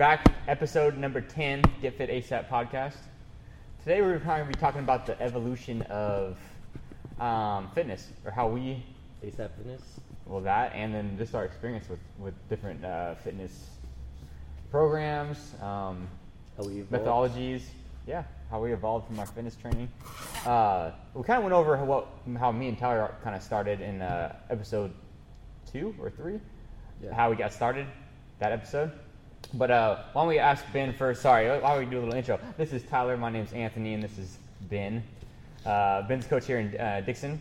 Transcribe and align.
back, 0.00 0.32
episode 0.48 0.96
number 0.96 1.20
10, 1.20 1.62
Get 1.82 1.98
Fit 1.98 2.08
ASAP 2.08 2.48
podcast. 2.48 2.96
Today 3.84 4.00
we're 4.00 4.16
going 4.18 4.40
to 4.40 4.48
be 4.48 4.54
talking 4.54 4.80
about 4.80 5.04
the 5.04 5.20
evolution 5.20 5.82
of 5.90 6.38
um, 7.20 7.68
fitness, 7.74 8.08
or 8.24 8.30
how 8.30 8.48
we, 8.48 8.82
ASAP 9.22 9.50
Fitness. 9.58 9.82
well, 10.24 10.40
that, 10.40 10.72
and 10.74 10.94
then 10.94 11.18
just 11.18 11.34
our 11.34 11.44
experience 11.44 11.86
with, 11.86 11.98
with 12.18 12.32
different 12.48 12.82
uh, 12.82 13.14
fitness 13.16 13.66
programs, 14.70 15.52
um, 15.60 16.08
methodologies, 16.58 17.64
yeah, 18.06 18.22
how 18.50 18.58
we 18.58 18.72
evolved 18.72 19.06
from 19.06 19.18
our 19.18 19.26
fitness 19.26 19.54
training. 19.54 19.90
Uh, 20.46 20.92
we 21.12 21.22
kind 21.24 21.36
of 21.36 21.42
went 21.42 21.52
over 21.52 21.76
how, 21.76 21.84
what, 21.84 22.06
how 22.38 22.50
me 22.50 22.68
and 22.68 22.78
Tyler 22.78 23.14
kind 23.22 23.36
of 23.36 23.42
started 23.42 23.82
in 23.82 24.00
uh, 24.00 24.34
episode 24.48 24.92
two 25.70 25.94
or 26.00 26.08
three, 26.08 26.40
Yeah. 27.04 27.12
how 27.12 27.28
we 27.28 27.36
got 27.36 27.52
started, 27.52 27.86
that 28.38 28.52
episode. 28.52 28.92
But 29.54 29.70
uh, 29.70 29.96
why 30.12 30.22
don't 30.22 30.28
we 30.28 30.38
ask 30.38 30.64
Ben 30.72 30.92
first? 30.92 31.22
Sorry, 31.22 31.48
why 31.60 31.74
don't 31.74 31.78
we 31.84 31.90
do 31.90 31.98
a 31.98 32.02
little 32.02 32.14
intro? 32.14 32.38
This 32.56 32.72
is 32.72 32.82
Tyler, 32.84 33.16
my 33.16 33.30
name's 33.30 33.52
Anthony, 33.52 33.94
and 33.94 34.02
this 34.02 34.16
is 34.16 34.38
Ben. 34.68 35.02
Uh, 35.66 36.02
Ben's 36.02 36.26
coach 36.26 36.46
here 36.46 36.60
in 36.60 36.78
uh, 36.78 37.00
Dixon. 37.04 37.40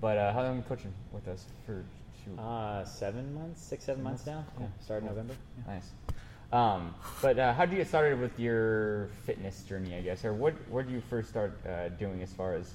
But 0.00 0.18
uh, 0.18 0.32
how 0.32 0.40
long 0.40 0.46
have 0.48 0.56
you 0.56 0.62
been 0.62 0.68
coaching 0.76 0.92
with 1.12 1.28
us 1.28 1.44
for? 1.64 1.84
Shoot, 2.24 2.38
Uh, 2.38 2.84
seven 2.84 3.32
months, 3.34 3.62
six, 3.62 3.84
seven 3.84 4.02
months 4.02 4.26
now. 4.26 4.44
Cool. 4.56 4.66
Yeah, 4.66 4.84
started 4.84 5.06
Cool. 5.06 5.10
November. 5.10 5.34
Yeah. 5.68 5.74
Nice. 5.74 5.90
Um, 6.52 6.94
but 7.22 7.38
uh, 7.38 7.52
how 7.54 7.64
did 7.66 7.72
you 7.72 7.78
get 7.78 7.88
started 7.88 8.18
with 8.20 8.38
your 8.38 9.08
fitness 9.24 9.62
journey, 9.62 9.94
I 9.94 10.00
guess, 10.00 10.24
or 10.24 10.32
what? 10.32 10.54
Where 10.70 10.82
did 10.82 10.92
you 10.92 11.02
first 11.08 11.28
start 11.28 11.58
uh, 11.66 11.88
doing 11.90 12.22
as 12.22 12.32
far 12.32 12.54
as 12.54 12.74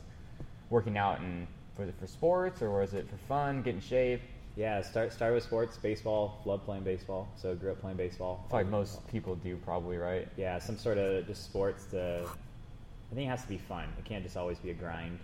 working 0.69 0.97
out, 0.97 1.19
and 1.19 1.47
was 1.77 1.89
it 1.89 1.95
for 1.99 2.07
sports 2.07 2.61
or 2.61 2.79
was 2.79 2.93
it 2.93 3.09
for 3.09 3.17
fun, 3.27 3.57
getting 3.61 3.81
in 3.81 3.81
shape? 3.81 4.21
Yeah, 4.55 4.81
start 4.81 5.13
started 5.13 5.35
with 5.35 5.43
sports, 5.43 5.77
baseball. 5.77 6.41
Loved 6.45 6.65
playing 6.65 6.83
baseball, 6.83 7.27
so 7.37 7.55
grew 7.55 7.71
up 7.71 7.79
playing 7.81 7.97
baseball. 7.97 8.43
I 8.47 8.49
feel 8.49 8.59
like 8.59 8.67
most 8.67 9.07
people 9.07 9.35
do, 9.35 9.55
probably, 9.57 9.97
right? 9.97 10.27
Yeah, 10.37 10.59
some 10.59 10.77
sort 10.77 10.97
of 10.97 11.25
just 11.27 11.45
sports. 11.45 11.85
To 11.91 12.27
I 13.11 13.15
think 13.15 13.27
it 13.27 13.29
has 13.29 13.41
to 13.43 13.47
be 13.47 13.57
fun. 13.57 13.85
It 13.97 14.05
can't 14.05 14.23
just 14.23 14.35
always 14.37 14.59
be 14.59 14.71
a 14.71 14.73
grind. 14.73 15.17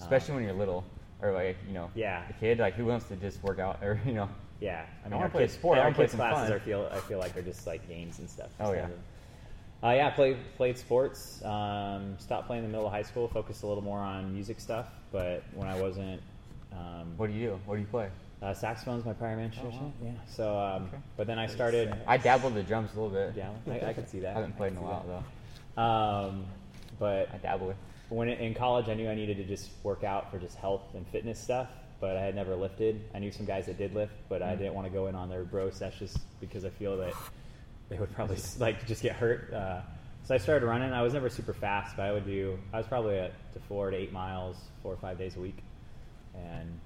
Especially 0.00 0.30
Um, 0.32 0.36
when 0.36 0.44
you're 0.44 0.54
little, 0.54 0.84
or 1.22 1.32
like 1.32 1.56
you 1.68 1.74
know, 1.74 1.90
Yeah. 1.94 2.22
a 2.28 2.32
kid. 2.34 2.58
Like 2.58 2.74
who 2.74 2.86
wants 2.86 3.06
to 3.08 3.16
just 3.16 3.42
work 3.44 3.58
out, 3.60 3.82
or 3.82 4.00
you 4.04 4.12
know? 4.12 4.28
Yeah, 4.60 4.84
I 5.04 5.08
mean, 5.08 5.12
wanna 5.12 5.24
our 5.24 5.30
play 5.30 5.42
kids, 5.42 5.54
sport, 5.54 5.78
I 5.78 5.82
Our 5.82 5.92
kids' 5.92 6.14
classes 6.14 6.44
fun. 6.48 6.52
are 6.52 6.60
feel 6.60 6.88
I 6.90 6.98
feel 7.00 7.18
like 7.18 7.36
are 7.36 7.42
just 7.42 7.66
like 7.66 7.86
games 7.86 8.18
and 8.18 8.28
stuff. 8.28 8.50
Oh, 8.60 8.72
yeah. 8.72 8.86
of- 8.86 8.92
Uh, 9.84 9.88
yeah, 9.90 10.10
played 10.10 10.38
played 10.56 10.78
sports. 10.78 11.44
Um, 11.44 12.16
stopped 12.18 12.46
playing 12.46 12.64
in 12.64 12.70
the 12.70 12.72
middle 12.76 12.86
of 12.86 12.92
high 12.92 13.02
school. 13.02 13.28
Focused 13.28 13.62
a 13.62 13.66
little 13.66 13.82
more 13.84 13.98
on 14.00 14.32
music 14.32 14.58
stuff. 14.58 14.88
But 15.12 15.42
when 15.54 15.68
I 15.68 15.78
wasn't, 15.80 16.22
um, 16.72 17.12
What 17.18 17.26
do 17.28 17.34
you 17.34 17.48
do? 17.50 17.60
What 17.66 17.74
do 17.76 17.80
you 17.82 17.86
play? 17.86 18.08
Uh, 18.44 18.52
saxophone's 18.54 19.04
my 19.04 19.12
primary 19.14 19.46
instrument. 19.46 19.74
wow. 19.74 19.92
Yeah. 20.04 20.10
So, 20.28 20.58
um, 20.58 20.84
Okay. 20.84 20.96
but 21.16 21.26
then 21.26 21.38
I 21.38 21.46
started. 21.46 21.94
I 22.06 22.16
dabbled 22.18 22.54
the 22.54 22.62
drums 22.62 22.90
a 22.94 23.00
little 23.00 23.10
bit. 23.10 23.34
Yeah, 23.36 23.50
I, 23.68 23.88
I 23.90 23.92
can 23.94 24.06
see 24.06 24.20
that. 24.20 24.32
I 24.36 24.40
haven't 24.40 24.56
played 24.56 24.72
in 24.72 24.78
a 24.78 24.80
can 24.80 24.88
see 24.88 24.92
while 25.08 25.24
though. 25.76 25.82
Um, 25.82 26.44
but 26.98 27.28
I 27.32 27.38
dabble 27.38 27.66
with. 27.68 27.76
when 28.10 28.28
in 28.28 28.54
college, 28.54 28.88
I 28.88 28.94
knew 28.94 29.08
I 29.08 29.14
needed 29.14 29.38
to 29.38 29.44
just 29.44 29.70
work 29.82 30.04
out 30.04 30.30
for 30.30 30.38
just 30.38 30.56
health 30.56 30.82
and 30.94 31.06
fitness 31.08 31.38
stuff. 31.40 31.68
But 32.00 32.16
I 32.16 32.20
had 32.20 32.34
never 32.34 32.54
lifted. 32.54 33.00
I 33.14 33.18
knew 33.18 33.30
some 33.32 33.46
guys 33.46 33.64
that 33.66 33.78
did 33.78 33.94
lift, 33.94 34.12
but 34.28 34.42
I 34.42 34.54
Mm. 34.54 34.58
didn't 34.58 34.74
want 34.74 34.86
to 34.86 34.92
go 34.92 35.06
in 35.06 35.14
on 35.14 35.30
their 35.30 35.44
bro 35.44 35.70
sessions 35.70 36.14
because 36.40 36.64
I 36.66 36.68
feel 36.70 36.96
that 36.98 37.14
they 37.88 37.96
would 37.98 38.12
probably 38.12 38.36
like 38.58 38.84
just 38.86 39.02
get 39.02 39.16
hurt. 39.16 39.52
Uh, 39.54 39.80
so 40.24 40.34
I 40.34 40.38
started 40.38 40.66
running. 40.66 40.92
I 40.92 41.00
was 41.02 41.14
never 41.14 41.30
super 41.30 41.54
fast, 41.54 41.96
but 41.96 42.02
I 42.04 42.12
would 42.12 42.26
do. 42.26 42.58
I 42.74 42.78
was 42.78 42.86
probably 42.86 43.18
at 43.18 43.32
to 43.54 43.60
four 43.60 43.90
to 43.90 43.96
eight 43.96 44.12
miles, 44.12 44.56
four 44.82 44.92
or 44.92 44.96
five 44.98 45.16
days 45.18 45.36
a 45.36 45.40
week, 45.40 45.58
and 46.34 46.78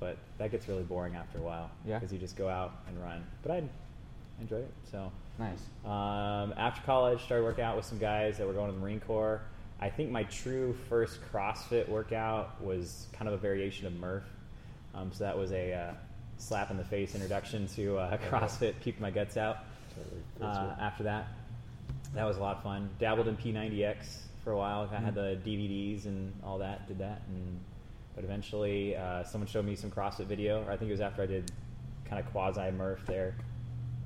but 0.00 0.16
that 0.38 0.50
gets 0.50 0.68
really 0.68 0.82
boring 0.82 1.14
after 1.14 1.38
a 1.38 1.42
while. 1.42 1.70
Yeah. 1.86 1.98
because 1.98 2.12
you 2.12 2.18
just 2.18 2.36
go 2.36 2.48
out 2.48 2.72
and 2.88 3.00
run. 3.02 3.24
But 3.42 3.52
I 3.52 3.62
enjoyed 4.40 4.64
it. 4.64 4.72
So 4.90 5.10
Nice. 5.38 5.60
um, 5.84 6.54
after 6.56 6.82
college, 6.82 7.22
started 7.22 7.44
working 7.44 7.64
out 7.64 7.76
with 7.76 7.84
some 7.84 7.98
guys 7.98 8.38
that 8.38 8.46
were 8.46 8.52
going 8.52 8.68
to 8.68 8.74
the 8.74 8.80
Marine 8.80 9.00
Corps. 9.00 9.40
I 9.80 9.90
think 9.90 10.10
my 10.10 10.22
true 10.24 10.74
first 10.88 11.20
CrossFit 11.32 11.88
workout 11.88 12.62
was 12.62 13.06
kind 13.12 13.28
of 13.28 13.34
a 13.34 13.38
variation 13.38 13.86
of 13.86 13.92
Murph. 13.94 14.24
Um, 14.94 15.12
so 15.12 15.24
that 15.24 15.36
was 15.36 15.52
a 15.52 15.72
uh, 15.74 15.94
slap 16.38 16.70
in 16.70 16.78
the 16.78 16.84
face 16.84 17.14
introduction 17.14 17.66
to 17.68 17.98
uh, 17.98 18.16
CrossFit, 18.30 18.74
puked 18.84 19.00
my 19.00 19.10
guts 19.10 19.36
out. 19.36 19.58
Uh, 20.40 20.74
after 20.80 21.02
that, 21.04 21.26
that 22.14 22.24
was 22.24 22.36
a 22.36 22.40
lot 22.40 22.56
of 22.56 22.62
fun. 22.62 22.88
Dabbled 22.98 23.28
in 23.28 23.36
P90X 23.36 23.96
for 24.44 24.52
a 24.52 24.56
while. 24.56 24.88
I 24.92 24.96
had 24.96 25.14
the 25.14 25.38
DVDs 25.44 26.04
and 26.06 26.32
all 26.44 26.58
that. 26.58 26.86
Did 26.88 26.98
that, 26.98 27.22
and 27.28 27.60
but 28.16 28.24
eventually 28.24 28.96
uh, 28.96 29.22
someone 29.22 29.46
showed 29.46 29.64
me 29.64 29.76
some 29.76 29.90
CrossFit 29.90 30.26
video. 30.26 30.64
Or 30.64 30.72
I 30.72 30.76
think 30.76 30.88
it 30.88 30.92
was 30.92 31.00
after 31.00 31.22
I 31.22 31.26
did 31.26 31.52
kind 32.04 32.18
of 32.18 32.32
quasi 32.32 32.70
Murph 32.72 33.06
there, 33.06 33.36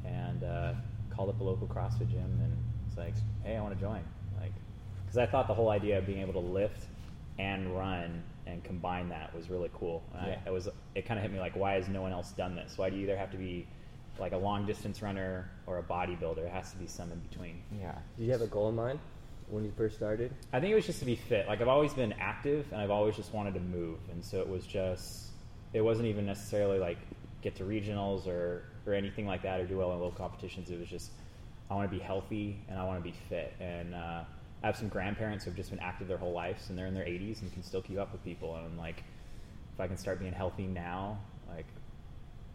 and 0.04 0.44
uh, 0.44 0.72
called 1.10 1.31
up 1.31 1.41
a 1.41 1.44
local 1.44 1.66
CrossFit 1.66 2.10
gym 2.10 2.41
and 2.43 2.56
it's 2.88 2.99
like, 2.99 3.15
hey, 3.44 3.56
I 3.56 3.62
want 3.62 3.75
to 3.75 3.81
join. 3.81 4.03
Like, 4.41 4.53
because 5.04 5.19
I 5.19 5.26
thought 5.26 5.47
the 5.47 5.54
whole 5.54 5.70
idea 5.70 5.99
of 5.99 6.06
being 6.06 6.20
able 6.20 6.32
to 6.34 6.41
lift 6.41 6.87
and 7.38 7.75
run 7.76 8.22
and 8.47 8.65
combine 8.65 9.09
that 9.10 9.34
was 9.34 9.49
really 9.49 9.70
cool. 9.75 10.03
Yeah. 10.15 10.37
I, 10.44 10.49
it 10.49 10.53
was 10.53 10.69
it 10.94 11.06
kind 11.06 11.19
of 11.19 11.22
hit 11.22 11.32
me 11.32 11.38
like, 11.38 11.54
why 11.54 11.75
has 11.75 11.88
no 11.88 12.03
one 12.03 12.12
else 12.12 12.32
done 12.32 12.56
this? 12.56 12.76
Why 12.76 12.91
do 12.91 12.97
you 12.97 13.04
either 13.04 13.16
have 13.16 13.31
to 13.31 13.38
be 13.38 13.66
like 14.19 14.32
a 14.32 14.37
long 14.37 14.66
distance 14.66 15.03
runner 15.03 15.49
or 15.66 15.78
a 15.78 15.82
bodybuilder? 15.82 16.38
It 16.38 16.50
has 16.50 16.72
to 16.72 16.78
be 16.78 16.87
some 16.87 17.12
in 17.12 17.19
between. 17.20 17.62
Yeah. 17.81 17.94
Did 18.19 18.25
you 18.25 18.32
have 18.32 18.43
a 18.43 18.49
goal 18.49 18.69
in 18.70 18.76
mind 18.76 18.99
when 19.50 19.65
you 19.65 19.72
first 19.77 19.97
started? 19.97 20.33
I 20.53 20.61
think 20.61 20.72
it 20.72 20.75
was 20.75 20.87
just 20.87 21.00
to 21.00 21.05
be 21.05 21.16
fit. 21.16 21.47
Like 21.49 21.61
I've 21.61 21.69
always 21.69 21.93
been 21.93 22.12
active, 22.15 22.66
and 22.72 22.81
I've 22.81 22.91
always 22.91 23.16
just 23.16 23.33
wanted 23.33 23.55
to 23.55 23.61
move, 23.61 23.99
and 24.11 24.25
so 24.25 24.41
it 24.41 24.49
was 24.49 24.66
just. 24.66 25.27
It 25.72 25.83
wasn't 25.83 26.09
even 26.09 26.27
necessarily 26.27 26.78
like 26.78 26.99
get 27.43 27.55
to 27.56 27.65
regionals 27.65 28.27
or 28.27 28.65
or 28.87 28.94
anything 28.94 29.27
like 29.27 29.43
that, 29.43 29.61
or 29.61 29.66
do 29.66 29.78
well 29.78 29.93
in 29.93 30.00
local 30.00 30.19
competitions. 30.19 30.71
It 30.71 30.78
was 30.78 30.88
just 30.88 31.11
I 31.71 31.75
want 31.75 31.91
to 31.91 31.97
be 31.97 32.03
healthy 32.03 32.59
and 32.69 32.78
I 32.78 32.84
want 32.84 32.99
to 32.99 33.05
be 33.09 33.15
fit. 33.28 33.55
And 33.61 33.94
uh, 33.94 34.25
I 34.62 34.66
have 34.66 34.77
some 34.77 34.88
grandparents 34.88 35.44
who 35.44 35.50
have 35.50 35.56
just 35.56 35.71
been 35.71 35.78
active 35.78 36.09
their 36.09 36.19
whole 36.19 36.32
lives, 36.32 36.69
and 36.69 36.77
they're 36.77 36.87
in 36.87 36.94
their 36.94 37.05
80s 37.05 37.43
and 37.43 37.53
can 37.53 37.62
still 37.62 37.82
keep 37.82 37.99
up 37.99 38.12
with 38.12 38.25
people. 38.25 38.56
And 38.56 38.67
I'm 38.67 38.77
like, 38.78 39.05
if 39.75 39.81
I 39.81 39.87
can 39.87 39.97
start 39.97 40.19
being 40.19 40.32
healthy 40.32 40.67
now, 40.67 41.19
like. 41.55 41.67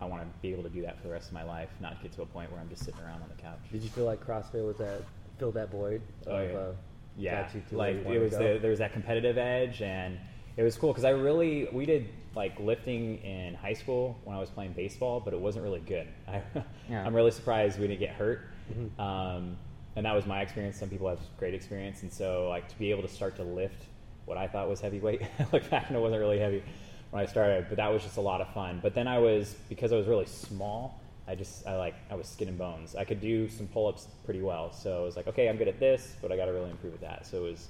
I 0.01 0.03
want 0.03 0.23
to 0.23 0.27
be 0.41 0.51
able 0.51 0.63
to 0.63 0.69
do 0.69 0.81
that 0.81 0.97
for 0.97 1.07
the 1.07 1.13
rest 1.13 1.27
of 1.27 1.33
my 1.33 1.43
life, 1.43 1.69
not 1.79 2.01
get 2.03 2.11
to 2.13 2.21
a 2.21 2.25
point 2.25 2.51
where 2.51 2.59
I'm 2.59 2.67
just 2.67 2.83
sitting 2.83 2.99
around 2.99 3.21
on 3.21 3.29
the 3.33 3.41
couch. 3.41 3.59
Did 3.71 3.81
you 3.81 3.89
feel 3.89 4.03
like 4.03 4.25
CrossFit 4.25 4.65
was 4.65 4.75
that 4.77 5.03
filled 5.37 5.55
that 5.55 5.71
void? 5.71 6.01
Oh, 6.27 6.31
of, 6.35 6.49
yeah. 6.51 6.57
uh, 6.57 6.71
yeah, 7.17 7.41
got 7.43 7.55
you 7.55 7.61
to 7.69 7.77
where 7.77 7.93
like 7.93 8.05
it 8.07 8.19
was 8.19 8.31
the, 8.31 8.59
there 8.61 8.69
was 8.69 8.79
that 8.79 8.93
competitive 8.93 9.37
edge, 9.37 9.81
and 9.81 10.17
it 10.57 10.63
was 10.63 10.75
cool 10.77 10.91
because 10.91 11.05
I 11.05 11.11
really 11.11 11.67
we 11.71 11.85
did 11.85 12.09
like 12.35 12.59
lifting 12.59 13.17
in 13.23 13.53
high 13.53 13.73
school 13.73 14.19
when 14.25 14.35
I 14.35 14.39
was 14.39 14.49
playing 14.49 14.73
baseball, 14.73 15.21
but 15.21 15.33
it 15.33 15.39
wasn't 15.39 15.63
really 15.63 15.79
good. 15.79 16.07
I, 16.27 16.41
Yeah. 16.89 17.05
I'm 17.05 17.15
really 17.15 17.31
surprised 17.31 17.79
we 17.79 17.87
didn't 17.87 17.99
get 18.01 18.11
hurt, 18.11 18.41
Mhm. 18.73 18.99
um, 18.99 19.57
and 19.95 20.05
that 20.05 20.13
was 20.13 20.25
my 20.25 20.41
experience. 20.41 20.77
Some 20.77 20.89
people 20.89 21.07
have 21.07 21.19
great 21.37 21.53
experience, 21.53 22.01
and 22.03 22.11
so 22.11 22.49
like 22.49 22.67
to 22.69 22.77
be 22.77 22.91
able 22.91 23.03
to 23.03 23.07
start 23.07 23.35
to 23.37 23.43
lift 23.43 23.85
what 24.25 24.37
I 24.37 24.47
thought 24.47 24.67
was 24.67 24.81
heavyweight, 24.81 25.21
like 25.53 25.69
back 25.69 25.89
when 25.89 25.97
it 25.99 26.01
wasn't 26.01 26.19
really 26.19 26.39
heavy 26.39 26.63
when 27.11 27.21
I 27.23 27.25
started, 27.27 27.67
but 27.69 27.77
that 27.77 27.87
was 27.93 28.03
just 28.03 28.17
a 28.17 28.21
lot 28.21 28.41
of 28.41 28.51
fun. 28.53 28.79
But 28.81 28.93
then 28.95 29.07
I 29.07 29.19
was 29.19 29.55
because 29.69 29.93
I 29.93 29.95
was 29.95 30.07
really 30.07 30.25
small. 30.25 30.99
I 31.27 31.35
just 31.35 31.65
I 31.65 31.75
like 31.75 31.95
I 32.09 32.15
was 32.15 32.27
skin 32.27 32.47
and 32.47 32.57
bones. 32.57 32.95
I 32.95 33.03
could 33.03 33.19
do 33.19 33.49
some 33.49 33.67
pull 33.67 33.87
ups 33.87 34.07
pretty 34.25 34.41
well, 34.41 34.71
so 34.71 35.01
I 35.01 35.03
was 35.03 35.15
like, 35.15 35.27
okay, 35.27 35.49
I'm 35.49 35.57
good 35.57 35.67
at 35.67 35.79
this, 35.79 36.15
but 36.21 36.31
I 36.31 36.37
got 36.37 36.45
to 36.45 36.53
really 36.53 36.69
improve 36.69 36.93
at 36.93 37.01
that. 37.01 37.25
So 37.25 37.37
it 37.37 37.49
was, 37.49 37.67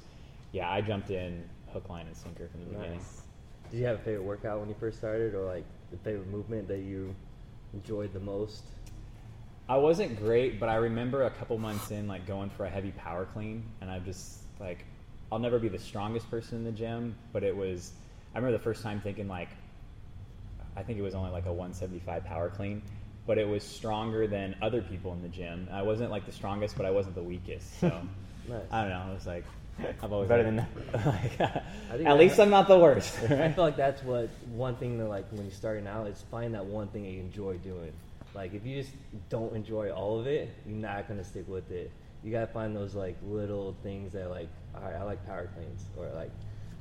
yeah, 0.51 0.69
I 0.69 0.81
jumped 0.81 1.09
in 1.09 1.43
hook, 1.71 1.89
line, 1.89 2.07
and 2.07 2.15
sinker 2.15 2.47
from 2.49 2.61
the 2.61 2.77
beginning. 2.77 2.99
Did 3.71 3.79
you 3.79 3.85
have 3.85 3.95
a 3.95 4.03
favorite 4.03 4.23
workout 4.23 4.59
when 4.59 4.69
you 4.69 4.75
first 4.79 4.97
started, 4.97 5.33
or 5.33 5.45
like 5.45 5.65
the 5.91 5.97
favorite 5.97 6.27
movement 6.27 6.67
that 6.67 6.79
you 6.79 7.15
enjoyed 7.73 8.13
the 8.13 8.19
most? 8.19 8.63
I 9.67 9.77
wasn't 9.77 10.17
great, 10.17 10.59
but 10.59 10.69
I 10.69 10.75
remember 10.75 11.23
a 11.23 11.31
couple 11.31 11.57
months 11.57 11.91
in, 11.91 12.07
like 12.07 12.27
going 12.27 12.49
for 12.51 12.65
a 12.65 12.69
heavy 12.69 12.91
power 12.91 13.25
clean, 13.25 13.63
and 13.81 13.89
I 13.89 13.99
just 13.99 14.43
like, 14.59 14.85
I'll 15.31 15.39
never 15.39 15.59
be 15.59 15.69
the 15.69 15.79
strongest 15.79 16.29
person 16.29 16.57
in 16.59 16.63
the 16.63 16.71
gym, 16.71 17.15
but 17.33 17.43
it 17.43 17.55
was. 17.55 17.93
I 18.33 18.37
remember 18.37 18.57
the 18.57 18.63
first 18.63 18.83
time 18.83 18.99
thinking 18.99 19.29
like, 19.29 19.47
I 20.75 20.83
think 20.83 20.99
it 20.99 21.01
was 21.01 21.15
only 21.15 21.31
like 21.31 21.45
a 21.45 21.53
175 21.53 22.25
power 22.25 22.49
clean, 22.49 22.81
but 23.27 23.37
it 23.37 23.47
was 23.47 23.63
stronger 23.63 24.27
than 24.27 24.55
other 24.61 24.81
people 24.81 25.13
in 25.13 25.21
the 25.21 25.27
gym. 25.29 25.67
I 25.71 25.81
wasn't 25.81 26.11
like 26.11 26.25
the 26.25 26.31
strongest, 26.31 26.77
but 26.77 26.85
I 26.85 26.91
wasn't 26.91 27.15
the 27.15 27.23
weakest. 27.23 27.79
So 27.79 27.89
Nice. 28.47 28.61
I 28.71 28.81
don't 28.81 28.89
know. 28.91 29.05
I 29.09 29.13
was 29.13 29.25
like, 29.25 29.43
I've 30.03 30.13
always 30.13 30.29
Better 30.29 30.43
been- 30.43 30.57
than 30.57 30.67
like, 31.05 31.41
uh, 31.41 31.59
at 32.07 32.17
least 32.17 32.39
I'm 32.39 32.51
not 32.51 32.67
the 32.67 32.77
worst. 32.77 33.17
I 33.29 33.51
feel 33.51 33.63
like 33.63 33.75
that's 33.75 34.03
what 34.03 34.29
one 34.53 34.75
thing 34.75 34.97
that 34.99 35.07
like 35.07 35.27
when 35.31 35.41
you're 35.43 35.51
starting 35.51 35.87
out 35.87 36.07
is 36.07 36.23
find 36.29 36.53
that 36.53 36.63
one 36.65 36.87
thing 36.89 37.03
that 37.03 37.09
you 37.09 37.19
enjoy 37.21 37.57
doing. 37.57 37.91
Like 38.35 38.53
if 38.53 38.65
you 38.65 38.81
just 38.81 38.93
don't 39.29 39.55
enjoy 39.55 39.89
all 39.91 40.19
of 40.19 40.27
it, 40.27 40.49
you're 40.67 40.77
not 40.77 41.07
gonna 41.07 41.23
stick 41.23 41.47
with 41.47 41.71
it. 41.71 41.91
You 42.23 42.31
gotta 42.31 42.47
find 42.47 42.75
those 42.75 42.93
like 42.95 43.17
little 43.25 43.75
things 43.83 44.13
that 44.13 44.29
like, 44.29 44.49
all 44.75 44.81
right, 44.83 44.95
I 44.95 45.03
like 45.03 45.25
power 45.25 45.49
cleans, 45.55 45.83
or 45.97 46.07
like 46.15 46.31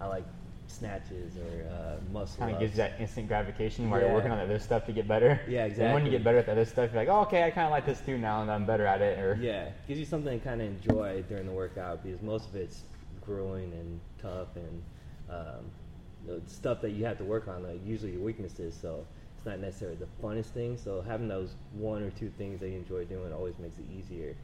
I 0.00 0.06
like 0.06 0.24
snatches 0.66 1.36
or 1.36 1.68
uh, 1.68 1.96
muscle. 2.12 2.38
Kind 2.40 2.54
of 2.54 2.60
gives 2.60 2.72
you 2.72 2.78
that 2.78 2.92
instant 3.00 3.28
gratification 3.28 3.88
while 3.90 4.00
Yeah. 4.00 4.06
you're 4.06 4.14
working 4.14 4.30
on 4.32 4.38
the 4.38 4.44
other 4.44 4.58
stuff 4.58 4.86
to 4.86 4.92
get 4.92 5.06
better. 5.06 5.40
Yeah, 5.48 5.64
exactly. 5.64 5.84
And 5.86 5.94
when 5.94 6.04
you 6.04 6.10
get 6.10 6.24
better 6.24 6.38
at 6.38 6.46
the 6.46 6.52
other 6.52 6.64
stuff, 6.64 6.90
you're 6.92 7.02
like, 7.02 7.08
oh, 7.08 7.20
okay, 7.22 7.44
I 7.44 7.50
kind 7.50 7.66
of 7.66 7.70
like 7.70 7.86
this 7.86 8.00
too 8.00 8.18
now, 8.18 8.42
and 8.42 8.50
I'm 8.50 8.64
better 8.64 8.86
at 8.86 9.00
it. 9.00 9.18
Or 9.18 9.36
Yeah, 9.40 9.68
gives 9.86 10.00
you 10.00 10.06
something 10.06 10.38
to 10.38 10.44
kind 10.44 10.60
of 10.60 10.68
enjoy 10.68 11.22
during 11.28 11.46
the 11.46 11.52
workout 11.52 12.02
because 12.02 12.20
most 12.22 12.48
of 12.48 12.56
it's 12.56 12.82
grueling 13.24 13.72
and 13.72 14.00
tough 14.20 14.48
and 14.56 14.82
um, 15.30 16.40
stuff 16.46 16.80
that 16.82 16.90
you 16.90 17.04
have 17.04 17.18
to 17.18 17.24
work 17.24 17.48
on, 17.48 17.62
like 17.62 17.80
usually 17.86 18.12
your 18.12 18.22
weaknesses. 18.22 18.76
So 18.80 19.06
it's 19.36 19.46
not 19.46 19.60
necessarily 19.60 19.96
the 19.98 20.08
funnest 20.22 20.46
thing. 20.46 20.76
So 20.76 21.02
having 21.02 21.28
those 21.28 21.54
one 21.72 22.02
or 22.02 22.10
two 22.10 22.30
things 22.38 22.60
that 22.60 22.68
you 22.68 22.76
enjoy 22.78 23.04
doing 23.04 23.32
always 23.32 23.58
makes 23.58 23.78
it 23.78 23.84
easier. 23.96 24.34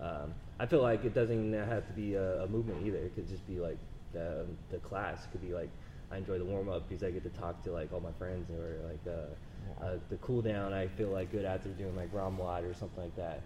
Um, 0.00 0.34
I 0.60 0.66
feel 0.66 0.82
like 0.82 1.04
it 1.04 1.14
doesn't 1.14 1.52
have 1.52 1.86
to 1.86 1.92
be 1.92 2.14
a, 2.14 2.44
a 2.44 2.48
movement 2.48 2.86
either. 2.86 2.98
It 2.98 3.14
could 3.14 3.28
just 3.28 3.46
be 3.46 3.58
like 3.58 3.78
the 4.12 4.46
the 4.70 4.78
class. 4.78 5.24
It 5.24 5.32
could 5.32 5.46
be 5.46 5.54
like 5.54 5.70
I 6.10 6.18
enjoy 6.18 6.38
the 6.38 6.44
warm 6.44 6.68
up 6.68 6.88
because 6.88 7.02
I 7.02 7.10
get 7.10 7.22
to 7.24 7.40
talk 7.40 7.62
to 7.64 7.72
like 7.72 7.92
all 7.92 8.00
my 8.00 8.12
friends, 8.12 8.48
or 8.50 8.76
like 8.88 9.00
uh, 9.06 9.84
uh, 9.84 9.98
the 10.08 10.16
cool 10.16 10.42
down. 10.42 10.72
I 10.72 10.86
feel 10.86 11.08
like 11.08 11.32
good 11.32 11.44
after 11.44 11.68
doing 11.70 11.96
like 11.96 12.12
ROMWOD 12.12 12.70
or 12.70 12.74
something 12.74 13.02
like 13.02 13.16
that. 13.16 13.42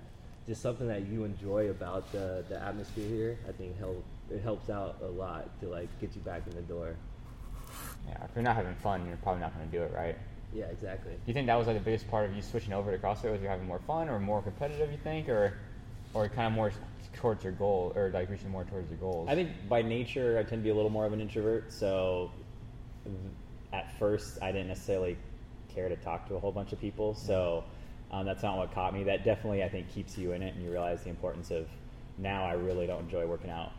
Just 0.46 0.62
something 0.62 0.88
that 0.88 1.06
you 1.06 1.24
enjoy 1.24 1.70
about 1.70 2.10
the 2.12 2.44
the 2.48 2.60
atmosphere 2.60 3.08
here. 3.08 3.38
I 3.48 3.52
think 3.52 3.78
help 3.78 4.04
it 4.30 4.42
helps 4.42 4.70
out 4.70 4.96
a 5.02 5.06
lot 5.06 5.58
to 5.60 5.68
like 5.68 5.88
get 6.00 6.14
you 6.14 6.20
back 6.20 6.42
in 6.46 6.54
the 6.54 6.62
door. 6.62 6.96
Yeah, 8.06 8.24
if 8.24 8.30
you're 8.34 8.42
not 8.42 8.56
having 8.56 8.74
fun, 8.76 9.06
you're 9.06 9.16
probably 9.18 9.40
not 9.40 9.54
going 9.56 9.70
to 9.70 9.76
do 9.76 9.82
it, 9.82 9.92
right? 9.94 10.16
Yeah, 10.52 10.64
exactly. 10.64 11.12
Do 11.12 11.20
you 11.26 11.34
think 11.34 11.46
that 11.46 11.56
was 11.56 11.66
like 11.66 11.76
the 11.76 11.84
biggest 11.84 12.10
part 12.10 12.28
of 12.28 12.34
you 12.34 12.42
switching 12.42 12.72
over 12.72 12.90
to 12.90 12.98
CrossFit? 12.98 13.30
Was 13.30 13.40
you're 13.40 13.50
having 13.50 13.66
more 13.66 13.80
fun 13.86 14.08
or 14.08 14.18
more 14.18 14.42
competitive? 14.42 14.90
You 14.90 14.98
think, 14.98 15.28
or 15.28 15.54
or 16.12 16.28
kind 16.28 16.46
of 16.46 16.52
more 16.52 16.72
towards 17.20 17.44
your 17.44 17.52
goal, 17.52 17.92
or 17.94 18.10
like 18.12 18.30
reaching 18.30 18.50
more 18.50 18.64
towards 18.64 18.90
your 18.90 18.98
goals? 18.98 19.28
I 19.28 19.34
think 19.34 19.50
by 19.68 19.82
nature 19.82 20.38
I 20.38 20.42
tend 20.42 20.62
to 20.62 20.64
be 20.64 20.70
a 20.70 20.74
little 20.74 20.90
more 20.90 21.06
of 21.06 21.12
an 21.12 21.20
introvert, 21.20 21.72
so 21.72 22.30
at 23.72 23.96
first 23.98 24.38
I 24.42 24.52
didn't 24.52 24.68
necessarily 24.68 25.16
care 25.74 25.88
to 25.88 25.96
talk 25.96 26.26
to 26.28 26.34
a 26.34 26.40
whole 26.40 26.52
bunch 26.52 26.72
of 26.72 26.80
people. 26.80 27.14
So 27.14 27.64
um, 28.10 28.26
that's 28.26 28.42
not 28.42 28.56
what 28.56 28.72
caught 28.74 28.92
me. 28.92 29.04
That 29.04 29.24
definitely 29.24 29.62
I 29.62 29.68
think 29.68 29.88
keeps 29.92 30.18
you 30.18 30.32
in 30.32 30.42
it, 30.42 30.54
and 30.54 30.64
you 30.64 30.70
realize 30.70 31.02
the 31.02 31.10
importance 31.10 31.50
of. 31.50 31.68
Now 32.18 32.44
I 32.44 32.52
really 32.52 32.86
don't 32.86 33.00
enjoy 33.04 33.24
working 33.26 33.48
out. 33.50 33.72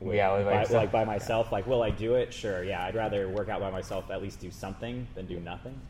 With, 0.00 0.16
Yeah, 0.16 0.36
with 0.36 0.44
by, 0.46 0.64
like 0.76 0.92
by 0.92 1.04
myself. 1.04 1.50
Like, 1.52 1.66
will 1.66 1.82
I 1.82 1.88
do 1.90 2.16
it? 2.16 2.34
Sure. 2.34 2.62
Yeah, 2.62 2.84
I'd 2.84 2.94
rather 2.94 3.30
work 3.30 3.48
out 3.48 3.60
by 3.60 3.70
myself. 3.70 4.10
At 4.10 4.20
least 4.20 4.40
do 4.40 4.50
something 4.50 5.06
than 5.14 5.24
do 5.26 5.40
nothing. 5.40 5.80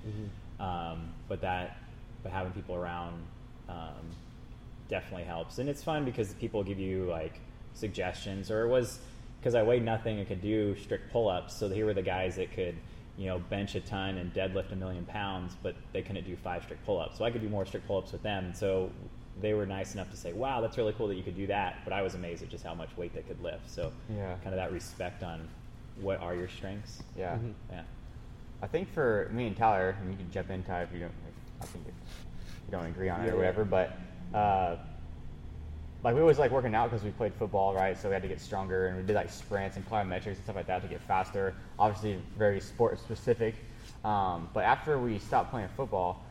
Um, 0.61 1.09
but 1.29 1.41
that, 1.41 1.79
but 2.23 2.31
having 2.31 2.53
people 2.53 2.77
around 2.77 3.15
um, 3.69 3.95
definitely 4.89 5.25
helps, 5.25 5.59
and 5.59 5.69
it's 5.69 5.83
fun 5.83 6.05
because 6.05 6.33
people 6.35 6.63
give 6.65 6.79
you 6.79 7.05
like 7.05 7.41
suggestions. 7.75 8.51
Or 8.51 8.65
it 8.65 8.69
was 8.69 8.99
because 9.41 9.55
I 9.55 9.63
weighed 9.63 9.85
nothing 9.85 10.19
and 10.19 10.27
could 10.27 10.41
do 10.43 10.75
strict 10.77 11.13
pull-ups, 11.13 11.55
so 11.55 11.69
here 11.69 11.87
were 11.87 11.95
the 11.95 12.03
guys 12.03 12.37
that 12.37 12.53
could, 12.53 12.75
you 13.17 13.27
know, 13.27 13.39
bench 13.39 13.75
a 13.75 13.81
ton 13.81 14.19
and 14.19 14.33
deadlift 14.35 14.73
a 14.73 14.77
million 14.77 15.05
pounds, 15.05 15.57
but 15.63 15.75
they 15.93 16.03
couldn't 16.03 16.25
do 16.27 16.37
five 16.37 16.63
strict 16.65 16.85
pull-ups. 16.85 17.19
So 17.19 17.25
I 17.25 17.31
could 17.31 17.43
do 17.43 17.49
more 17.49 17.65
strict 17.67 17.87
pull-ups 17.87 18.13
with 18.13 18.23
them. 18.23 18.53
So 18.55 18.91
they 19.41 19.55
were 19.55 19.67
nice 19.67 19.95
enough 19.95 20.11
to 20.11 20.17
say, 20.17 20.33
"Wow, 20.33 20.61
that's 20.61 20.77
really 20.77 20.93
cool 20.95 21.07
that 21.09 21.15
you 21.15 21.23
could 21.23 21.37
do 21.37 21.47
that." 21.47 21.77
But 21.85 21.93
I 21.93 22.03
was 22.03 22.15
amazed 22.15 22.43
at 22.43 22.49
just 22.49 22.65
how 22.65 22.75
much 22.75 22.89
weight 22.97 23.15
they 23.15 23.23
could 23.23 23.41
lift. 23.43 23.71
So 23.71 23.93
Yeah. 24.11 24.35
kind 24.43 24.49
of 24.49 24.57
that 24.57 24.73
respect 24.73 25.23
on 25.23 25.49
what 26.01 26.21
are 26.21 26.35
your 26.35 26.49
strengths. 26.49 27.03
yeah. 27.17 27.37
Mhm. 27.37 27.53
Yeah. 27.71 27.83
I 28.63 28.67
think 28.67 28.89
for 28.89 29.29
me 29.33 29.47
and 29.47 29.57
Tyler, 29.57 29.97
and 30.01 30.11
you 30.11 30.17
can 30.17 30.31
jump 30.33 30.51
in, 30.51 30.65
Ty, 30.65 30.83
if 30.83 30.93
you 30.93 30.99
don't, 31.01 31.13
if, 31.29 31.63
I 31.63 31.67
think 31.67 31.87
if 31.87 31.95
you 32.67 32.73
don't 32.73 32.87
agree 32.87 33.09
on 33.09 33.21
it 33.21 33.27
Yeah, 33.27 33.31
or 33.31 33.33
yeah. 33.35 33.37
whatever. 33.39 33.65
But 33.65 33.97
uh, 34.35 34.77
like 36.05 36.15
we 36.15 36.21
always 36.21 36.39
like 36.39 36.51
working 36.51 36.75
out 36.75 36.91
because 36.91 37.05
we 37.05 37.11
played 37.11 37.35
football, 37.35 37.75
right? 37.75 37.99
So 37.99 38.09
we 38.09 38.13
had 38.15 38.23
to 38.23 38.29
get 38.29 38.41
stronger, 38.41 38.87
and 38.87 38.97
we 38.97 39.03
did 39.03 39.17
like 39.17 39.31
sprints 39.31 39.77
and 39.77 39.89
plyometrics 39.89 40.27
and 40.27 40.37
stuff 40.45 40.57
like 40.57 40.67
that 40.69 40.83
to 40.83 40.89
get 40.89 41.01
faster. 41.03 41.55
Obviously, 41.79 42.19
very 42.37 42.61
sport 42.61 42.99
specific. 43.01 43.55
Um, 44.05 44.49
but 44.55 44.65
after 44.65 44.99
we 44.99 45.19
stopped 45.19 45.51
playing 45.51 45.69
football, 45.77 46.25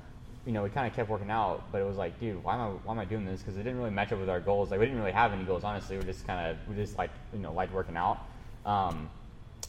you 0.46 0.54
know, 0.54 0.64
we 0.64 0.70
kind 0.70 0.88
of 0.88 0.96
kept 0.96 1.10
working 1.10 1.30
out, 1.30 1.64
but 1.74 1.82
it 1.82 1.84
was 1.86 1.98
like, 1.98 2.18
dude, 2.20 2.42
why 2.44 2.54
am 2.54 2.62
I 2.62 2.68
why 2.68 2.94
am 2.94 3.00
I 3.00 3.06
doing 3.06 3.26
this? 3.26 3.42
Because 3.42 3.56
it 3.58 3.64
didn't 3.64 3.78
really 3.78 3.92
match 3.92 4.14
up 4.14 4.20
with 4.20 4.30
our 4.30 4.40
goals. 4.40 4.72
Like 4.72 4.80
we 4.80 4.86
didn't 4.86 5.00
really 5.00 5.12
have 5.12 5.34
any 5.34 5.44
goals, 5.44 5.66
honestly. 5.66 5.98
We 5.98 6.04
just 6.06 6.26
kind 6.26 6.50
of 6.50 6.58
we 6.70 6.76
just 6.76 6.98
like 6.98 7.12
you 7.34 7.40
know 7.40 7.52
liked 7.52 7.74
working 7.74 7.98
out. 7.98 8.20
Um, 8.66 9.10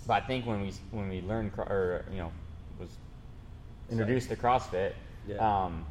but 0.06 0.22
I 0.22 0.26
think 0.26 0.46
when 0.46 0.60
we 0.60 0.72
when 0.92 1.08
we 1.08 1.20
learned 1.22 1.50
or 1.58 2.04
you 2.12 2.18
know 2.18 2.30
was 2.78 2.90
introduced 3.90 4.28
to 4.28 4.36
CrossFit, 4.36 4.92
Yeah. 5.26 5.64
um, 5.64 5.84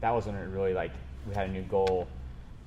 that 0.00 0.10
was 0.10 0.26
when 0.26 0.34
it 0.34 0.48
really 0.48 0.74
like 0.74 0.90
we 1.28 1.34
had 1.34 1.48
a 1.48 1.52
new 1.52 1.62
goal, 1.62 2.08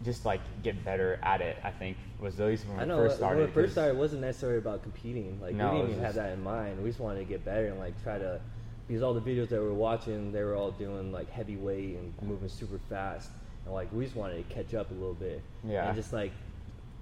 just 0.04 0.26
like 0.26 0.42
get 0.62 0.84
better 0.84 1.20
at 1.24 1.42
it. 1.42 1.58
I 1.64 1.72
think 1.72 1.98
was 2.20 2.40
at 2.40 2.48
least 2.48 2.68
when 2.68 2.78
we 2.78 2.84
I 2.84 2.86
know 2.86 2.98
first 2.98 3.18
started. 3.18 3.38
when 3.40 3.48
we 3.48 3.54
first 3.54 3.74
started, 3.74 3.92
it 3.92 3.98
wasn't 3.98 4.22
necessarily 4.22 4.58
about 4.58 4.84
competing. 4.84 5.40
Like 5.42 5.56
No, 5.56 5.72
we 5.72 5.78
didn't 5.78 5.92
even 5.92 6.04
have 6.04 6.16
that 6.16 6.32
in 6.34 6.44
mind. 6.44 6.82
We 6.82 6.90
just 6.90 7.00
wanted 7.00 7.20
to 7.20 7.26
get 7.26 7.44
better 7.44 7.68
and 7.68 7.80
like 7.80 8.02
try 8.04 8.18
to 8.18 8.40
because 8.88 9.02
all 9.02 9.14
the 9.14 9.22
videos 9.22 9.50
that 9.50 9.62
we 9.62 9.68
were 9.68 9.74
watching, 9.74 10.32
they 10.32 10.44
were 10.44 10.56
all 10.56 10.72
doing 10.72 11.12
like 11.12 11.30
heavy 11.30 11.56
weight 11.56 11.96
and 11.96 12.14
moving 12.22 12.50
super 12.50 12.80
fast, 12.90 13.30
and 13.66 13.74
like 13.74 13.92
we 13.94 14.04
just 14.04 14.16
wanted 14.16 14.48
to 14.48 14.54
catch 14.54 14.74
up 14.74 14.92
a 14.92 14.94
little 14.94 15.14
bit. 15.14 15.42
Yeah. 15.64 15.88
And 15.88 15.96
just 15.96 16.14
like 16.14 16.32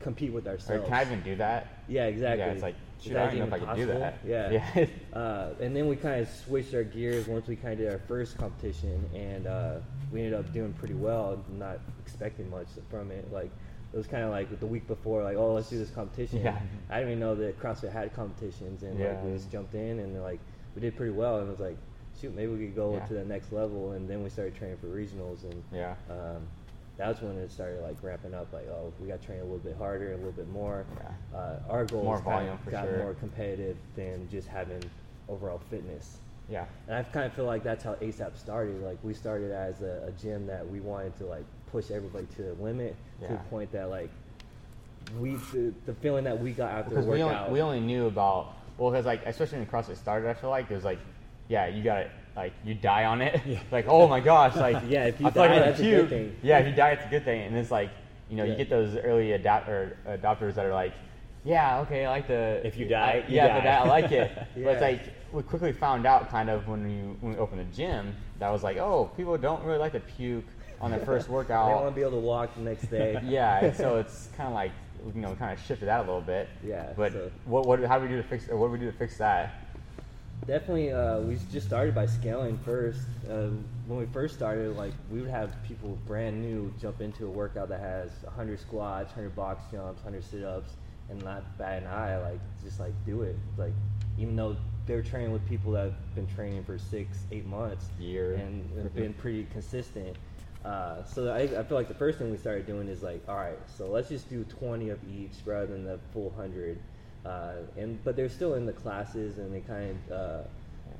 compete 0.01 0.33
with 0.33 0.47
ourselves. 0.47 0.83
Or 0.83 0.87
can 0.87 0.93
I 0.93 1.01
even 1.03 1.21
do 1.21 1.35
that? 1.37 1.67
Yeah, 1.87 2.05
exactly. 2.05 2.45
Yeah, 2.45 2.51
it's 2.51 2.61
like, 2.63 2.75
shoot, 3.01 3.15
I 3.15 3.25
don't 3.25 3.35
even 3.37 3.49
know 3.49 3.55
if 3.55 3.63
I 3.63 3.65
can 3.65 3.75
do 3.75 3.85
that. 3.87 4.17
Yeah. 4.25 4.51
Yeah. 4.75 5.19
uh, 5.19 5.53
and 5.59 5.75
then 5.75 5.87
we 5.87 5.95
kind 5.95 6.21
of 6.21 6.27
switched 6.29 6.73
our 6.73 6.83
gears 6.83 7.27
once 7.27 7.47
we 7.47 7.55
kind 7.55 7.73
of 7.73 7.79
did 7.79 7.91
our 7.91 7.99
first 8.07 8.37
competition, 8.37 9.09
and 9.13 9.47
uh, 9.47 9.75
we 10.11 10.21
ended 10.21 10.39
up 10.39 10.51
doing 10.53 10.73
pretty 10.73 10.93
well. 10.93 11.43
Not 11.57 11.79
expecting 12.03 12.49
much 12.49 12.67
from 12.89 13.11
it. 13.11 13.31
Like 13.31 13.51
it 13.93 13.97
was 13.97 14.07
kind 14.07 14.23
of 14.23 14.29
like 14.31 14.59
the 14.59 14.65
week 14.65 14.87
before, 14.87 15.23
like 15.23 15.37
oh 15.37 15.53
let's 15.53 15.69
do 15.69 15.77
this 15.77 15.89
competition. 15.91 16.41
Yeah. 16.41 16.59
I 16.89 16.99
didn't 16.99 17.11
even 17.11 17.19
know 17.19 17.35
that 17.35 17.59
CrossFit 17.59 17.91
had 17.91 18.13
competitions, 18.15 18.83
and 18.83 18.99
Yeah. 18.99 19.09
like 19.09 19.23
we 19.23 19.33
just 19.33 19.51
jumped 19.51 19.73
in 19.75 19.99
and 19.99 20.21
like 20.21 20.39
we 20.75 20.81
did 20.81 20.95
pretty 20.95 21.11
well, 21.13 21.39
and 21.39 21.47
it 21.47 21.51
was 21.51 21.59
like 21.59 21.77
shoot 22.19 22.35
maybe 22.35 22.51
we 22.53 22.65
could 22.67 22.75
go 22.75 22.93
Yeah. 22.95 23.05
to 23.07 23.13
the 23.13 23.25
next 23.25 23.51
level, 23.51 23.91
and 23.93 24.09
then 24.09 24.23
we 24.23 24.29
started 24.29 24.55
training 24.55 24.77
for 24.77 24.87
regionals 24.87 25.43
and. 25.43 25.63
Yeah. 25.73 25.95
Um, 26.09 26.47
that's 27.01 27.21
when 27.21 27.35
it 27.37 27.51
started 27.51 27.81
like 27.81 27.97
ramping 28.03 28.33
up. 28.33 28.53
Like, 28.53 28.67
oh, 28.69 28.93
we 28.99 29.07
got 29.07 29.19
to 29.21 29.25
train 29.25 29.39
a 29.39 29.43
little 29.43 29.57
bit 29.57 29.75
harder, 29.75 30.13
a 30.13 30.17
little 30.17 30.31
bit 30.31 30.47
more. 30.49 30.85
Yeah. 30.97 31.37
Uh, 31.37 31.59
our 31.69 31.85
goals 31.85 32.05
More 32.05 32.19
volume 32.21 32.53
of 32.53 32.61
for 32.61 32.71
got 32.71 32.85
sure. 32.85 32.97
more 32.99 33.13
competitive 33.15 33.77
than 33.95 34.29
just 34.29 34.47
having 34.47 34.83
overall 35.27 35.59
fitness. 35.69 36.17
Yeah. 36.47 36.65
And 36.87 36.95
I 36.97 37.03
kind 37.03 37.25
of 37.25 37.33
feel 37.33 37.45
like 37.45 37.63
that's 37.63 37.83
how 37.83 37.95
ASAP 37.95 38.37
started. 38.37 38.83
Like 38.83 38.97
we 39.03 39.13
started 39.13 39.51
as 39.51 39.81
a, 39.81 40.03
a 40.07 40.11
gym 40.21 40.45
that 40.47 40.67
we 40.69 40.79
wanted 40.79 41.15
to 41.17 41.25
like 41.25 41.45
push 41.71 41.89
everybody 41.89 42.27
to 42.35 42.41
the 42.43 42.53
limit 42.61 42.95
to 43.21 43.27
the 43.29 43.37
point 43.49 43.71
that 43.71 43.89
like 43.89 44.09
we 45.19 45.35
the, 45.53 45.73
the 45.85 45.93
feeling 45.95 46.23
that 46.25 46.39
we 46.39 46.51
got 46.51 46.71
after 46.71 46.89
Because 46.91 47.05
the 47.05 47.11
we 47.11 47.23
workout. 47.23 47.47
only, 47.47 47.53
we 47.53 47.61
only 47.61 47.79
knew 47.79 48.05
about 48.07 48.53
well, 48.77 48.91
because 48.91 49.05
like 49.05 49.25
especially 49.25 49.59
when 49.59 49.67
CrossFit 49.67 49.97
started, 49.97 50.29
I 50.29 50.33
feel 50.33 50.49
like 50.49 50.69
it 50.69 50.75
was 50.75 50.83
like, 50.83 50.99
yeah, 51.49 51.67
you 51.67 51.83
got 51.83 51.99
it. 51.99 52.11
Like 52.35 52.53
you 52.63 52.73
die 52.75 53.05
on 53.05 53.21
it. 53.21 53.39
like 53.71 53.85
oh 53.87 54.07
my 54.07 54.19
gosh, 54.19 54.55
like 54.55 54.83
Yeah, 54.89 55.05
if 55.05 55.19
you 55.19 55.25
I 55.25 55.29
like 55.29 55.35
die, 55.35 55.45
I'm 55.55 55.59
that's 55.61 55.79
a 55.79 55.83
good 55.83 56.09
thing. 56.09 56.35
Yeah, 56.41 56.59
if 56.59 56.67
you 56.67 56.73
die, 56.73 56.91
it's 56.91 57.05
a 57.05 57.09
good 57.09 57.25
thing. 57.25 57.41
And 57.47 57.57
it's 57.57 57.71
like 57.71 57.89
you 58.29 58.37
know 58.37 58.43
you 58.45 58.55
get 58.55 58.69
those 58.69 58.95
early 58.95 59.33
adapt 59.33 59.67
or 59.67 59.97
adopters 60.07 60.55
that 60.55 60.65
are 60.65 60.73
like, 60.73 60.93
yeah, 61.43 61.79
okay, 61.81 62.05
I 62.05 62.09
like 62.09 62.27
the. 62.27 62.61
If 62.65 62.77
you 62.77 62.85
die, 62.87 63.23
I- 63.25 63.29
you 63.29 63.35
yeah, 63.35 63.47
die. 63.47 63.59
but 63.59 63.67
I 63.67 63.87
like 63.87 64.11
it. 64.11 64.31
But 64.55 64.61
it's 64.73 64.81
like 64.81 65.01
we 65.33 65.43
quickly 65.43 65.73
found 65.73 66.05
out 66.05 66.29
kind 66.29 66.49
of 66.49 66.67
when 66.67 66.83
we 66.85 66.93
when 67.19 67.33
we 67.33 67.37
opened 67.39 67.59
the 67.61 67.75
gym 67.75 68.15
that 68.39 68.49
was 68.49 68.63
like, 68.63 68.77
oh, 68.77 69.11
people 69.17 69.37
don't 69.37 69.63
really 69.63 69.79
like 69.79 69.93
to 69.93 69.99
puke 69.99 70.45
on 70.79 70.91
their 70.91 70.99
first 71.01 71.29
workout. 71.29 71.67
they 71.69 71.75
want 71.75 71.87
to 71.89 71.95
be 71.95 72.01
able 72.01 72.11
to 72.21 72.25
walk 72.25 72.55
the 72.55 72.61
next 72.61 72.89
day. 72.89 73.19
yeah, 73.25 73.65
and 73.65 73.75
so 73.75 73.97
it's 73.97 74.29
kind 74.37 74.47
of 74.47 74.53
like 74.53 74.71
you 75.13 75.19
know 75.21 75.35
kind 75.35 75.51
of 75.51 75.59
shifted 75.65 75.87
that 75.87 75.99
a 75.99 76.03
little 76.03 76.21
bit. 76.21 76.47
Yeah, 76.63 76.93
But 76.95 77.11
so- 77.11 77.31
what 77.45 77.65
what 77.67 77.83
how 77.83 77.97
do 77.99 78.03
we 78.05 78.09
do 78.09 78.17
to 78.21 78.27
fix 78.27 78.47
or 78.47 78.55
what 78.57 78.67
do 78.67 78.71
we 78.73 78.79
do 78.79 78.89
to 78.89 78.97
fix 78.97 79.17
that? 79.17 79.60
Definitely, 80.47 80.91
uh, 80.91 81.19
we 81.19 81.37
just 81.51 81.67
started 81.67 81.93
by 81.93 82.07
scaling 82.07 82.57
first. 82.65 83.01
Uh, 83.29 83.49
when 83.85 83.99
we 83.99 84.05
first 84.07 84.33
started, 84.33 84.75
like 84.75 84.93
we 85.11 85.21
would 85.21 85.29
have 85.29 85.55
people 85.63 85.97
brand 86.07 86.41
new 86.41 86.73
jump 86.81 86.99
into 86.99 87.27
a 87.27 87.29
workout 87.29 87.69
that 87.69 87.79
has 87.79 88.09
100 88.23 88.59
squats, 88.59 89.09
100 89.09 89.35
box 89.35 89.63
jumps, 89.71 90.03
100 90.03 90.23
sit-ups, 90.23 90.73
and 91.09 91.23
not 91.23 91.57
bat 91.59 91.83
an 91.83 91.87
eye. 91.87 92.17
Like 92.17 92.39
just 92.63 92.79
like 92.79 92.93
do 93.05 93.21
it. 93.21 93.35
Like 93.55 93.73
even 94.17 94.35
though 94.35 94.55
they're 94.87 95.03
training 95.03 95.31
with 95.31 95.47
people 95.47 95.73
that 95.73 95.83
have 95.85 96.15
been 96.15 96.27
training 96.27 96.63
for 96.63 96.79
six, 96.79 97.19
eight 97.31 97.45
months, 97.45 97.85
Year. 97.99 98.33
and 98.33 98.67
have 98.81 98.95
been 98.95 99.13
pretty 99.13 99.45
consistent. 99.51 100.17
Uh, 100.65 101.03
so 101.03 101.31
I, 101.31 101.41
I 101.41 101.63
feel 101.63 101.77
like 101.77 101.87
the 101.87 101.93
first 101.93 102.17
thing 102.17 102.29
we 102.29 102.37
started 102.37 102.67
doing 102.67 102.87
is 102.87 103.01
like, 103.01 103.23
all 103.27 103.35
right, 103.35 103.57
so 103.77 103.87
let's 103.87 104.09
just 104.09 104.29
do 104.29 104.43
20 104.43 104.89
of 104.89 104.99
each 105.11 105.31
rather 105.45 105.67
than 105.67 105.85
the 105.85 105.99
full 106.13 106.29
100. 106.29 106.79
Uh, 107.25 107.53
and 107.77 108.03
but 108.03 108.15
they're 108.15 108.29
still 108.29 108.55
in 108.55 108.65
the 108.65 108.73
classes, 108.73 109.37
and 109.37 109.53
they 109.53 109.61
kind 109.61 109.95
of 110.09 110.11
uh, 110.11 110.43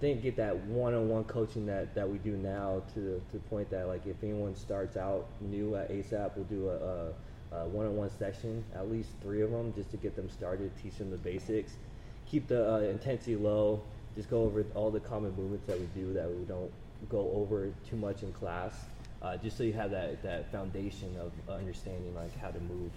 didn't 0.01 0.24
get 0.24 0.36
that 0.36 0.58
one-on-one 0.66 1.24
coaching 1.25 1.66
that, 1.68 1.94
that 1.94 2.10
we 2.10 2.18
do 2.18 2.32
now 2.32 2.82
to 2.94 3.00
the, 3.00 3.22
to 3.32 3.38
point 3.50 3.70
that 3.70 3.88
like 3.88 4.06
if 4.08 4.16
anyone 4.24 4.56
starts 4.56 4.98
out 4.98 5.28
new 5.40 5.75
at 5.75 5.90
ASAP, 5.92 6.32
we'll 6.36 6.46
do 6.46 6.70
a, 6.70 7.56
a, 7.56 7.63
a 7.63 7.68
one-on-one 7.68 8.10
session, 8.18 8.63
at 8.75 8.92
least 8.92 9.10
three 9.22 9.42
of 9.42 9.51
them, 9.51 9.72
just 9.75 9.92
to 9.92 9.98
get 9.98 10.16
them 10.16 10.30
started, 10.30 10.72
teach 10.82 10.98
them 10.98 11.12
the 11.12 11.18
basics, 11.18 11.74
keep 12.25 12.48
the 12.48 12.74
uh, 12.74 12.80
intensity 12.80 13.36
low, 13.36 13.82
just 14.16 14.30
go 14.30 14.44
over 14.44 14.66
all 14.74 14.90
the 14.90 15.00
common 15.00 15.36
movements 15.36 15.68
that 15.68 15.80
we 15.80 15.88
do 15.94 16.13
that 16.13 16.30
we 16.30 16.44
don't 16.46 16.72
go 17.10 17.32
over 17.36 17.72
too 17.88 17.96
much 17.96 18.24
in 18.24 18.32
class, 18.34 18.74
uh, 19.22 19.38
just 19.38 19.56
so 19.56 19.63
you 19.63 19.74
have 19.74 19.92
that, 19.92 20.22
that 20.24 20.51
foundation 20.51 21.16
of 21.20 21.32
understanding 21.54 22.13
like 22.16 22.36
how 22.40 22.50
to 22.50 22.60
move. 22.62 22.92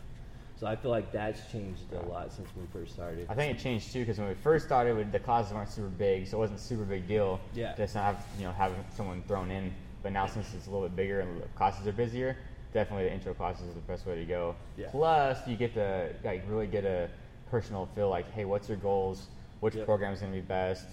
So 0.65 0.71
I 0.71 0.77
feel 0.77 0.91
like 0.91 1.13
that's 1.13 1.53
changed 1.53 1.93
a 1.93 2.01
lot 2.09 2.33
since 2.33 2.49
we 2.57 2.63
first 2.73 2.95
started. 2.95 3.27
I 3.29 3.35
think 3.35 3.55
it 3.55 3.63
changed 3.63 3.93
too 3.93 3.99
because 3.99 4.19
when 4.19 4.29
we 4.29 4.35
first 4.35 4.65
started, 4.65 4.97
we, 4.97 5.03
the 5.03 5.19
classes 5.19 5.53
weren't 5.53 5.69
super 5.69 5.89
big, 5.89 6.27
so 6.27 6.39
it 6.39 6.41
wasn't 6.41 6.59
a 6.59 6.63
super 6.63 6.85
big 6.85 7.07
deal. 7.07 7.39
Yeah. 7.55 7.75
Just 7.77 7.95
not 7.95 8.05
have 8.05 8.25
you 8.39 8.45
know 8.45 8.53
having 8.53 8.83
someone 8.97 9.23
thrown 9.29 9.51
in. 9.51 9.75
But 10.03 10.13
now 10.13 10.25
since 10.27 10.55
it's 10.55 10.67
a 10.67 10.71
little 10.71 10.89
bit 10.89 10.97
bigger 10.97 11.21
and 11.21 11.43
the 11.43 11.47
classes 11.49 11.87
are 11.87 11.93
busier, 11.93 12.39
definitely 12.73 13.05
the 13.05 13.13
intro 13.13 13.35
classes 13.35 13.69
is 13.69 13.75
the 13.75 13.81
best 13.81 14.07
way 14.07 14.17
to 14.17 14.25
go. 14.25 14.57
Yeah. 14.79 14.87
Plus, 14.91 15.47
you 15.47 15.55
get 15.57 15.75
to 15.75 16.09
like 16.25 16.43
really 16.49 16.67
get 16.67 16.87
a 16.87 17.11
personal 17.51 17.87
feel 17.95 18.09
like, 18.09 18.31
hey, 18.33 18.47
what's 18.47 18.67
your 18.67 18.79
goals? 18.79 19.27
Which 19.61 19.75
Yep. 19.75 19.85
program 19.85 20.15
is 20.15 20.21
going 20.21 20.33
to 20.33 20.41
be 20.41 20.47
best? 20.47 20.87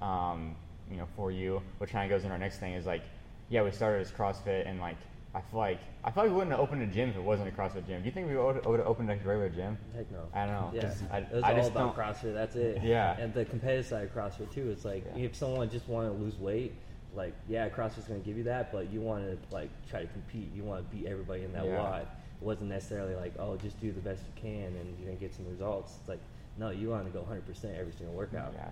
Um, 0.00 0.54
you 0.88 0.98
know, 0.98 1.08
for 1.16 1.32
you. 1.32 1.60
Which 1.78 1.90
kind 1.90 2.04
of 2.04 2.16
goes 2.16 2.24
in 2.24 2.30
our 2.30 2.38
next 2.38 2.58
thing 2.58 2.74
is 2.74 2.86
like, 2.86 3.02
yeah, 3.48 3.62
we 3.62 3.72
started 3.72 4.02
as 4.02 4.12
CrossFit 4.12 4.68
and 4.68 4.78
like 4.78 4.98
I 5.36 5.42
feel 5.50 5.60
like 5.60 5.80
I 6.02 6.10
feel 6.10 6.22
like 6.22 6.30
we 6.32 6.36
wouldn't 6.38 6.52
have 6.52 6.60
opened 6.60 6.82
a 6.82 6.86
gym 6.86 7.10
if 7.10 7.16
it 7.16 7.22
wasn't 7.22 7.48
a 7.48 7.52
CrossFit 7.52 7.86
gym. 7.86 8.00
Do 8.00 8.06
you 8.06 8.10
think 8.12 8.26
we 8.28 8.36
would 8.36 8.64
would 8.64 8.78
have 8.80 8.88
opened 8.88 9.10
a 9.10 9.14
regular 9.16 9.50
gym? 9.50 9.76
Heck 9.94 10.10
no. 10.10 10.20
I 10.32 10.46
don't 10.46 10.54
know. 10.54 10.70
Yeah. 10.74 10.94
I, 11.12 11.18
it 11.18 11.32
was 11.32 11.44
I 11.44 11.50
all 11.50 11.56
just 11.56 11.70
about 11.72 11.94
don't. 11.94 12.06
CrossFit. 12.06 12.32
That's 12.34 12.56
it. 12.56 12.82
Yeah. 12.82 13.18
And 13.20 13.34
the 13.34 13.44
competitive 13.44 13.84
side 13.84 14.04
of 14.04 14.14
CrossFit 14.14 14.50
too. 14.50 14.70
It's 14.70 14.86
like 14.86 15.04
Yeah. 15.14 15.24
if 15.24 15.36
someone 15.36 15.68
just 15.68 15.88
want 15.88 16.08
to 16.10 16.24
lose 16.24 16.38
weight, 16.38 16.72
like 17.14 17.34
yeah, 17.48 17.68
CrossFit's 17.68 18.08
gonna 18.08 18.20
give 18.20 18.38
you 18.38 18.44
that, 18.44 18.72
but 18.72 18.90
you 18.90 19.02
want 19.02 19.24
to 19.26 19.54
like 19.54 19.68
try 19.90 20.00
to 20.00 20.06
compete. 20.06 20.48
You 20.54 20.62
want 20.64 20.88
to 20.90 20.96
beat 20.96 21.06
everybody 21.06 21.44
in 21.44 21.52
that 21.52 21.66
Yeah. 21.66 21.82
WOD. 21.82 22.02
It 22.40 22.44
wasn't 22.44 22.70
necessarily 22.70 23.14
like 23.14 23.34
oh 23.38 23.56
just 23.58 23.78
do 23.78 23.92
the 23.92 24.00
best 24.00 24.22
you 24.24 24.40
can 24.40 24.74
and 24.76 24.98
you're 24.98 25.08
gonna 25.08 25.20
get 25.20 25.34
some 25.34 25.46
results. 25.50 25.96
It's 26.00 26.08
like 26.08 26.20
no, 26.58 26.70
you 26.70 26.88
want 26.88 27.04
to 27.04 27.10
go 27.10 27.20
100% 27.30 27.78
every 27.78 27.92
single 27.92 28.14
workout. 28.14 28.54
Yeah, 28.56 28.68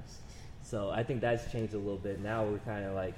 So 0.63 0.89
I 0.89 1.03
think 1.03 1.21
that's 1.21 1.53
changed 1.53 1.75
a 1.75 1.79
little 1.79 1.99
bit. 1.99 2.21
Now 2.21 2.43
we're 2.47 2.57
kind 2.61 2.83
of 2.87 2.95
like, 2.95 3.13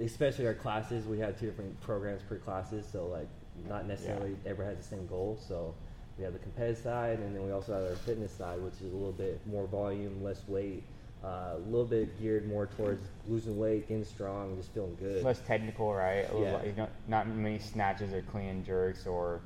especially 0.00 0.46
our 0.46 0.54
classes, 0.54 1.06
we 1.06 1.18
have 1.18 1.38
two 1.38 1.46
different 1.46 1.80
programs 1.80 2.22
per 2.22 2.36
classes. 2.36 2.86
So 2.90 3.06
like, 3.06 3.28
not 3.68 3.86
necessarily 3.86 4.36
ever 4.46 4.64
has 4.64 4.78
the 4.78 4.82
same 4.82 5.06
goal. 5.06 5.38
So 5.46 5.74
we 6.16 6.24
have 6.24 6.32
the 6.32 6.38
competitive 6.38 6.82
side, 6.82 7.18
and 7.18 7.34
then 7.34 7.44
we 7.44 7.50
also 7.50 7.72
have 7.74 7.82
our 7.82 7.96
fitness 7.96 8.32
side, 8.32 8.60
which 8.62 8.74
is 8.74 8.92
a 8.92 8.96
little 8.96 9.12
bit 9.12 9.40
more 9.46 9.66
volume, 9.66 10.22
less 10.22 10.42
weight, 10.48 10.84
uh, 11.22 11.54
a 11.56 11.58
little 11.66 11.84
bit 11.84 12.18
geared 12.20 12.48
more 12.48 12.66
towards 12.66 13.08
losing 13.26 13.58
weight, 13.58 13.88
getting 13.88 14.04
strong, 14.04 14.56
just 14.56 14.72
feeling 14.72 14.96
good. 14.98 15.22
less 15.22 15.40
technical, 15.40 15.92
right? 15.92 16.26
A 16.32 16.40
Yeah. 16.40 16.54
like, 16.54 16.66
you 16.66 16.72
know, 16.72 16.88
not 17.08 17.28
many 17.28 17.58
snatches 17.58 18.12
or 18.12 18.22
clean 18.22 18.64
jerks 18.64 19.06
or 19.06 19.40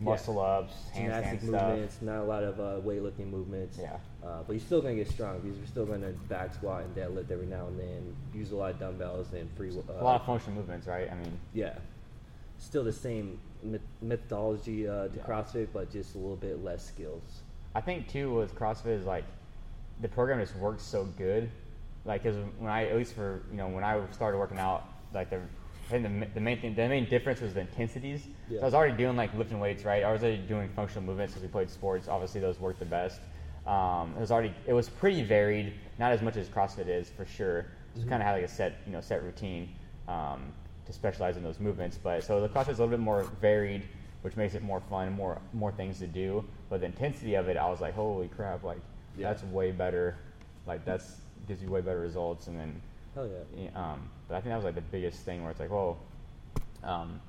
muscle 0.00 0.40
ups, 0.40 0.74
handstand 0.94 0.96
Gymnastic 1.04 1.40
stuff. 1.40 1.68
movements, 1.70 1.98
not 2.02 2.18
a 2.18 2.24
lot 2.24 2.42
of 2.42 2.60
uh, 2.60 2.80
weightlifting 2.86 3.30
movements. 3.30 3.78
Yeah. 3.80 3.96
Uh, 4.24 4.42
but 4.46 4.52
you're 4.54 4.60
still 4.60 4.82
gonna 4.82 4.94
get 4.96 5.08
strong 5.08 5.38
because 5.40 5.56
you're 5.56 5.66
still 5.66 5.86
gonna 5.86 6.10
back 6.28 6.52
squat 6.54 6.82
and 6.82 6.94
deadlift 6.96 7.30
every 7.30 7.46
now 7.46 7.66
and 7.68 7.78
then. 7.78 8.16
Use 8.34 8.50
a 8.52 8.56
lot 8.56 8.72
of 8.72 8.80
dumbbells 8.80 9.32
and 9.32 9.48
free. 9.56 9.70
Uh, 9.70 9.92
A 10.00 10.04
lot 10.04 10.20
of 10.20 10.26
functional 10.26 10.56
movements, 10.58 10.86
right? 10.86 11.10
I 11.10 11.14
mean, 11.14 11.38
Yeah. 11.52 11.74
Still 12.58 12.84
the 12.84 12.92
same 12.92 13.38
methodology 14.02 14.88
uh, 14.88 15.08
to 15.08 15.16
Yeah. 15.16 15.22
CrossFit, 15.24 15.68
but 15.72 15.90
just 15.90 16.14
a 16.14 16.18
little 16.18 16.36
bit 16.36 16.62
less 16.62 16.84
skills. 16.84 17.42
I 17.74 17.80
think 17.80 18.08
too 18.08 18.34
with 18.34 18.54
CrossFit 18.54 18.98
is 18.98 19.04
like 19.06 19.24
the 20.00 20.08
program 20.08 20.40
just 20.40 20.56
works 20.56 20.82
so 20.82 21.04
good. 21.18 21.50
Like, 22.04 22.22
cause 22.22 22.36
when 22.58 22.70
I 22.70 22.86
at 22.88 22.96
least 22.96 23.14
for 23.14 23.42
you 23.50 23.56
know 23.56 23.68
when 23.68 23.84
I 23.84 24.00
started 24.12 24.38
working 24.38 24.58
out, 24.58 24.84
like 25.12 25.30
the 25.30 25.40
I 25.86 25.90
think 25.90 26.02
the, 26.20 26.26
the 26.34 26.40
main 26.40 26.60
thing 26.60 26.74
the 26.74 26.88
main 26.88 27.08
difference 27.08 27.40
was 27.40 27.54
the 27.54 27.60
intensities. 27.60 28.26
Yeah. 28.48 28.58
So 28.58 28.62
I 28.62 28.64
was 28.66 28.74
already 28.74 28.96
doing 28.96 29.16
like 29.16 29.34
lifting 29.34 29.60
weights, 29.60 29.84
right? 29.84 30.02
I 30.02 30.12
was 30.12 30.22
already 30.22 30.38
doing 30.38 30.68
functional 30.74 31.04
movements 31.04 31.32
because 31.34 31.42
we 31.42 31.48
played 31.52 31.70
sports. 31.70 32.08
Obviously, 32.08 32.40
those 32.40 32.58
worked 32.58 32.78
the 32.78 32.84
best. 32.86 33.20
Um, 33.66 34.14
it 34.16 34.20
was 34.20 34.30
already 34.30 34.54
it 34.66 34.72
was 34.72 34.88
pretty 34.88 35.22
varied, 35.22 35.74
not 35.98 36.12
as 36.12 36.22
much 36.22 36.36
as 36.36 36.48
CrossFit 36.48 36.88
is 36.88 37.10
for 37.10 37.24
sure. 37.24 37.66
Just 37.94 38.08
kind 38.08 38.20
of 38.22 38.26
had 38.26 38.34
like 38.34 38.44
a 38.44 38.48
set 38.48 38.80
you 38.86 38.92
know 38.92 39.00
set 39.00 39.22
routine 39.22 39.68
um, 40.08 40.52
to 40.86 40.92
specialize 40.92 41.36
in 41.36 41.42
those 41.42 41.60
movements. 41.60 41.98
But 42.02 42.24
so 42.24 42.40
the 42.40 42.48
CrossFit 42.48 42.70
is 42.72 42.78
a 42.78 42.82
little 42.82 42.88
bit 42.96 43.00
more 43.00 43.24
varied, 43.40 43.82
which 44.22 44.36
makes 44.36 44.54
it 44.54 44.62
more 44.62 44.80
fun, 44.80 45.12
more 45.12 45.40
more 45.52 45.72
things 45.72 45.98
to 46.00 46.06
do. 46.06 46.44
But 46.70 46.80
the 46.80 46.86
intensity 46.86 47.34
of 47.34 47.48
it, 47.48 47.56
I 47.56 47.68
was 47.68 47.80
like, 47.80 47.94
holy 47.94 48.28
crap! 48.28 48.64
Like 48.64 48.78
Yeah. 49.16 49.28
that's 49.28 49.42
way 49.44 49.70
better. 49.70 50.16
Like 50.66 50.84
that's 50.84 51.16
gives 51.46 51.62
you 51.62 51.70
way 51.70 51.82
better 51.82 52.00
results. 52.00 52.46
And 52.46 52.58
then 52.58 52.80
Hell 53.14 53.28
yeah. 53.28 53.64
yeah, 53.64 53.92
um, 53.92 54.10
but 54.28 54.36
I 54.36 54.40
think 54.40 54.50
that 54.50 54.56
was 54.56 54.64
like 54.64 54.74
the 54.74 54.80
biggest 54.80 55.20
thing 55.20 55.42
where 55.42 55.50
it's 55.50 55.60
like, 55.60 55.70
whoa, 55.70 55.96
um, 56.82 57.20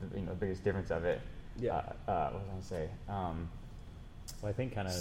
the, 0.00 0.18
you 0.18 0.24
know, 0.26 0.30
the 0.30 0.38
biggest 0.38 0.64
difference 0.64 0.90
of 0.90 1.04
it. 1.04 1.20
Yeah. 1.58 1.82
Uh, 2.08 2.10
uh, 2.10 2.30
what 2.30 2.34
was 2.34 2.42
I 2.48 2.50
gonna 2.50 2.62
say? 2.62 2.88
Um, 3.08 3.48
Well, 4.42 4.50
I 4.50 4.52
think 4.52 4.74
kind 4.74 4.88
of 4.88 4.94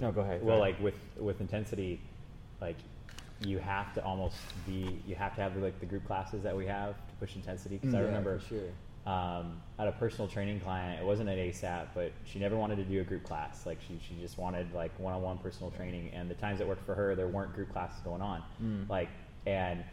no, 0.00 0.12
go 0.12 0.20
ahead. 0.22 0.40
go 0.40 0.46
well, 0.46 0.62
ahead. 0.62 0.74
like 0.74 0.82
with 0.82 0.94
with 1.18 1.40
intensity, 1.40 2.00
like 2.60 2.76
you 3.40 3.58
have 3.58 3.92
to 3.94 4.04
almost 4.04 4.36
be 4.66 5.00
you 5.06 5.14
have 5.14 5.34
to 5.36 5.42
have 5.42 5.56
like 5.56 5.78
the 5.80 5.86
group 5.86 6.06
classes 6.06 6.42
that 6.42 6.56
we 6.56 6.66
have 6.66 6.94
to 6.94 7.14
push 7.20 7.34
intensity. 7.36 7.78
Because 7.78 7.94
I 7.94 8.00
remember 8.00 8.40
sure. 8.48 9.12
um, 9.12 9.60
at 9.78 9.88
a 9.88 9.92
personal 9.92 10.28
training 10.28 10.60
client, 10.60 11.00
it 11.00 11.04
wasn't 11.04 11.28
at 11.28 11.38
ASAP, 11.38 11.88
but 11.94 12.12
she 12.24 12.38
never 12.38 12.56
wanted 12.56 12.76
to 12.76 12.84
do 12.84 13.00
a 13.00 13.04
group 13.04 13.24
class. 13.24 13.66
Like 13.66 13.78
she 13.86 14.00
she 14.08 14.20
just 14.20 14.38
wanted 14.38 14.72
like 14.74 14.92
one 14.98 15.14
on 15.14 15.22
one 15.22 15.38
personal 15.38 15.70
training. 15.70 16.10
And 16.14 16.30
the 16.30 16.34
times 16.34 16.58
that 16.58 16.68
worked 16.68 16.86
for 16.86 16.94
her, 16.94 17.14
there 17.14 17.28
weren't 17.28 17.54
group 17.54 17.72
classes 17.72 18.00
going 18.04 18.22
on. 18.22 18.42
Mm. 18.62 18.88
Like 18.88 19.08
and 19.46 19.84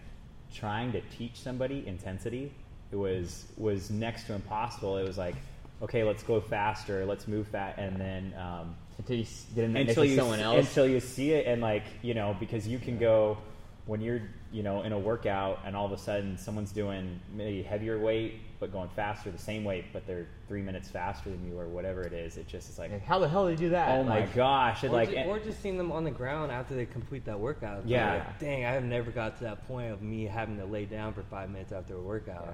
trying 0.53 0.91
to 0.91 1.01
teach 1.17 1.39
somebody 1.39 1.83
intensity 1.87 2.51
it 2.91 2.97
was 2.97 3.45
was 3.57 3.89
next 3.89 4.25
to 4.25 4.33
impossible. 4.33 4.97
It 4.97 5.07
was 5.07 5.17
like, 5.17 5.35
okay, 5.81 6.03
let's 6.03 6.23
go 6.23 6.41
faster, 6.41 7.05
let's 7.05 7.27
move 7.27 7.47
fast, 7.47 7.79
and 7.79 7.99
then 7.99 8.33
um, 8.37 8.75
until 8.97 9.15
you 9.15 9.25
get 9.55 9.63
in 9.63 9.77
until 9.77 10.05
you 10.05 10.17
someone 10.17 10.39
else. 10.39 10.67
until 10.67 10.87
you 10.87 10.99
see 10.99 11.31
it 11.31 11.47
and 11.47 11.61
like 11.61 11.83
you 12.01 12.13
know 12.13 12.35
because 12.39 12.67
you 12.67 12.79
can 12.79 12.97
go 12.97 13.37
when 13.85 14.01
you're 14.01 14.21
you 14.51 14.61
know 14.61 14.83
in 14.83 14.91
a 14.91 14.99
workout 14.99 15.59
and 15.65 15.75
all 15.75 15.85
of 15.85 15.91
a 15.91 15.97
sudden 15.97 16.37
someone's 16.37 16.71
doing 16.71 17.19
maybe 17.33 17.63
heavier 17.63 17.97
weight 17.97 18.41
but 18.61 18.71
going 18.71 18.87
faster 18.89 19.29
the 19.31 19.37
same 19.39 19.63
weight 19.65 19.85
but 19.91 20.05
they're 20.07 20.27
three 20.47 20.61
minutes 20.61 20.87
faster 20.87 21.29
than 21.31 21.43
you 21.45 21.59
or 21.59 21.67
whatever 21.67 22.03
it 22.03 22.13
is 22.13 22.37
it 22.37 22.47
just 22.47 22.69
is 22.69 22.77
like 22.79 22.91
Like, 22.91 23.03
how 23.03 23.17
the 23.19 23.27
hell 23.27 23.47
did 23.47 23.59
you 23.59 23.65
do 23.65 23.69
that? 23.71 23.97
oh 23.99 24.03
my 24.03 24.19
Like, 24.21 24.35
gosh 24.35 24.83
it 24.83 24.87
Or, 24.87 24.91
like 24.91 25.09
ju- 25.09 25.15
and- 25.17 25.29
or 25.29 25.39
just 25.39 25.61
seeing 25.61 25.77
them 25.77 25.91
on 25.91 26.03
the 26.05 26.11
ground 26.11 26.51
after 26.51 26.75
they 26.75 26.85
complete 26.85 27.25
that 27.25 27.39
workout. 27.39 27.85
Yeah. 27.87 28.13
like, 28.13 28.39
dang, 28.39 28.63
I 28.65 28.71
have 28.71 28.83
never 28.83 29.09
got 29.11 29.37
to 29.39 29.43
that 29.45 29.67
point 29.67 29.91
of 29.91 30.01
me 30.03 30.25
having 30.25 30.57
to 30.59 30.65
lay 30.65 30.85
down 30.85 31.13
for 31.13 31.23
five 31.23 31.49
minutes 31.49 31.71
after 31.71 31.95
a 31.95 31.99
workout. 32.01 32.43
Yeah. 32.45 32.53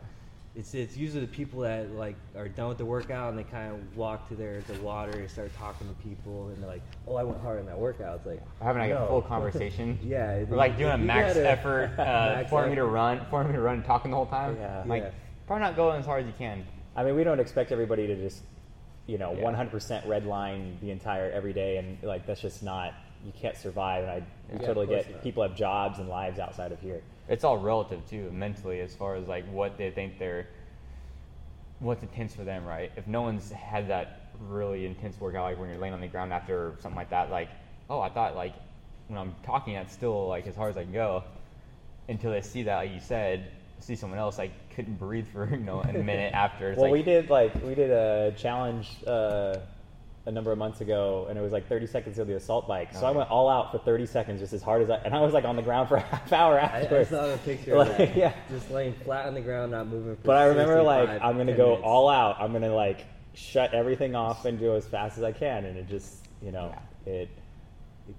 It's, 0.55 0.73
it's 0.73 0.95
usually 0.97 1.21
the 1.21 1.31
people 1.31 1.59
that 1.61 1.91
like 1.91 2.15
are 2.35 2.47
done 2.47 2.69
with 2.69 2.77
the 2.79 2.85
workout 2.85 3.29
and 3.29 3.37
they 3.37 3.43
kind 3.43 3.73
of 3.73 3.97
walk 3.97 4.27
to 4.29 4.35
their 4.35 4.61
the 4.61 4.79
water 4.81 5.11
and 5.19 5.29
start 5.29 5.51
talking 5.55 5.87
to 5.87 5.93
people 6.07 6.47
and 6.47 6.57
they're 6.63 6.69
like, 6.69 6.81
oh, 7.07 7.15
I 7.15 7.23
went 7.23 7.39
hard 7.41 7.59
in 7.59 7.65
that 7.67 7.77
workout. 7.77 8.15
It's 8.19 8.25
like 8.25 8.41
having 8.61 8.81
like 8.81 8.91
no. 8.91 9.03
a 9.03 9.07
full 9.07 9.21
conversation. 9.33 9.99
Yeah, 10.01 10.43
We're 10.45 10.55
like 10.55 10.77
doing 10.77 10.93
a 10.93 10.97
max 10.97 11.33
gotta- 11.35 11.49
effort, 11.51 11.91
uh, 11.99 12.37
max 12.37 12.49
400 12.49 12.69
meter 12.69 12.83
effort. 12.85 12.91
run, 12.93 13.25
400 13.29 13.49
meter 13.51 13.61
run, 13.61 13.83
talking 13.83 14.09
the 14.09 14.17
whole 14.17 14.25
time. 14.25 14.55
Yeah. 14.57 14.83
Like, 14.87 15.03
Yeah. 15.03 15.09
Probably 15.47 15.63
not 15.63 15.75
going 15.75 15.99
as 15.99 16.05
hard 16.05 16.23
as 16.23 16.27
you 16.27 16.33
can. 16.37 16.65
I 16.95 17.03
mean, 17.03 17.15
we 17.15 17.23
don't 17.23 17.39
expect 17.39 17.71
everybody 17.71 18.05
to 18.07 18.15
just, 18.15 18.43
you 19.07 19.17
know, 19.17 19.31
100% 19.31 20.07
red 20.07 20.25
line 20.25 20.77
the 20.81 20.91
entire 20.91 21.31
every 21.31 21.53
day, 21.53 21.77
and 21.77 21.97
like 22.03 22.27
that's 22.27 22.41
just 22.41 22.61
not. 22.61 22.93
You 23.25 23.31
can't 23.39 23.57
survive, 23.57 24.03
and 24.03 24.11
I 24.11 24.23
Yeah, 24.53 24.67
totally 24.67 24.87
get 24.87 25.09
not. 25.11 25.23
people 25.23 25.41
have 25.41 25.55
jobs 25.55 25.97
and 25.99 26.07
lives 26.07 26.37
outside 26.37 26.71
of 26.71 26.79
here. 26.79 27.01
It's 27.27 27.43
all 27.43 27.57
relative 27.57 28.07
too, 28.07 28.29
mentally, 28.31 28.79
as 28.81 28.95
far 28.95 29.15
as 29.15 29.27
like 29.27 29.49
what 29.49 29.77
they 29.77 29.89
think 29.89 30.19
they're, 30.19 30.47
what's 31.79 32.03
intense 32.03 32.35
for 32.35 32.43
them, 32.43 32.65
right? 32.65 32.91
If 32.95 33.07
no 33.07 33.21
one's 33.21 33.51
had 33.51 33.89
that 33.89 34.29
really 34.47 34.85
intense 34.85 35.19
workout, 35.19 35.45
like 35.45 35.59
when 35.59 35.69
you're 35.69 35.79
laying 35.79 35.93
on 35.93 36.01
the 36.01 36.07
ground 36.07 36.31
after 36.31 36.75
something 36.79 36.95
like 36.95 37.09
that, 37.09 37.31
like, 37.31 37.49
oh, 37.89 37.99
I 37.99 38.09
thought 38.09 38.35
like 38.35 38.53
when 39.07 39.17
I'm 39.17 39.33
talking, 39.43 39.73
that's 39.73 39.93
still 39.93 40.27
like 40.27 40.45
as 40.47 40.55
hard 40.55 40.71
as 40.71 40.77
I 40.77 40.83
can 40.83 40.93
go, 40.93 41.23
until 42.07 42.31
they 42.31 42.41
see 42.41 42.63
that, 42.63 42.75
like 42.77 42.91
you 42.91 42.99
said, 42.99 43.51
see 43.79 43.95
someone 43.95 44.19
else 44.19 44.39
I 44.39 44.49
couldn't 44.75 44.99
breathe 44.99 45.27
for 45.27 45.49
you 45.49 45.57
know 45.57 45.81
a 45.81 45.91
minute 45.93 46.33
after. 46.33 46.71
It's 46.71 46.77
well, 46.79 46.91
like, 46.91 46.93
we 46.99 47.03
did 47.03 47.29
like 47.29 47.53
we 47.63 47.75
did 47.75 47.91
a 47.91 48.33
challenge 48.37 48.89
uh, 49.05 49.57
a 50.25 50.31
number 50.31 50.51
of 50.51 50.57
months 50.57 50.81
ago, 50.81 51.25
and 51.29 51.39
it 51.39 51.41
was 51.41 51.53
like 51.53 51.67
30 51.69 51.87
seconds 51.87 52.19
of 52.19 52.27
the 52.27 52.35
assault 52.35 52.67
bike. 52.67 52.93
So 52.93 53.01
Oh, 53.03 53.07
I 53.07 53.11
went 53.11 53.31
all 53.31 53.47
out 53.49 53.71
for 53.71 53.77
30 53.77 54.05
seconds, 54.05 54.41
just 54.41 54.51
as 54.51 54.61
hard 54.61 54.81
as 54.81 54.89
I, 54.89 54.95
and 54.97 55.13
I 55.15 55.21
was 55.21 55.33
like 55.33 55.45
on 55.45 55.55
the 55.55 55.61
ground 55.61 55.87
for 55.87 55.95
a 55.95 55.99
half 56.11 56.33
hour 56.33 56.59
I, 56.59 56.63
I 56.63 56.81
afterwards. 56.81 57.09
saw 57.09 57.33
a 57.33 57.37
picture 57.37 57.75
Like, 57.77 57.91
of 57.91 57.97
that. 57.97 58.17
yeah. 58.17 58.33
Just 58.49 58.69
laying 58.69 58.93
flat 59.05 59.25
on 59.27 59.33
the 59.33 59.41
ground, 59.41 59.71
not 59.71 59.87
moving. 59.87 60.15
For 60.17 60.21
But 60.23 60.35
I 60.37 60.45
remember 60.47 60.81
like 60.83 61.09
I'm 61.09 61.37
gonna 61.37 61.55
go 61.55 61.67
minutes. 61.69 61.83
all 61.85 62.09
out. 62.09 62.37
I'm 62.41 62.51
gonna 62.51 62.73
like 62.75 63.05
shut 63.35 63.73
everything 63.73 64.15
off 64.15 64.43
and 64.45 64.59
do 64.59 64.75
as 64.75 64.85
fast 64.87 65.17
as 65.17 65.23
I 65.23 65.31
can, 65.31 65.63
and 65.65 65.77
it 65.77 65.87
just 65.87 66.25
you 66.41 66.51
know 66.51 66.75
it. 67.05 67.09
It 67.09 67.29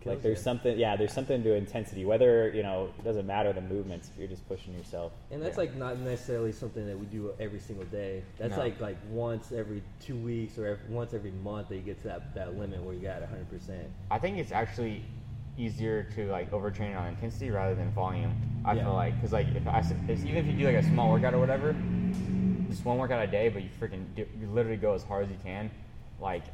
Like 0.05 0.23
there's 0.23 0.43
something, 0.43 0.79
yeah. 0.79 0.97
There's 0.97 1.13
something 1.13 1.43
to 1.43 1.55
intensity. 1.55 2.05
Whether 2.05 2.51
you 2.51 2.63
know, 2.63 2.91
it 2.99 3.05
doesn't 3.05 3.27
matter 3.27 3.53
the 3.53 3.61
movements 3.61 4.11
you're 4.19 4.29
just 4.29 4.47
pushing 4.49 4.75
yourself. 4.75 5.13
And 5.31 5.43
that's 5.43 5.57
Yeah. 5.57 5.63
like 5.63 5.75
not 5.77 5.99
necessarily 5.99 6.53
something 6.53 6.87
that 6.87 6.99
we 6.99 7.07
do 7.07 7.33
every 7.41 7.59
single 7.61 7.85
day. 7.87 8.23
That's 8.39 8.57
No. 8.57 8.63
like 8.63 8.81
like 8.81 8.97
once 9.11 9.53
every 9.53 9.83
two 10.01 10.17
weeks 10.17 10.59
or 10.59 10.67
every, 10.67 10.95
once 10.95 11.15
every 11.15 11.31
month 11.31 11.69
that 11.69 11.77
you 11.77 11.83
get 11.83 11.99
to 12.03 12.09
that, 12.09 12.35
that 12.35 12.57
limit 12.59 12.83
where 12.83 12.95
you 12.95 13.01
got 13.01 13.21
100. 13.23 13.49
percent 13.51 13.87
I 14.11 14.19
think 14.19 14.39
it's 14.39 14.53
actually 14.53 15.05
easier 15.57 16.05
to 16.15 16.27
like 16.31 16.51
overtrain 16.53 16.97
on 16.99 17.09
intensity 17.09 17.51
rather 17.51 17.75
than 17.75 17.91
volume. 17.93 18.33
I 18.65 18.75
Yeah. 18.75 18.85
feel 18.85 18.95
like 18.95 19.15
because 19.17 19.33
like 19.33 19.49
if 19.55 19.67
i 19.67 19.81
if, 20.09 20.25
even 20.25 20.37
if 20.37 20.47
you 20.47 20.53
do 20.53 20.65
like 20.67 20.77
a 20.77 20.83
small 20.85 21.11
workout 21.11 21.35
or 21.35 21.39
whatever, 21.41 21.75
just 22.69 22.85
one 22.85 22.99
workout 22.99 23.23
a 23.23 23.27
day, 23.27 23.49
but 23.49 23.63
you 23.63 23.69
freaking 23.81 24.05
do, 24.15 24.27
you 24.41 24.47
literally 24.49 24.77
go 24.77 24.93
as 24.95 25.03
hard 25.03 25.25
as 25.25 25.31
you 25.31 25.39
can. 25.43 25.71
Like 26.21 26.45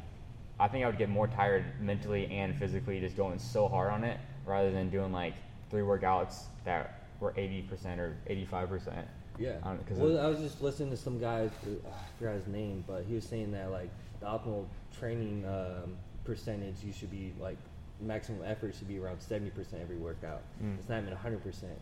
I 0.59 0.67
think 0.67 0.83
I 0.85 0.87
would 0.87 0.97
get 0.97 1.09
more 1.09 1.27
tired 1.27 1.65
mentally 1.81 2.27
and 2.27 2.55
physically 2.55 2.99
just 2.99 3.17
going 3.17 3.39
so 3.39 3.67
hard 3.67 3.91
on 3.91 4.03
it 4.03 4.19
rather 4.45 4.71
than 4.71 4.89
doing 4.89 5.11
like 5.11 5.33
three 5.69 5.81
workouts 5.81 6.43
that 6.63 7.01
were 7.19 7.33
eighty 7.37 7.61
percent 7.61 7.99
or 7.99 8.15
eighty 8.27 8.45
five 8.45 8.69
percent. 8.69 9.07
Yeah. 9.37 9.57
I 9.63 9.69
don't- 9.69 9.85
'cause 9.87 9.97
well, 9.97 10.17
I 10.19 10.27
was 10.27 10.39
just 10.39 10.61
listening 10.61 10.91
to 10.91 10.97
some 10.97 11.19
guy. 11.19 11.45
uh, 11.45 11.69
I 11.89 12.17
forgot 12.19 12.35
his 12.35 12.47
name, 12.47 12.83
but 12.87 13.03
he 13.03 13.15
was 13.15 13.25
saying 13.25 13.51
that 13.51 13.71
like 13.71 13.89
the 14.21 14.27
optimal 14.27 14.65
training 14.97 15.45
um, 15.45 15.97
percentage 16.23 16.75
you 16.83 16.93
should 16.93 17.11
be 17.11 17.33
like 17.39 17.57
maximum 18.01 18.41
effort 18.45 18.73
should 18.75 18.87
be 18.87 18.97
around 18.99 19.19
70 19.21 19.49
percent 19.51 19.81
every 19.81 19.97
workout. 19.97 20.41
Mm. 20.63 20.77
It's 20.79 20.87
not 20.87 20.99
even 20.99 21.09
100 21.11 21.43
percent. 21.43 21.77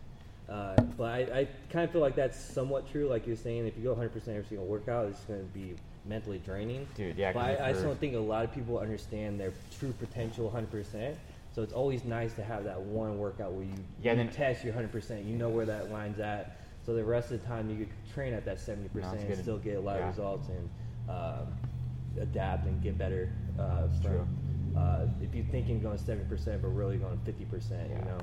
Uh, 0.48 0.74
but 0.98 1.04
I, 1.04 1.18
I 1.40 1.48
kind 1.70 1.84
of 1.84 1.90
feel 1.92 2.00
like 2.02 2.16
that's 2.16 2.38
somewhat 2.38 2.90
true. 2.90 3.08
Like 3.08 3.26
you're 3.26 3.36
saying, 3.36 3.66
if 3.66 3.76
you 3.76 3.84
go 3.84 3.90
100 3.90 4.12
percent 4.12 4.36
every 4.36 4.48
single 4.48 4.66
workout, 4.66 5.06
it's 5.06 5.20
going 5.20 5.40
to 5.40 5.46
be 5.46 5.74
mentally 6.04 6.38
draining. 6.38 6.86
Dude, 6.94 7.16
yeah, 7.16 7.32
But 7.32 7.60
I, 7.60 7.68
I 7.68 7.72
just 7.72 7.84
don't 7.84 7.98
think 7.98 8.14
a 8.14 8.18
lot 8.18 8.44
of 8.44 8.52
people 8.52 8.78
understand 8.78 9.40
their 9.40 9.52
true 9.78 9.92
potential 9.98 10.44
100 10.46 10.70
percent. 10.70 11.16
So 11.54 11.62
it's 11.62 11.72
always 11.72 12.04
nice 12.04 12.34
to 12.34 12.42
have 12.42 12.64
that 12.64 12.80
one 12.80 13.16
workout 13.18 13.52
where 13.52 13.64
you, 13.64 13.72
Yeah, 14.02 14.12
you 14.12 14.18
then- 14.18 14.30
test 14.30 14.64
your 14.64 14.72
100 14.74 14.90
percent. 14.92 15.24
You 15.24 15.36
know 15.36 15.48
where 15.48 15.66
that 15.66 15.90
line's 15.90 16.18
at. 16.20 16.58
So 16.84 16.94
the 16.94 17.04
rest 17.04 17.30
of 17.30 17.40
the 17.40 17.46
time 17.46 17.70
you 17.70 17.76
could 17.86 17.94
train 18.12 18.34
at 18.34 18.44
that 18.44 18.60
seventy 18.60 18.90
No, 18.92 19.00
percent 19.00 19.20
that's 19.20 19.34
and 19.36 19.42
still 19.42 19.58
get 19.58 19.76
a 19.76 19.80
lot 19.80 19.96
Yeah. 19.96 20.02
of 20.02 20.08
results 20.16 20.48
and 20.48 20.68
um, 21.08 21.46
adapt 22.20 22.66
and 22.66 22.82
get 22.82 22.98
better. 22.98 23.32
Uh, 23.58 23.88
from, 24.02 24.02
True. 24.02 24.26
Uh, 24.76 25.06
if 25.22 25.34
you're 25.34 25.46
thinking 25.46 25.80
going 25.80 25.96
seventy 25.96 26.28
percent, 26.28 26.60
but 26.60 26.68
really 26.68 26.98
going 26.98 27.18
fifty 27.24 27.44
percent, 27.46 27.88
Yeah. 27.90 27.98
you 28.00 28.04
know. 28.04 28.18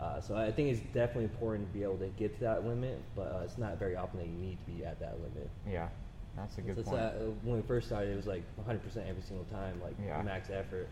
Uh, 0.00 0.20
so 0.20 0.34
I 0.34 0.50
think 0.50 0.68
it's 0.70 0.80
definitely 0.92 1.24
important 1.24 1.66
to 1.68 1.72
be 1.78 1.82
able 1.84 1.96
to 1.98 2.08
get 2.18 2.34
to 2.34 2.40
that 2.40 2.66
limit, 2.66 3.00
but 3.14 3.32
uh, 3.32 3.40
it's 3.44 3.56
not 3.56 3.78
very 3.78 3.96
often 3.96 4.18
that 4.18 4.26
you 4.26 4.34
need 4.36 4.58
to 4.66 4.70
be 4.72 4.84
at 4.84 4.98
that 5.00 5.14
limit. 5.22 5.48
Yeah, 5.70 5.88
that's 6.36 6.58
a 6.58 6.60
good 6.62 6.78
it's, 6.78 6.88
point. 6.88 7.00
uh, 7.00 7.10
when 7.42 7.56
we 7.56 7.62
first 7.62 7.86
started, 7.86 8.12
it 8.12 8.16
was 8.16 8.26
like 8.26 8.42
100% 8.68 8.78
every 9.08 9.22
single 9.22 9.44
time, 9.46 9.80
like 9.82 9.94
Yeah. 10.04 10.20
max 10.22 10.50
effort. 10.50 10.88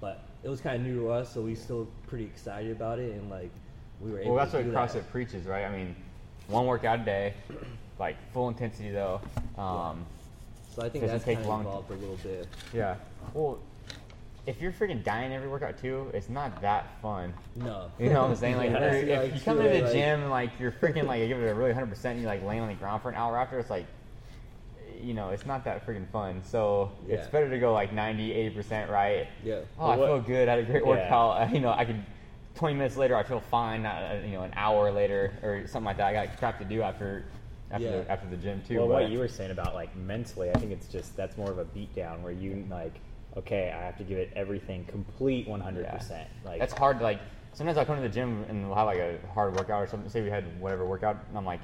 But 0.00 0.20
it 0.42 0.48
was 0.48 0.60
kind 0.60 0.76
of 0.76 0.82
new 0.82 1.00
to 1.00 1.10
us, 1.10 1.32
so 1.32 1.40
we 1.40 1.54
still 1.54 1.88
pretty 2.06 2.24
excited 2.24 2.70
about 2.72 2.98
it, 2.98 3.12
and 3.12 3.30
like 3.30 3.50
we 4.00 4.10
were 4.12 4.20
able 4.20 4.34
well, 4.34 4.44
that's 4.44 4.54
what 4.54 4.64
CrossFit 4.66 4.92
that. 4.94 5.10
preaches, 5.10 5.46
right? 5.46 5.64
I 5.64 5.70
mean, 5.74 5.94
one 6.48 6.66
workout 6.66 7.00
a 7.00 7.04
day, 7.04 7.34
like 7.98 8.16
full 8.32 8.48
intensity 8.48 8.90
though. 8.90 9.20
Um, 9.58 10.04
So 10.74 10.82
I 10.82 10.90
think 10.90 11.04
doesn't 11.04 11.08
that's 11.16 11.24
take 11.24 11.36
kind 11.36 11.46
of 11.46 11.50
long. 11.50 11.60
evolved 11.62 11.90
a 11.90 11.94
little 11.94 12.16
bit. 12.22 12.46
yeah. 12.74 12.96
Well, 13.32 13.58
if 14.46 14.60
you're 14.60 14.70
freaking 14.70 15.02
dying 15.02 15.32
every 15.32 15.48
workout 15.48 15.78
too, 15.78 16.08
it's 16.14 16.28
not 16.28 16.60
that 16.60 17.00
fun. 17.00 17.32
No. 17.56 17.90
You 17.98 18.10
know 18.10 18.22
what 18.22 18.30
I'm 18.30 18.36
saying? 18.36 18.56
Like, 18.58 18.70
Yeah, 18.70 18.92
if, 18.92 19.04
if 19.08 19.22
like, 19.22 19.34
you 19.34 19.40
come 19.40 19.56
to 19.56 19.62
the 19.68 19.80
like- 19.82 19.92
gym 19.92 20.20
and 20.22 20.30
like 20.30 20.50
you're 20.60 20.70
freaking 20.72 21.04
like 21.04 21.22
you 21.22 21.28
give 21.28 21.38
it 21.42 21.48
a 21.48 21.54
really 21.54 21.70
100 21.70 21.86
percent, 21.88 22.12
and 22.12 22.20
you 22.22 22.28
like 22.28 22.44
laying 22.44 22.60
on 22.60 22.68
the 22.68 22.74
ground 22.74 23.00
for 23.02 23.08
an 23.08 23.14
hour 23.16 23.38
after, 23.38 23.58
it's 23.58 23.70
like, 23.70 23.86
you 25.02 25.14
know, 25.14 25.30
it's 25.30 25.46
not 25.46 25.64
that 25.64 25.86
freaking 25.86 26.08
fun. 26.10 26.42
So 26.44 26.90
it's 27.08 27.26
better 27.28 27.48
to 27.50 27.58
go 27.58 27.72
like 27.72 27.92
90, 27.92 28.32
80 28.32 28.54
percent, 28.54 28.90
right? 28.90 29.26
Yeah. 29.44 29.60
Oh, 29.78 29.86
I 29.86 29.96
Well, 29.96 30.06
feel 30.06 30.20
good. 30.20 30.48
I 30.48 30.56
had 30.56 30.60
a 30.60 30.64
great 30.64 30.86
workout. 30.86 31.36
Yeah. 31.48 31.52
You 31.54 31.60
know, 31.60 31.70
I 31.70 31.84
could. 31.84 32.02
20 32.56 32.74
minutes 32.74 32.96
later, 32.96 33.14
I 33.14 33.22
feel 33.22 33.40
fine. 33.40 33.84
Uh, 33.84 34.22
you 34.24 34.32
know, 34.32 34.42
an 34.42 34.52
hour 34.56 34.90
later 34.90 35.34
or 35.42 35.66
something 35.66 35.84
like 35.84 35.98
that. 35.98 36.06
I 36.06 36.12
got 36.26 36.38
crap 36.38 36.58
to 36.60 36.64
do 36.64 36.80
after 36.82 37.24
after 37.70 37.84
Yeah. 37.84 37.90
the, 38.02 38.10
after 38.10 38.28
the 38.30 38.36
gym 38.36 38.62
too. 38.66 38.78
well, 38.78 38.86
but- 38.88 39.02
what 39.02 39.10
you 39.10 39.18
were 39.18 39.28
saying 39.28 39.50
about 39.50 39.74
like 39.74 39.94
mentally, 39.96 40.50
I 40.50 40.54
think 40.54 40.72
it's 40.72 40.88
just 40.88 41.14
that's 41.16 41.36
more 41.36 41.50
of 41.50 41.58
a 41.58 41.64
beatdown 41.66 42.22
where 42.22 42.32
you 42.32 42.64
like, 42.70 42.94
okay, 43.36 43.74
I 43.76 43.84
have 43.84 43.98
to 43.98 44.04
give 44.04 44.16
it 44.18 44.32
everything, 44.34 44.84
complete 44.86 45.46
100. 45.46 45.86
percent 45.90 46.28
Like 46.46 46.58
that's 46.58 46.72
hard. 46.72 47.02
Like 47.02 47.20
sometimes 47.52 47.76
I 47.76 47.84
come 47.84 47.96
to 47.96 48.02
the 48.02 48.08
gym 48.08 48.46
and 48.48 48.66
we'll 48.68 48.76
have 48.76 48.86
like 48.86 48.98
a 49.00 49.18
hard 49.34 49.54
workout 49.54 49.82
or 49.82 49.86
something. 49.86 50.08
Say 50.08 50.22
we 50.22 50.30
had 50.30 50.58
whatever 50.60 50.86
workout, 50.86 51.18
and 51.28 51.36
I'm 51.36 51.44
like, 51.44 51.60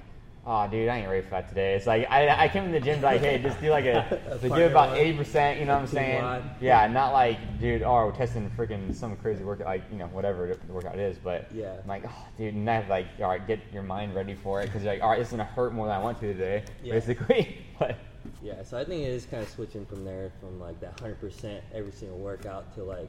oh, 0.46 0.68
dude, 0.68 0.88
I 0.88 0.98
ain't 0.98 1.08
ready 1.08 1.22
for 1.22 1.30
that 1.30 1.48
today. 1.48 1.74
It's 1.74 1.86
like 1.86 2.10
I, 2.10 2.44
I 2.44 2.48
came 2.48 2.66
to 2.66 2.72
the 2.72 2.80
gym 2.80 3.00
like, 3.00 3.20
hey, 3.20 3.38
just 3.38 3.60
do 3.60 3.70
like 3.70 3.84
a, 3.84 4.20
A 4.42 4.48
do 4.48 4.66
about 4.66 4.96
eighty 4.96 5.16
percent. 5.16 5.58
You 5.60 5.66
know 5.66 5.74
what 5.74 5.82
I'm 5.82 5.86
saying? 5.86 6.42
Yeah, 6.60 6.86
not 6.88 7.12
like, 7.12 7.60
dude, 7.60 7.82
oh, 7.82 8.06
we're 8.06 8.12
testing 8.12 8.50
freaking 8.50 8.94
some 8.94 9.16
crazy 9.16 9.44
workout, 9.44 9.66
like 9.66 9.82
you 9.90 9.98
know 9.98 10.06
whatever 10.06 10.56
the 10.66 10.72
workout 10.72 10.98
is. 10.98 11.16
But 11.18 11.48
Yeah. 11.52 11.74
I'm 11.82 11.88
like, 11.88 12.04
oh, 12.06 12.26
dude, 12.38 12.54
and 12.54 12.68
I 12.68 12.74
have 12.74 12.88
like, 12.88 13.06
all 13.20 13.28
right, 13.28 13.46
get 13.46 13.60
your 13.72 13.82
mind 13.82 14.14
ready 14.14 14.34
for 14.34 14.60
it 14.62 14.66
because 14.66 14.82
you're 14.82 14.92
like, 14.92 15.02
all 15.02 15.10
right, 15.10 15.20
it's 15.20 15.30
gonna 15.30 15.44
hurt 15.44 15.72
more 15.72 15.86
than 15.86 15.94
I 15.94 15.98
want 16.02 16.20
to 16.20 16.32
today, 16.32 16.64
Yeah. 16.82 16.94
basically. 16.94 17.58
but 17.78 17.96
Yeah, 18.42 18.62
so 18.62 18.78
I 18.78 18.84
think 18.84 19.02
it 19.02 19.08
is 19.08 19.26
kind 19.26 19.42
of 19.42 19.48
switching 19.48 19.86
from 19.86 20.04
there, 20.04 20.32
from 20.40 20.58
like 20.60 20.80
that 20.80 20.98
hundred 21.00 21.20
percent 21.20 21.62
every 21.72 21.92
single 21.92 22.18
workout 22.18 22.74
to 22.74 22.82
like 22.84 23.08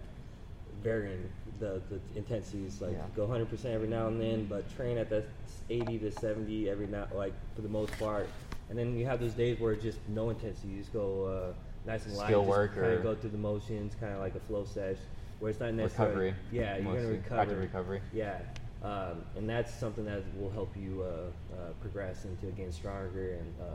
varying 0.84 1.30
the, 1.60 1.82
the 1.90 2.00
intensities. 2.16 2.82
Like 2.82 2.94
Yeah. 2.94 3.06
go 3.16 3.28
hundred 3.28 3.50
percent 3.50 3.74
every 3.74 3.88
now 3.88 4.08
and 4.08 4.22
then, 4.22 4.46
but 4.46 4.64
train 4.76 4.98
at 4.98 5.10
that 5.10 5.26
eighty 5.70 5.98
to 6.00 6.12
seventy 6.12 6.70
every 6.70 6.88
now, 6.88 7.08
like 7.16 7.34
for 7.56 7.62
the 7.62 7.70
most 7.70 7.98
part. 7.98 8.28
And 8.70 8.78
then 8.78 8.98
you 8.98 9.06
have 9.06 9.20
those 9.20 9.34
days 9.34 9.60
where 9.60 9.74
it's 9.74 9.84
just 9.84 10.00
no 10.10 10.30
intensity. 10.30 10.70
You 10.70 10.80
just 10.80 10.94
go 10.94 11.26
uh, 11.26 11.54
nice 11.90 12.06
and 12.06 12.16
light, 12.16 12.28
Skill 12.28 12.46
work 12.46 12.74
kind 12.76 12.88
or- 12.88 12.94
of 12.98 13.04
go 13.04 13.16
through 13.16 13.32
the 13.32 13.38
motions, 13.38 13.96
kind 14.00 14.14
of 14.14 14.20
like 14.20 14.36
a 14.36 14.40
flow 14.42 14.66
sesh, 14.66 14.98
where 15.40 15.52
it's 15.52 15.60
not 15.60 15.74
necessarily 15.74 16.32
recovery. 16.32 16.36
Yeah, 16.52 16.78
you're 16.78 16.96
gonna 16.96 17.08
recover. 17.08 17.42
Active 17.42 17.60
recovery. 17.60 18.02
Yeah, 18.14 18.40
um, 18.84 19.24
and 19.38 19.50
that's 19.50 19.74
something 19.74 20.06
that 20.06 20.24
will 20.40 20.50
help 20.52 20.76
you 20.76 21.04
uh, 21.04 21.56
uh, 21.56 21.72
progress 21.82 22.26
into 22.26 22.48
getting 22.56 22.72
stronger 22.72 23.34
and 23.34 23.54
uh, 23.62 23.66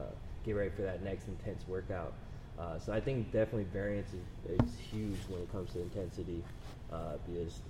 get 0.44 0.54
ready 0.56 0.70
for 0.70 0.82
that 0.82 1.02
next 1.02 1.28
intense 1.28 1.66
workout. 1.68 2.12
Uh, 2.58 2.76
so 2.78 2.92
I 2.92 2.98
think 3.00 3.30
definitely 3.30 3.66
variance 3.72 4.08
is, 4.12 4.60
is 4.60 4.78
huge 4.90 5.18
when 5.28 5.40
it 5.42 5.52
comes 5.52 5.72
to 5.74 5.80
intensity 5.80 6.42
uh, 6.92 7.16
because 7.26 7.60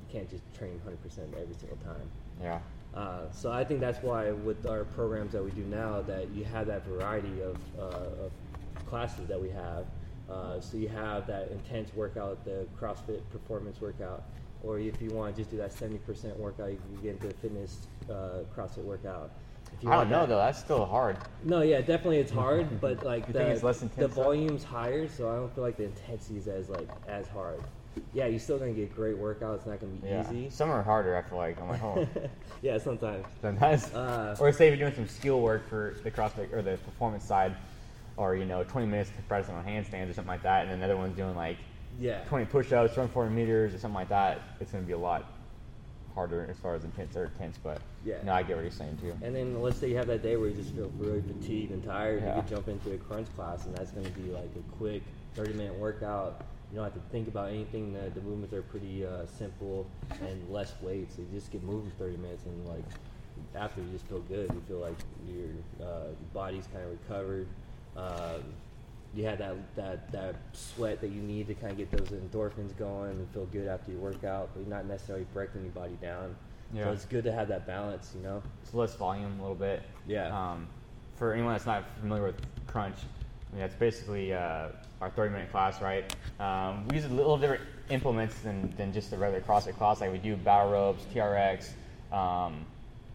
you 0.00 0.12
can't 0.12 0.28
just 0.30 0.42
train 0.56 0.80
100% 0.86 1.18
every 1.40 1.54
single 1.54 1.78
time. 1.78 2.08
Yeah. 2.42 2.60
Uh, 2.94 3.30
so 3.30 3.52
I 3.52 3.64
think 3.64 3.80
that's 3.80 4.02
why 4.02 4.30
with 4.30 4.66
our 4.66 4.84
programs 4.84 5.32
that 5.32 5.44
we 5.44 5.50
do 5.50 5.62
now, 5.64 6.02
that 6.02 6.28
you 6.30 6.44
have 6.44 6.66
that 6.68 6.84
variety 6.86 7.42
of, 7.42 7.56
uh, 7.78 8.24
of 8.24 8.32
classes 8.86 9.26
that 9.28 9.40
we 9.40 9.50
have. 9.50 9.84
Uh, 10.30 10.60
so 10.60 10.76
you 10.76 10.88
have 10.88 11.26
that 11.26 11.50
intense 11.50 11.94
workout, 11.94 12.44
the 12.44 12.66
CrossFit 12.80 13.20
performance 13.30 13.80
workout, 13.80 14.24
or 14.62 14.78
if 14.78 15.00
you 15.00 15.10
want 15.10 15.34
to 15.34 15.40
just 15.40 15.50
do 15.50 15.56
that 15.56 15.70
70% 15.72 16.36
workout, 16.36 16.70
you 16.70 16.78
can 16.92 17.02
get 17.02 17.10
into 17.14 17.28
a 17.28 17.32
fitness 17.34 17.86
uh, 18.10 18.42
CrossFit 18.54 18.84
workout. 18.84 19.30
If 19.72 19.82
you 19.82 19.90
I 19.90 19.96
want 19.96 20.10
don't 20.10 20.18
know 20.18 20.26
that- 20.26 20.28
though. 20.30 20.38
That's 20.38 20.58
still 20.58 20.84
hard. 20.86 21.18
No, 21.44 21.62
yeah, 21.62 21.80
definitely 21.80 22.18
it's 22.18 22.32
hard, 22.32 22.80
but 22.80 23.04
like 23.04 23.26
You 23.28 23.32
the, 23.34 23.38
think 23.40 23.50
it's 23.50 23.62
less 23.62 23.80
the 23.80 24.08
volume's 24.08 24.64
higher, 24.64 25.08
so 25.08 25.30
I 25.30 25.36
don't 25.36 25.54
feel 25.54 25.64
like 25.64 25.76
the 25.76 25.84
intensity 25.84 26.38
is 26.38 26.48
as 26.48 26.68
like 26.68 26.88
as 27.06 27.28
hard. 27.28 27.62
Yeah, 28.12 28.26
you're 28.26 28.38
still 28.38 28.58
gonna 28.58 28.72
get 28.72 28.94
great 28.94 29.16
workout. 29.18 29.56
It's 29.56 29.66
not 29.66 29.80
gonna 29.80 29.92
be 29.92 30.08
Yeah. 30.08 30.22
easy. 30.22 30.50
Some 30.50 30.70
are 30.70 30.82
harder. 30.82 31.16
I 31.16 31.22
feel 31.22 31.38
like 31.38 31.60
I'm 31.60 31.68
like, 31.68 31.82
oh. 31.82 32.06
yeah, 32.62 32.78
sometimes. 32.78 33.26
Sometimes. 33.40 33.92
Uh, 33.94 34.36
or 34.38 34.52
say 34.52 34.68
if 34.68 34.78
you're 34.78 34.88
doing 34.90 34.94
some 34.94 35.08
skill 35.08 35.40
work 35.40 35.68
for 35.68 35.94
the 36.04 36.10
CrossFit 36.10 36.52
or 36.52 36.62
the 36.62 36.76
performance 36.78 37.24
side, 37.24 37.54
or 38.16 38.34
you 38.36 38.44
know, 38.44 38.64
20 38.64 38.86
minutes 38.86 39.10
to 39.10 39.22
press 39.22 39.48
on 39.48 39.64
handstands 39.64 40.10
or 40.10 40.14
something 40.14 40.26
like 40.28 40.42
that, 40.42 40.62
and 40.62 40.70
then 40.70 40.78
another 40.78 40.96
one's 40.96 41.16
doing 41.16 41.34
like 41.36 41.56
Yeah. 41.98 42.22
20 42.24 42.46
push-ups, 42.46 42.96
run 42.96 43.08
400 43.08 43.34
meters 43.34 43.74
or 43.74 43.78
something 43.78 43.94
like 43.96 44.08
that. 44.10 44.40
It's 44.60 44.70
going 44.72 44.84
to 44.84 44.86
be 44.86 44.92
a 44.92 44.98
lot 44.98 45.24
harder 46.14 46.46
as 46.50 46.56
far 46.58 46.74
as 46.74 46.84
intense 46.84 47.16
or 47.16 47.24
intense, 47.26 47.58
but 47.62 47.80
Yeah. 48.04 48.16
no, 48.24 48.32
I 48.32 48.42
get 48.42 48.56
what 48.56 48.62
you're 48.62 48.70
saying 48.72 48.98
too. 48.98 49.14
And 49.22 49.34
then 49.34 49.60
let's 49.62 49.78
say 49.78 49.88
you 49.88 49.96
have 49.96 50.06
that 50.08 50.22
day 50.22 50.36
where 50.36 50.48
you 50.48 50.54
just 50.56 50.74
feel 50.74 50.90
really 50.98 51.20
fatigued 51.22 51.70
and 51.72 51.82
tired, 51.82 52.22
Yeah. 52.22 52.36
you 52.36 52.42
could 52.42 52.50
jump 52.50 52.68
into 52.68 52.92
a 52.92 52.98
crunch 52.98 53.28
class, 53.36 53.66
and 53.66 53.76
that's 53.76 53.90
going 53.92 54.06
to 54.06 54.12
be 54.12 54.30
like 54.30 54.50
a 54.56 54.76
quick 54.76 55.02
30 55.34 55.52
minute 55.54 55.74
workout. 55.78 56.42
You 56.70 56.76
don't 56.76 56.84
have 56.84 56.94
to 56.94 57.10
think 57.10 57.28
about 57.28 57.48
anything. 57.48 57.92
The, 57.92 58.10
the 58.10 58.20
movements 58.20 58.54
are 58.54 58.62
pretty 58.62 59.06
uh, 59.06 59.26
simple 59.26 59.86
and 60.20 60.50
less 60.50 60.74
weight, 60.82 61.10
so 61.10 61.22
you 61.22 61.28
just 61.32 61.50
get 61.50 61.62
moving 61.62 61.90
30 61.98 62.18
minutes, 62.18 62.44
and 62.44 62.66
like 62.66 62.84
after 63.54 63.80
you 63.80 63.86
just 63.92 64.06
feel 64.06 64.20
good. 64.20 64.50
You 64.52 64.62
feel 64.66 64.78
like 64.78 64.96
your 65.26 65.86
uh, 65.86 66.08
body's 66.32 66.66
kind 66.72 66.84
of 66.84 66.90
recovered. 66.90 67.46
Um, 67.96 68.42
you 69.14 69.24
had 69.24 69.38
that, 69.38 69.56
that 69.74 70.12
that 70.12 70.36
sweat 70.52 71.00
that 71.00 71.08
you 71.08 71.22
need 71.22 71.46
to 71.46 71.54
kind 71.54 71.72
of 71.72 71.78
get 71.78 71.90
those 71.90 72.08
endorphins 72.08 72.76
going 72.76 73.12
and 73.12 73.28
feel 73.30 73.46
good 73.46 73.66
after 73.66 73.90
your 73.90 74.00
workout, 74.00 74.50
but 74.52 74.60
you're 74.60 74.68
not 74.68 74.86
necessarily 74.86 75.26
breaking 75.32 75.62
your 75.62 75.72
body 75.72 75.96
down. 76.02 76.36
Yeah. 76.74 76.84
So 76.84 76.92
it's 76.92 77.04
good 77.06 77.24
to 77.24 77.32
have 77.32 77.48
that 77.48 77.66
balance, 77.66 78.12
you 78.14 78.22
know. 78.22 78.42
It's 78.62 78.74
less 78.74 78.94
volume 78.94 79.38
a 79.38 79.42
little 79.42 79.54
bit. 79.56 79.82
Yeah. 80.06 80.28
Um, 80.28 80.68
for 81.16 81.32
anyone 81.32 81.52
that's 81.52 81.66
not 81.66 81.84
familiar 81.98 82.24
with 82.24 82.36
Crunch, 82.66 82.98
I 83.50 83.54
mean, 83.54 83.60
that's 83.60 83.74
basically 83.74 84.32
uh, 84.34 84.68
our 85.00 85.10
30 85.10 85.32
minute 85.32 85.50
class, 85.50 85.80
right? 85.80 86.14
Um, 86.38 86.86
we 86.88 86.96
use 86.96 87.06
a 87.06 87.08
little 87.08 87.38
different 87.38 87.62
implements 87.90 88.38
than, 88.40 88.72
than 88.76 88.92
just 88.92 89.10
the 89.10 89.16
regular 89.16 89.40
CrossFit 89.42 89.76
class. 89.76 90.00
Like 90.00 90.12
we 90.12 90.18
do 90.18 90.36
battle 90.36 90.72
ropes, 90.72 91.04
TRX, 91.14 91.70
um, 92.12 92.64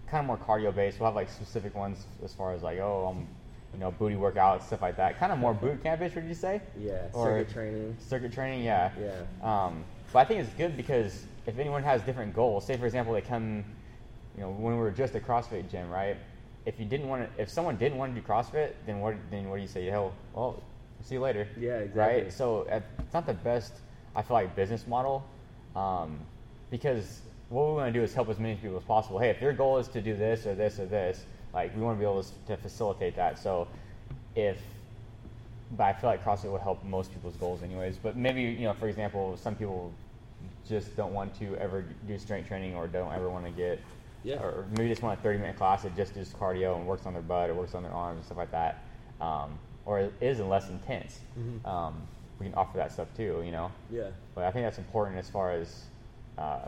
kind 0.07 0.21
of 0.21 0.25
more 0.25 0.37
cardio 0.37 0.73
based. 0.73 0.99
We'll 0.99 1.07
have 1.07 1.15
like 1.15 1.29
specific 1.29 1.75
ones 1.75 2.05
as 2.23 2.33
far 2.33 2.53
as 2.53 2.63
like, 2.63 2.79
oh, 2.79 3.07
um, 3.11 3.27
you 3.73 3.79
know, 3.79 3.91
booty 3.91 4.15
workouts, 4.15 4.63
stuff 4.67 4.81
like 4.81 4.97
that. 4.97 5.19
Kind 5.19 5.31
of 5.31 5.37
more 5.37 5.53
boot 5.53 5.83
campish, 5.83 6.15
would 6.15 6.25
you 6.25 6.33
say? 6.33 6.61
Yeah, 6.79 7.07
Or- 7.13 7.25
circuit 7.25 7.53
training. 7.53 7.97
Circuit 7.99 8.33
training, 8.33 8.63
yeah. 8.63 8.91
Yeah. 8.99 9.65
Um, 9.65 9.83
but 10.11 10.19
I 10.19 10.25
think 10.25 10.41
it's 10.41 10.53
good 10.53 10.77
because 10.77 11.25
if 11.45 11.57
anyone 11.59 11.83
has 11.83 12.01
different 12.03 12.33
goals, 12.35 12.65
say 12.65 12.77
for 12.77 12.85
example 12.85 13.13
they 13.13 13.21
come, 13.21 13.63
you 14.35 14.41
know, 14.41 14.49
when 14.49 14.73
we 14.73 14.79
were 14.79 14.91
just 14.91 15.13
a 15.15 15.19
CrossFit 15.19 15.69
gym, 15.69 15.89
right? 15.89 16.17
If 16.65 16.79
you 16.79 16.85
didn't 16.85 17.07
want 17.07 17.23
to, 17.23 17.41
if 17.41 17.49
someone 17.49 17.75
didn't 17.75 17.97
want 17.97 18.15
to 18.15 18.21
do 18.21 18.25
CrossFit, 18.25 18.71
then 18.85 18.99
what? 18.99 19.15
Then 19.29 19.49
what 19.49 19.57
do 19.57 19.61
you 19.61 19.67
say? 19.67 19.85
Hell, 19.85 20.13
well, 20.33 20.61
see 21.01 21.15
you 21.15 21.21
later. 21.21 21.47
Yeah, 21.59 21.79
exactly. 21.79 22.23
Right. 22.23 22.33
So 22.33 22.67
it's 22.69 23.13
not 23.13 23.25
the 23.25 23.33
best. 23.33 23.73
I 24.15 24.21
feel 24.21 24.35
like 24.35 24.55
business 24.55 24.85
model, 24.87 25.25
um, 25.75 26.19
because 26.69 27.21
what 27.49 27.67
we 27.67 27.73
want 27.73 27.93
to 27.93 27.99
do 27.99 28.03
is 28.03 28.13
help 28.13 28.29
as 28.29 28.39
many 28.39 28.55
people 28.55 28.77
as 28.77 28.83
possible. 28.83 29.19
Hey, 29.19 29.29
if 29.29 29.41
your 29.41 29.53
goal 29.53 29.77
is 29.77 29.87
to 29.89 30.01
do 30.01 30.15
this 30.15 30.45
or 30.45 30.55
this 30.55 30.79
or 30.79 30.85
this, 30.85 31.25
like 31.53 31.75
we 31.75 31.81
want 31.81 31.97
to 31.97 31.99
be 31.99 32.05
able 32.05 32.23
to, 32.23 32.31
to 32.47 32.57
facilitate 32.57 33.15
that. 33.15 33.39
So 33.39 33.67
if 34.35 34.59
but 35.75 35.83
I 35.83 35.93
feel 35.93 36.09
like 36.09 36.23
CrossFit 36.23 36.51
would 36.51 36.61
help 36.61 36.83
most 36.83 37.11
people's 37.11 37.35
goals 37.35 37.63
anyways. 37.63 37.97
But 37.97 38.15
maybe, 38.15 38.41
you 38.41 38.65
know, 38.65 38.73
for 38.73 38.87
example, 38.87 39.37
some 39.37 39.55
people 39.55 39.91
just 40.67 40.95
don't 40.95 41.13
want 41.13 41.37
to 41.39 41.55
ever 41.57 41.83
do 42.07 42.17
strength 42.17 42.47
training 42.47 42.75
or 42.75 42.87
don't 42.87 43.11
ever 43.11 43.29
want 43.29 43.45
to 43.45 43.51
get, 43.51 43.79
Yeah. 44.23 44.35
or 44.41 44.65
maybe 44.71 44.89
just 44.89 45.01
want 45.01 45.19
a 45.19 45.21
30 45.21 45.39
minute 45.39 45.57
class 45.57 45.83
that 45.83 45.95
just 45.95 46.13
does 46.15 46.29
cardio 46.29 46.77
and 46.77 46.87
works 46.87 47.05
on 47.05 47.13
their 47.13 47.21
butt 47.21 47.49
or 47.49 47.53
works 47.53 47.75
on 47.75 47.83
their 47.83 47.91
arms 47.91 48.17
and 48.17 48.25
stuff 48.25 48.37
like 48.37 48.51
that. 48.51 48.83
Um, 49.21 49.57
or 49.85 49.99
it 49.99 50.13
is 50.21 50.39
less 50.39 50.69
intense. 50.69 51.19
Mhm. 51.37 51.65
Um, 51.65 52.01
we 52.39 52.45
can 52.47 52.55
offer 52.55 52.77
that 52.77 52.91
stuff 52.91 53.07
too, 53.15 53.41
you 53.45 53.51
know. 53.51 53.71
Yeah. 53.89 54.09
But 54.33 54.45
I 54.45 54.51
think 54.51 54.65
that's 54.65 54.77
important 54.77 55.17
as 55.17 55.29
far 55.29 55.51
as, 55.51 55.85
uh, 56.37 56.67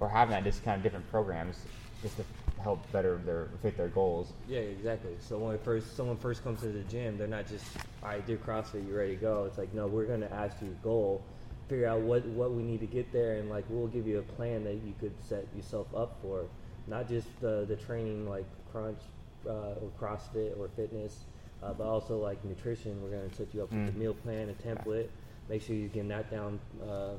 or 0.00 0.08
having 0.08 0.30
that 0.32 0.44
just 0.44 0.64
kind 0.64 0.76
of 0.76 0.82
different 0.82 1.08
programs 1.10 1.58
just 2.02 2.16
to 2.16 2.24
help 2.60 2.80
better 2.92 3.16
their 3.26 3.48
fit 3.60 3.76
their 3.76 3.88
goals. 3.88 4.32
Yeah, 4.48 4.60
exactly. 4.60 5.12
So 5.20 5.38
when 5.38 5.58
first 5.58 5.96
someone 5.96 6.16
first 6.16 6.42
comes 6.44 6.60
to 6.60 6.68
the 6.68 6.82
gym, 6.84 7.18
they're 7.18 7.26
not 7.26 7.46
just, 7.46 7.64
all 8.02 8.08
right, 8.10 8.26
do 8.26 8.36
CrossFit, 8.38 8.86
you 8.88 8.96
ready 8.96 9.16
to 9.16 9.20
go. 9.20 9.44
It's 9.44 9.58
like, 9.58 9.72
no, 9.74 9.86
we're 9.86 10.06
going 10.06 10.20
to 10.20 10.32
ask 10.32 10.56
you 10.62 10.68
a 10.68 10.84
goal, 10.84 11.22
figure 11.68 11.86
out 11.86 12.00
what 12.00 12.24
what 12.26 12.52
we 12.52 12.62
need 12.62 12.80
to 12.80 12.86
get 12.86 13.10
there, 13.12 13.36
and 13.36 13.50
like 13.50 13.64
we'll 13.68 13.88
give 13.88 14.06
you 14.06 14.18
a 14.18 14.22
plan 14.22 14.64
that 14.64 14.74
you 14.74 14.94
could 15.00 15.12
set 15.22 15.46
yourself 15.56 15.86
up 15.94 16.16
for. 16.22 16.44
Not 16.86 17.08
just 17.08 17.28
the 17.40 17.64
the 17.68 17.76
training 17.76 18.28
like 18.28 18.44
crunch 18.70 18.98
uh, 19.46 19.74
or 19.80 19.90
CrossFit 20.00 20.58
or 20.58 20.68
fitness, 20.76 21.24
uh, 21.62 21.72
but 21.72 21.84
also 21.84 22.18
like 22.18 22.44
nutrition. 22.44 23.00
We're 23.02 23.10
going 23.16 23.28
to 23.28 23.34
set 23.36 23.54
you 23.54 23.62
up 23.62 23.70
with 23.70 23.80
Mm. 23.80 23.94
a 23.94 23.98
meal 23.98 24.14
plan, 24.14 24.48
a 24.50 24.54
template. 24.54 25.08
Make 25.48 25.62
sure 25.62 25.76
you 25.76 25.88
get 25.88 26.08
that 26.08 26.30
down 26.30 26.58
uh, 26.86 27.10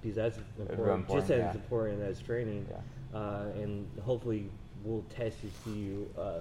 because 0.00 0.16
that's 0.16 0.38
real 0.58 0.68
important, 0.94 1.08
just 1.08 1.30
as 1.30 1.38
yeah. 1.38 1.52
important 1.52 2.02
as 2.02 2.20
training. 2.20 2.66
Yeah. 2.70 3.18
Uh, 3.18 3.46
and 3.56 3.86
hopefully, 4.04 4.48
we'll 4.84 5.04
test 5.10 5.36
you, 5.42 5.50
see 5.64 5.78
you. 5.78 6.10
Uh, 6.18 6.40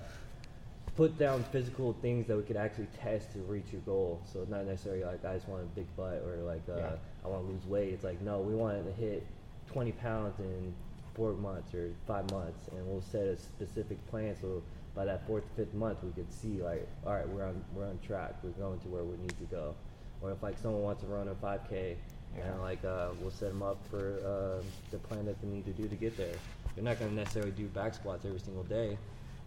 put 0.96 1.18
down 1.20 1.44
physical 1.52 1.94
things 2.02 2.26
that 2.28 2.38
we 2.38 2.44
could 2.44 2.56
actually 2.56 2.88
test 3.02 3.34
to 3.34 3.40
reach 3.40 3.66
your 3.72 3.82
goal. 3.82 4.22
So 4.32 4.46
not 4.50 4.66
necessarily 4.66 5.04
like 5.04 5.24
I 5.26 5.34
just 5.36 5.48
want 5.48 5.64
a 5.64 5.66
big 5.76 5.94
butt 5.98 6.24
or 6.26 6.38
like 6.44 6.62
uh, 6.70 6.78
Yeah. 6.78 6.90
I 7.24 7.28
want 7.28 7.46
to 7.46 7.52
lose 7.52 7.66
weight. 7.66 7.94
It's 7.94 8.04
like 8.04 8.22
no, 8.22 8.40
we 8.40 8.56
want 8.56 8.86
to 8.86 8.92
hit 8.94 9.26
20 9.74 9.92
pounds 9.94 10.40
in 10.40 10.74
four 11.16 11.34
months 11.34 11.74
or 11.74 11.90
five 12.06 12.30
months, 12.32 12.68
and 12.76 12.86
we'll 12.88 13.02
set 13.02 13.26
a 13.26 13.38
specific 13.38 14.06
plan. 14.08 14.36
So 14.40 14.62
by 14.94 15.06
that 15.06 15.26
fourth, 15.26 15.46
fifth 15.56 15.74
month, 15.74 16.00
we 16.04 16.12
could 16.12 16.32
see 16.32 16.62
like, 16.62 16.88
all 17.06 17.14
right, 17.14 17.28
we're 17.28 17.46
on 17.46 17.64
we're 17.74 17.86
on 17.88 17.98
track. 18.06 18.34
We're 18.44 18.52
going 18.52 18.80
to 18.82 18.88
where 18.90 19.04
we 19.04 19.18
need 19.18 19.38
to 19.40 19.46
go. 19.46 19.76
Or 20.22 20.32
if 20.32 20.44
like 20.44 20.58
someone 20.58 20.82
wants 20.84 21.02
to 21.04 21.08
run 21.08 21.28
a 21.30 21.36
5K, 21.36 21.96
Yeah. 22.38 22.52
and 22.52 22.62
like 22.62 22.84
uh, 22.86 23.10
we'll 23.22 23.32
set 23.32 23.50
them 23.50 23.64
up 23.64 23.78
for 23.90 24.20
uh, 24.26 24.64
the 24.92 24.98
plan 24.98 25.26
that 25.26 25.42
they 25.42 25.48
need 25.48 25.66
to 25.66 25.72
do 25.72 25.88
to 25.88 25.96
get 25.96 26.16
there. 26.18 26.36
They're 26.76 26.84
not 26.84 27.00
going 27.00 27.12
to 27.12 27.16
necessarily 27.16 27.52
do 27.52 27.68
back 27.68 27.94
squats 27.94 28.26
every 28.26 28.40
single 28.40 28.64
day, 28.64 28.98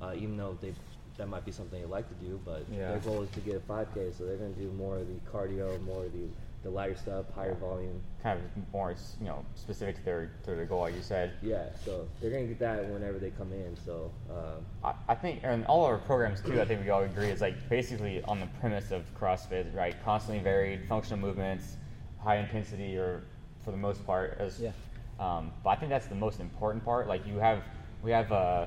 uh, 0.00 0.12
even 0.16 0.36
though 0.36 0.56
they 0.60 0.72
that 1.18 1.28
might 1.28 1.44
be 1.44 1.50
something 1.52 1.80
they 1.80 1.86
like 1.86 2.08
to 2.08 2.14
do. 2.24 2.40
But 2.44 2.62
Yeah. 2.70 2.90
their 2.90 2.98
goal 3.00 3.22
is 3.22 3.30
to 3.30 3.40
get 3.40 3.56
a 3.56 3.60
5K, 3.60 4.16
so 4.16 4.24
they're 4.24 4.36
going 4.36 4.54
to 4.54 4.60
do 4.60 4.70
more 4.72 4.96
of 4.98 5.08
the 5.08 5.18
cardio, 5.30 5.80
more 5.82 6.04
of 6.04 6.12
the 6.12 6.28
the 6.62 6.70
lighter 6.70 6.96
stuff, 6.96 7.26
higher 7.34 7.50
Yeah. 7.50 7.54
volume. 7.68 8.02
Kind 8.22 8.40
of 8.40 8.72
more, 8.72 8.94
you 9.20 9.26
know, 9.26 9.44
specific 9.54 9.96
to 9.96 10.04
their 10.04 10.30
to 10.44 10.54
their 10.54 10.64
goal, 10.64 10.80
like 10.80 10.94
you 10.94 11.02
said. 11.02 11.32
Yeah, 11.40 11.66
so 11.84 12.08
they're 12.20 12.30
going 12.30 12.44
to 12.44 12.48
get 12.48 12.58
that 12.58 12.88
whenever 12.88 13.18
they 13.18 13.30
come 13.30 13.52
in. 13.52 13.76
So 13.76 14.10
um, 14.30 14.64
I, 14.82 14.94
I 15.12 15.14
think, 15.14 15.40
and 15.44 15.64
all 15.66 15.84
our 15.84 15.98
programs 15.98 16.40
too, 16.40 16.60
I 16.60 16.64
think 16.64 16.82
we 16.82 16.90
all 16.90 17.02
agree 17.02 17.30
is 17.30 17.40
like 17.40 17.68
basically 17.68 18.22
on 18.24 18.40
the 18.40 18.46
premise 18.60 18.90
of 18.90 19.02
CrossFit, 19.18 19.74
right? 19.74 19.94
Constantly 20.04 20.42
varied 20.42 20.86
functional 20.88 21.18
movements, 21.20 21.76
high 22.18 22.36
intensity, 22.36 22.96
or 22.96 23.22
for 23.64 23.70
the 23.70 23.76
most 23.76 24.04
part, 24.04 24.36
as 24.40 24.60
Yeah. 24.60 24.72
Um, 25.20 25.52
but 25.64 25.70
I 25.70 25.76
think 25.76 25.90
that's 25.90 26.06
the 26.06 26.14
most 26.14 26.38
important 26.40 26.84
part. 26.84 27.08
Like 27.08 27.26
you 27.26 27.38
have, 27.38 27.62
we 28.02 28.10
have, 28.12 28.30
uh, 28.32 28.66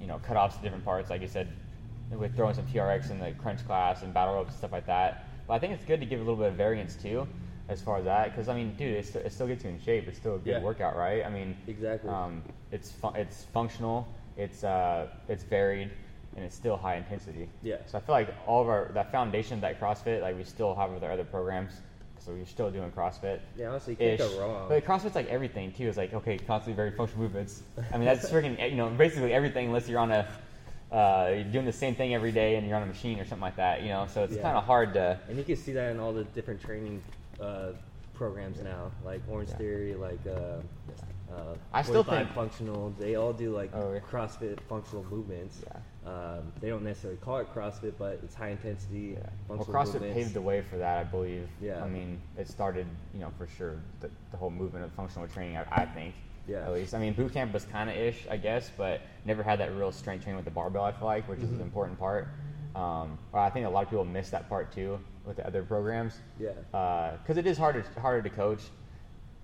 you 0.00 0.06
know, 0.06 0.18
cutoffs 0.18 0.56
to 0.56 0.62
different 0.62 0.84
parts. 0.84 1.10
Like 1.10 1.20
you 1.20 1.28
said, 1.28 1.48
with 2.10 2.34
throwing 2.36 2.54
some 2.54 2.66
TRX 2.66 3.10
in 3.10 3.18
the 3.18 3.32
crunch 3.32 3.64
class 3.66 4.02
and 4.02 4.12
battle 4.14 4.34
ropes 4.34 4.50
and 4.50 4.58
stuff 4.58 4.72
like 4.72 4.86
that. 4.86 5.26
But 5.46 5.54
I 5.54 5.58
think 5.58 5.72
it's 5.74 5.84
good 5.84 6.00
to 6.00 6.06
give 6.06 6.20
a 6.20 6.22
little 6.22 6.36
bit 6.36 6.48
of 6.48 6.54
variance 6.54 6.96
too, 6.96 7.26
as 7.68 7.80
far 7.82 7.98
as 7.98 8.04
that, 8.04 8.30
because 8.30 8.48
I 8.48 8.54
mean, 8.54 8.74
dude, 8.76 8.94
it, 8.96 9.06
st- 9.06 9.24
it 9.26 9.32
still 9.32 9.46
gets 9.46 9.64
you 9.64 9.70
in 9.70 9.80
shape. 9.80 10.08
It's 10.08 10.18
still 10.18 10.36
a 10.36 10.38
good 10.38 10.50
Yeah. 10.50 10.60
workout, 10.62 10.96
right? 10.96 11.24
I 11.24 11.28
mean, 11.28 11.56
Exactly. 11.66 12.10
Um, 12.10 12.42
it's 12.72 12.90
fu- 12.92 13.14
it's 13.14 13.44
functional. 13.52 14.06
It's 14.36 14.64
uh, 14.64 15.06
it's 15.28 15.44
varied, 15.44 15.90
and 16.36 16.44
it's 16.44 16.56
still 16.56 16.76
high 16.76 16.96
intensity. 16.96 17.48
Yeah. 17.62 17.76
So 17.86 17.98
I 17.98 18.00
feel 18.00 18.14
like 18.14 18.34
all 18.46 18.62
of 18.62 18.68
our 18.68 18.90
that 18.94 19.12
foundation 19.12 19.60
that 19.60 19.80
CrossFit, 19.80 20.22
like 20.22 20.36
we 20.36 20.44
still 20.44 20.74
have 20.74 20.90
with 20.90 21.04
our 21.04 21.12
other 21.12 21.24
programs, 21.24 21.80
so 22.18 22.32
we're 22.32 22.44
still 22.46 22.70
doing 22.70 22.90
CrossFit. 22.90 23.40
yeah, 23.56 23.68
honestly, 23.68 23.92
you 23.92 23.96
can't 23.98 24.18
go 24.18 24.40
wrong. 24.40 24.68
But 24.68 24.84
CrossFit's 24.84 25.14
like 25.14 25.28
everything 25.28 25.72
too. 25.72 25.86
It's 25.88 25.96
like 25.98 26.12
okay, 26.14 26.38
constantly 26.38 26.74
very 26.74 26.90
functional 26.90 27.22
movements. 27.22 27.62
I 27.92 27.96
mean 27.98 28.06
that's 28.06 28.28
freaking 28.30 28.58
you 28.70 28.76
know 28.76 28.88
basically 28.88 29.32
everything 29.34 29.66
unless 29.66 29.88
you're 29.88 30.00
on 30.00 30.10
a 30.10 30.26
uh, 30.94 31.28
you're 31.34 31.44
doing 31.44 31.64
the 31.64 31.72
same 31.72 31.94
thing 31.96 32.14
every 32.14 32.30
day 32.30 32.54
and 32.54 32.66
you're 32.68 32.76
on 32.76 32.82
a 32.84 32.86
machine 32.86 33.18
or 33.18 33.24
something 33.24 33.40
like 33.42 33.56
that. 33.56 33.82
You 33.82 33.88
know, 33.88 34.06
so 34.08 34.22
it's 34.22 34.36
Yeah. 34.36 34.42
kind 34.42 34.56
of 34.56 34.64
hard 34.64 34.94
to. 34.94 35.18
And 35.28 35.36
you 35.36 35.42
can 35.44 35.56
see 35.56 35.72
that 35.72 35.90
in 35.90 35.98
all 35.98 36.12
the 36.12 36.22
different 36.24 36.60
training 36.60 37.02
uh, 37.40 37.70
programs 38.14 38.62
now, 38.62 38.92
like 39.04 39.20
Orange 39.28 39.50
Yeah. 39.50 39.56
Theory, 39.56 39.94
like 39.94 40.20
uh, 40.26 40.60
uh, 41.34 41.54
I 41.72 41.82
still 41.82 42.04
45 42.04 42.26
think- 42.26 42.34
functional. 42.36 42.90
They 43.00 43.16
all 43.16 43.32
do 43.32 43.50
like 43.52 43.70
Oh, 43.74 43.92
yeah. 43.92 43.98
CrossFit 44.08 44.60
functional 44.68 45.04
movements. 45.10 45.62
Yeah. 45.66 45.78
Um, 46.08 46.52
they 46.60 46.68
don't 46.68 46.84
necessarily 46.84 47.18
call 47.18 47.38
it 47.38 47.52
CrossFit, 47.52 47.94
but 47.98 48.20
it's 48.22 48.34
high 48.36 48.50
intensity 48.50 49.16
Yeah. 49.18 49.26
Well, 49.48 49.58
CrossFit 49.64 49.94
movements. 49.94 50.14
paved 50.14 50.34
the 50.34 50.42
way 50.42 50.60
for 50.62 50.76
that, 50.76 50.98
I 51.00 51.04
believe. 51.04 51.48
Yeah. 51.60 51.82
I 51.82 51.88
mean, 51.88 52.20
it 52.38 52.46
started, 52.46 52.86
you 53.12 53.18
know, 53.20 53.30
for 53.36 53.48
sure, 53.48 53.76
the, 53.98 54.10
the 54.30 54.36
whole 54.36 54.50
movement 54.50 54.84
of 54.84 54.92
functional 54.92 55.26
training, 55.26 55.56
I, 55.56 55.64
I 55.72 55.86
think. 55.86 56.14
Yeah. 56.46 56.64
At 56.66 56.72
least. 56.72 56.94
I 56.94 56.98
mean, 56.98 57.14
boot 57.14 57.32
camp 57.32 57.52
was 57.52 57.64
kind 57.64 57.88
of 57.88 57.96
ish, 57.96 58.26
I 58.30 58.36
guess, 58.36 58.70
but 58.76 59.00
never 59.24 59.42
had 59.42 59.60
that 59.60 59.74
real 59.74 59.90
strength 59.92 60.24
training 60.24 60.36
with 60.36 60.44
the 60.44 60.50
barbell, 60.50 60.84
I 60.84 60.92
feel 60.92 61.06
like, 61.06 61.28
which 61.28 61.38
is 61.38 61.46
Mm-hmm. 61.46 61.54
an 61.56 61.60
important 61.62 61.98
part. 61.98 62.28
Um, 62.74 63.18
well, 63.32 63.42
I 63.42 63.50
think 63.50 63.66
a 63.66 63.68
lot 63.70 63.84
of 63.84 63.90
people 63.90 64.04
miss 64.04 64.30
that 64.30 64.48
part 64.48 64.72
too 64.72 64.98
with 65.24 65.36
the 65.36 65.46
other 65.46 65.62
programs. 65.62 66.18
Yeah. 66.38 66.50
Because 67.22 67.36
it 67.38 67.46
is 67.46 67.56
harder, 67.56 67.82
harder 67.98 68.22
to 68.22 68.30
coach. 68.34 68.62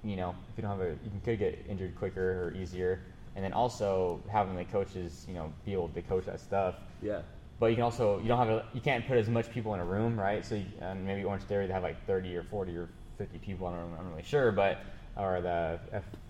You 0.04 0.16
know, 0.16 0.34
if 0.50 0.58
you 0.58 0.62
don't 0.62 0.70
have 0.78 0.80
a, 0.80 0.90
you 1.04 1.10
could 1.24 1.38
get 1.38 1.64
injured 1.68 1.94
quicker 1.96 2.44
or 2.48 2.54
easier. 2.54 3.00
And 3.36 3.44
then 3.44 3.52
also 3.52 4.20
having 4.30 4.56
the 4.56 4.64
coaches, 4.64 5.24
you 5.28 5.34
know, 5.34 5.52
be 5.64 5.72
able 5.72 5.88
to 5.90 6.02
coach 6.02 6.26
that 6.26 6.40
stuff 6.40 6.74
Yeah. 7.00 7.22
but 7.60 7.66
you 7.66 7.76
can 7.76 7.84
also 7.84 8.18
you 8.20 8.26
don't 8.28 8.38
have 8.38 8.48
a, 8.48 8.64
you 8.74 8.80
can't 8.80 9.06
put 9.06 9.16
as 9.16 9.28
much 9.28 9.48
people 9.50 9.72
in 9.74 9.80
a 9.80 9.84
room, 9.84 10.18
right? 10.18 10.44
So 10.44 10.56
you, 10.56 10.64
um, 10.82 11.06
maybe 11.06 11.22
Orange 11.24 11.44
Theory 11.44 11.66
they 11.66 11.72
have 11.72 11.82
like 11.84 12.04
30 12.06 12.36
or 12.36 12.42
40 12.42 12.76
or 12.76 12.88
50 13.18 13.38
people. 13.38 13.66
I 13.68 13.70
don't, 13.76 13.84
I'm 13.84 13.90
not 14.04 14.10
really 14.10 14.22
sure, 14.24 14.50
but 14.50 14.78
or 15.16 15.40
the 15.40 15.78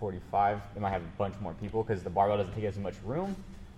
F45 0.01 0.59
they 0.73 0.79
might 0.81 0.89
have 0.91 1.01
a 1.01 1.17
bunch 1.17 1.35
more 1.39 1.53
people 1.53 1.83
because 1.83 2.03
the 2.03 2.09
barbell 2.09 2.37
doesn't 2.37 2.53
take 2.53 2.65
as 2.65 2.77
much 2.77 2.95
room, 3.05 3.35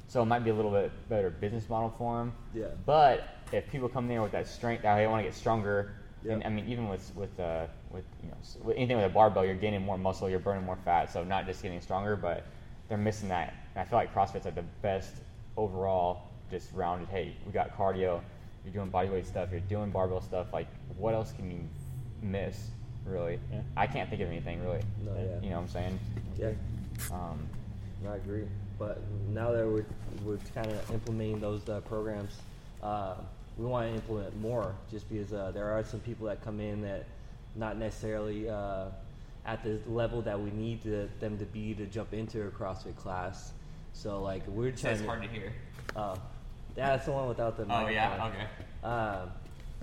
so 0.07 0.21
it 0.21 0.25
might 0.25 0.43
be 0.43 0.49
a 0.49 0.53
little 0.53 0.71
bit 0.71 0.91
better 1.09 1.29
business 1.29 1.69
model 1.69 1.93
for 1.97 2.17
them. 2.19 2.33
Yeah. 2.53 2.65
But 2.85 3.27
if 3.51 3.69
people 3.69 3.89
come 3.89 4.07
there 4.07 4.21
with 4.21 4.31
that 4.31 4.47
strength, 4.47 4.83
that 4.83 4.95
they 4.95 5.07
want 5.07 5.19
to 5.19 5.23
get 5.23 5.35
stronger, 5.35 5.93
and 6.27 6.41
Yeah. 6.41 6.47
I 6.47 6.49
mean 6.49 6.67
even 6.67 6.87
with 6.89 7.11
with 7.15 7.37
uh, 7.39 7.67
with 7.91 8.05
you 8.23 8.29
know 8.29 8.37
with 8.63 8.75
anything 8.77 8.97
with 8.97 9.05
a 9.05 9.09
barbell, 9.09 9.45
you're 9.45 9.55
gaining 9.55 9.81
more 9.81 9.97
muscle, 9.97 10.29
you're 10.29 10.39
burning 10.39 10.65
more 10.65 10.77
fat, 10.85 11.11
so 11.11 11.23
not 11.23 11.45
just 11.45 11.61
getting 11.61 11.81
stronger, 11.81 12.15
but 12.15 12.43
they're 12.89 12.97
missing 12.97 13.29
that. 13.29 13.53
And 13.75 13.81
I 13.81 13.85
feel 13.85 13.97
like 13.99 14.13
CrossFit's 14.13 14.45
like 14.45 14.55
the 14.55 14.65
best 14.81 15.13
overall, 15.57 16.29
just 16.49 16.71
rounded. 16.73 17.07
Hey, 17.09 17.35
we 17.45 17.51
got 17.51 17.77
cardio, 17.77 18.21
you're 18.63 18.73
doing 18.73 18.89
bodyweight 18.91 19.25
stuff, 19.25 19.49
you're 19.51 19.59
doing 19.61 19.91
barbell 19.91 20.21
stuff. 20.21 20.53
Like, 20.53 20.67
what 20.97 21.13
else 21.13 21.31
can 21.31 21.49
you 21.51 21.59
miss? 22.21 22.69
Really, 23.05 23.39
Yeah. 23.51 23.61
I 23.75 23.87
can't 23.87 24.09
think 24.09 24.21
of 24.21 24.29
anything 24.29 24.63
really. 24.63 24.81
No, 25.03 25.13
yeah. 25.15 25.39
You 25.41 25.49
know 25.49 25.55
what 25.57 25.61
I'm 25.63 25.69
saying? 25.69 25.99
Yeah. 26.37 26.51
Um, 27.11 27.47
I 28.09 28.15
agree. 28.15 28.45
But 28.79 29.01
now 29.29 29.51
that 29.51 29.65
we're, 29.67 29.85
we're 30.23 30.39
kind 30.53 30.67
of 30.67 30.91
implementing 30.91 31.39
those 31.39 31.67
uh, 31.69 31.81
programs, 31.81 32.31
uh, 32.81 33.15
we 33.57 33.65
want 33.65 33.89
to 33.89 33.95
implement 33.95 34.39
more 34.41 34.73
just 34.89 35.07
because 35.09 35.31
uh, 35.33 35.51
there 35.53 35.69
are 35.69 35.83
some 35.83 35.99
people 35.99 36.27
that 36.27 36.43
come 36.43 36.59
in 36.59 36.81
that 36.81 37.05
not 37.55 37.77
necessarily 37.77 38.49
uh, 38.49 38.85
at 39.45 39.63
the 39.63 39.79
level 39.87 40.21
that 40.21 40.39
we 40.39 40.49
need 40.51 40.81
to, 40.83 41.09
them 41.19 41.37
to 41.37 41.45
be 41.45 41.73
to 41.75 41.85
jump 41.85 42.13
into 42.13 42.41
a 42.43 42.49
CrossFit 42.49 42.95
class. 42.95 43.51
So 43.93 44.21
like 44.21 44.45
we're 44.47 44.71
trying 44.71 44.95
That's 44.95 45.05
hard 45.05 45.21
to, 45.23 45.27
hear. 45.27 45.53
Oh, 45.95 46.15
yeah, 46.75 46.87
that's 46.89 47.05
the 47.05 47.11
one 47.11 47.27
without 47.27 47.55
the. 47.57 47.63
Oh 47.69 47.87
yeah, 47.87 48.17
microphone. 48.17 48.31
okay. 48.31 49.29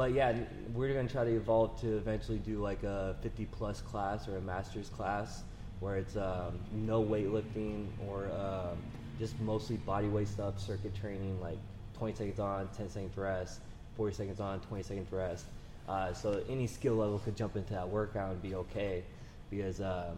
But 0.01 0.15
yeah, 0.15 0.33
we're 0.73 0.95
gonna 0.95 1.07
try 1.07 1.25
to 1.25 1.31
evolve 1.31 1.79
to 1.83 1.99
eventually 1.99 2.39
do 2.39 2.57
like 2.59 2.85
a 2.85 3.15
50 3.21 3.45
plus 3.45 3.83
class 3.83 4.29
or 4.29 4.39
a 4.39 4.41
master's 4.41 4.89
class 4.89 5.43
where 5.81 5.99
it's 5.99 6.17
um, 6.17 6.59
no 6.73 7.05
weightlifting 7.05 7.89
or 8.09 8.31
um, 8.31 8.79
just 9.19 9.39
mostly 9.43 9.77
body 9.77 10.09
weight 10.09 10.29
stuff, 10.29 10.59
circuit 10.59 10.95
training, 10.95 11.39
like 11.43 11.59
20 11.99 12.15
seconds 12.15 12.41
on, 12.41 12.67
10 12.69 12.89
seconds 12.89 13.15
rest, 13.19 13.61
40 13.99 14.17
seconds 14.17 14.41
on, 14.41 14.61
20 14.61 14.83
seconds 14.85 15.13
rest. 15.13 15.45
Uh, 15.87 16.15
so 16.15 16.43
any 16.49 16.67
skill 16.67 16.95
level 16.95 17.19
could 17.19 17.37
jump 17.37 17.57
into 17.57 17.75
that 17.75 17.87
workout 17.87 18.33
and 18.33 18.41
be 18.41 18.55
okay, 18.55 19.05
because 19.51 19.83
um, 19.83 20.17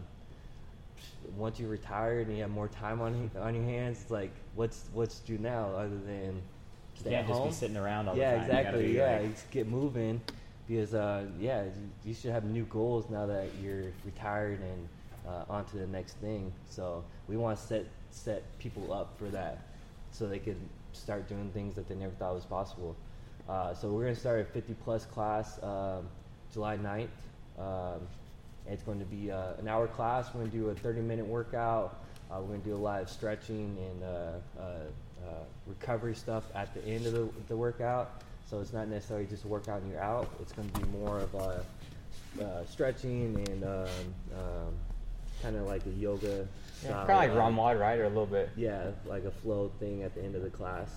once 1.37 1.59
you're 1.59 1.69
retired 1.69 2.29
and 2.29 2.37
you 2.37 2.43
have 2.43 2.53
more 2.53 2.69
time 2.69 3.01
on 3.01 3.29
on 3.37 3.53
your 3.53 3.65
hands, 3.65 4.03
it's 4.03 4.13
like 4.13 4.31
what's 4.55 4.91
what's 4.93 5.19
do 5.19 5.39
now 5.39 5.71
other 5.75 5.99
than 6.07 6.41
You 7.05 7.11
stay 7.11 7.17
can't 7.17 7.27
just 7.29 7.39
home? 7.39 7.49
be 7.49 7.55
sitting 7.55 7.77
around 7.77 8.09
all 8.09 8.17
yeah, 8.17 8.33
the 8.33 8.37
time. 8.37 8.45
Exactly. 8.45 8.87
be, 8.87 8.93
yeah, 8.93 9.13
like- 9.19 9.23
you 9.23 9.35
get 9.51 9.69
moving 9.69 10.21
because 10.69 10.95
uh, 10.95 11.25
yeah, 11.41 11.65
you, 11.65 11.71
you 12.05 12.15
should 12.15 12.31
have 12.31 12.45
new 12.45 12.65
goals 12.65 13.11
now 13.11 13.27
that 13.27 13.49
you're 13.61 13.87
retired 14.05 14.61
and 14.61 14.89
uh, 15.27 15.45
on 15.51 15.65
to 15.67 15.79
the 15.79 15.87
next 15.87 16.15
thing. 16.19 16.53
So 16.69 17.05
we 17.29 17.37
want 17.37 17.59
to 17.59 17.65
set 17.65 17.87
set 18.11 18.43
people 18.59 18.93
up 18.93 19.19
for 19.19 19.27
that, 19.31 19.59
so 20.13 20.29
they 20.29 20.39
could 20.39 20.61
start 20.93 21.29
doing 21.29 21.51
things 21.53 21.75
that 21.75 21.89
they 21.89 21.95
never 21.95 22.13
thought 22.15 22.35
was 22.35 22.45
possible. 22.45 22.95
Uh, 23.49 23.75
so 23.75 23.89
we're 23.89 24.05
gonna 24.05 24.15
start 24.15 24.41
a 24.41 24.45
50 24.45 24.75
plus 24.85 25.05
class 25.07 25.61
um, 25.63 26.07
July 26.53 26.77
9th. 26.77 27.09
Um, 27.59 28.01
it's 28.69 28.83
going 28.85 29.01
to 29.01 29.05
be 29.05 29.31
uh, 29.31 29.55
an 29.59 29.67
hour 29.67 29.89
class. 29.89 30.29
We're 30.33 30.43
going 30.43 30.53
to 30.53 30.57
do 30.57 30.69
a 30.69 30.75
30 30.75 31.01
minute 31.01 31.27
workout. 31.27 31.99
Uh, 32.31 32.37
we're 32.41 32.47
going 32.47 32.63
to 32.63 32.69
do 32.69 32.75
a 32.75 32.79
lot 32.79 33.03
of 33.03 33.11
stretching 33.11 33.77
and 33.91 34.03
uh, 35.27 35.33
recovery 35.67 36.15
stuff 36.15 36.45
at 36.55 36.73
the 36.75 36.85
end 36.85 37.07
of 37.07 37.13
the, 37.13 37.29
the 37.49 37.57
workout. 37.57 38.23
So 38.49 38.61
it's 38.61 38.73
not 38.73 38.89
necessarily 38.89 39.27
just 39.27 39.45
a 39.45 39.49
workout 39.49 39.81
and 39.83 39.91
you're 39.91 40.03
out. 40.03 40.29
It's 40.41 40.53
going 40.53 40.69
to 40.71 40.81
be 40.81 40.87
more 40.89 41.19
of 41.21 41.35
a 41.35 41.65
uh, 42.43 42.65
stretching 42.67 43.37
and 43.49 43.65
um, 43.65 43.87
um, 44.37 44.75
kind 45.43 45.57
of 45.57 45.67
like 45.67 45.85
a 45.87 45.91
yoga. 45.91 46.47
Yeah, 46.85 47.03
of 47.03 47.09
like 47.09 47.31
ROMWOD, 47.31 47.81
right, 47.81 47.99
or 47.99 48.05
a 48.05 48.09
little 48.09 48.27
bit. 48.27 48.51
Yeah, 48.57 48.91
like 49.07 49.25
a 49.25 49.31
flow 49.31 49.71
thing 49.81 50.03
at 50.03 50.15
the 50.15 50.23
end 50.23 50.35
of 50.35 50.43
the 50.43 50.51
class. 50.51 50.91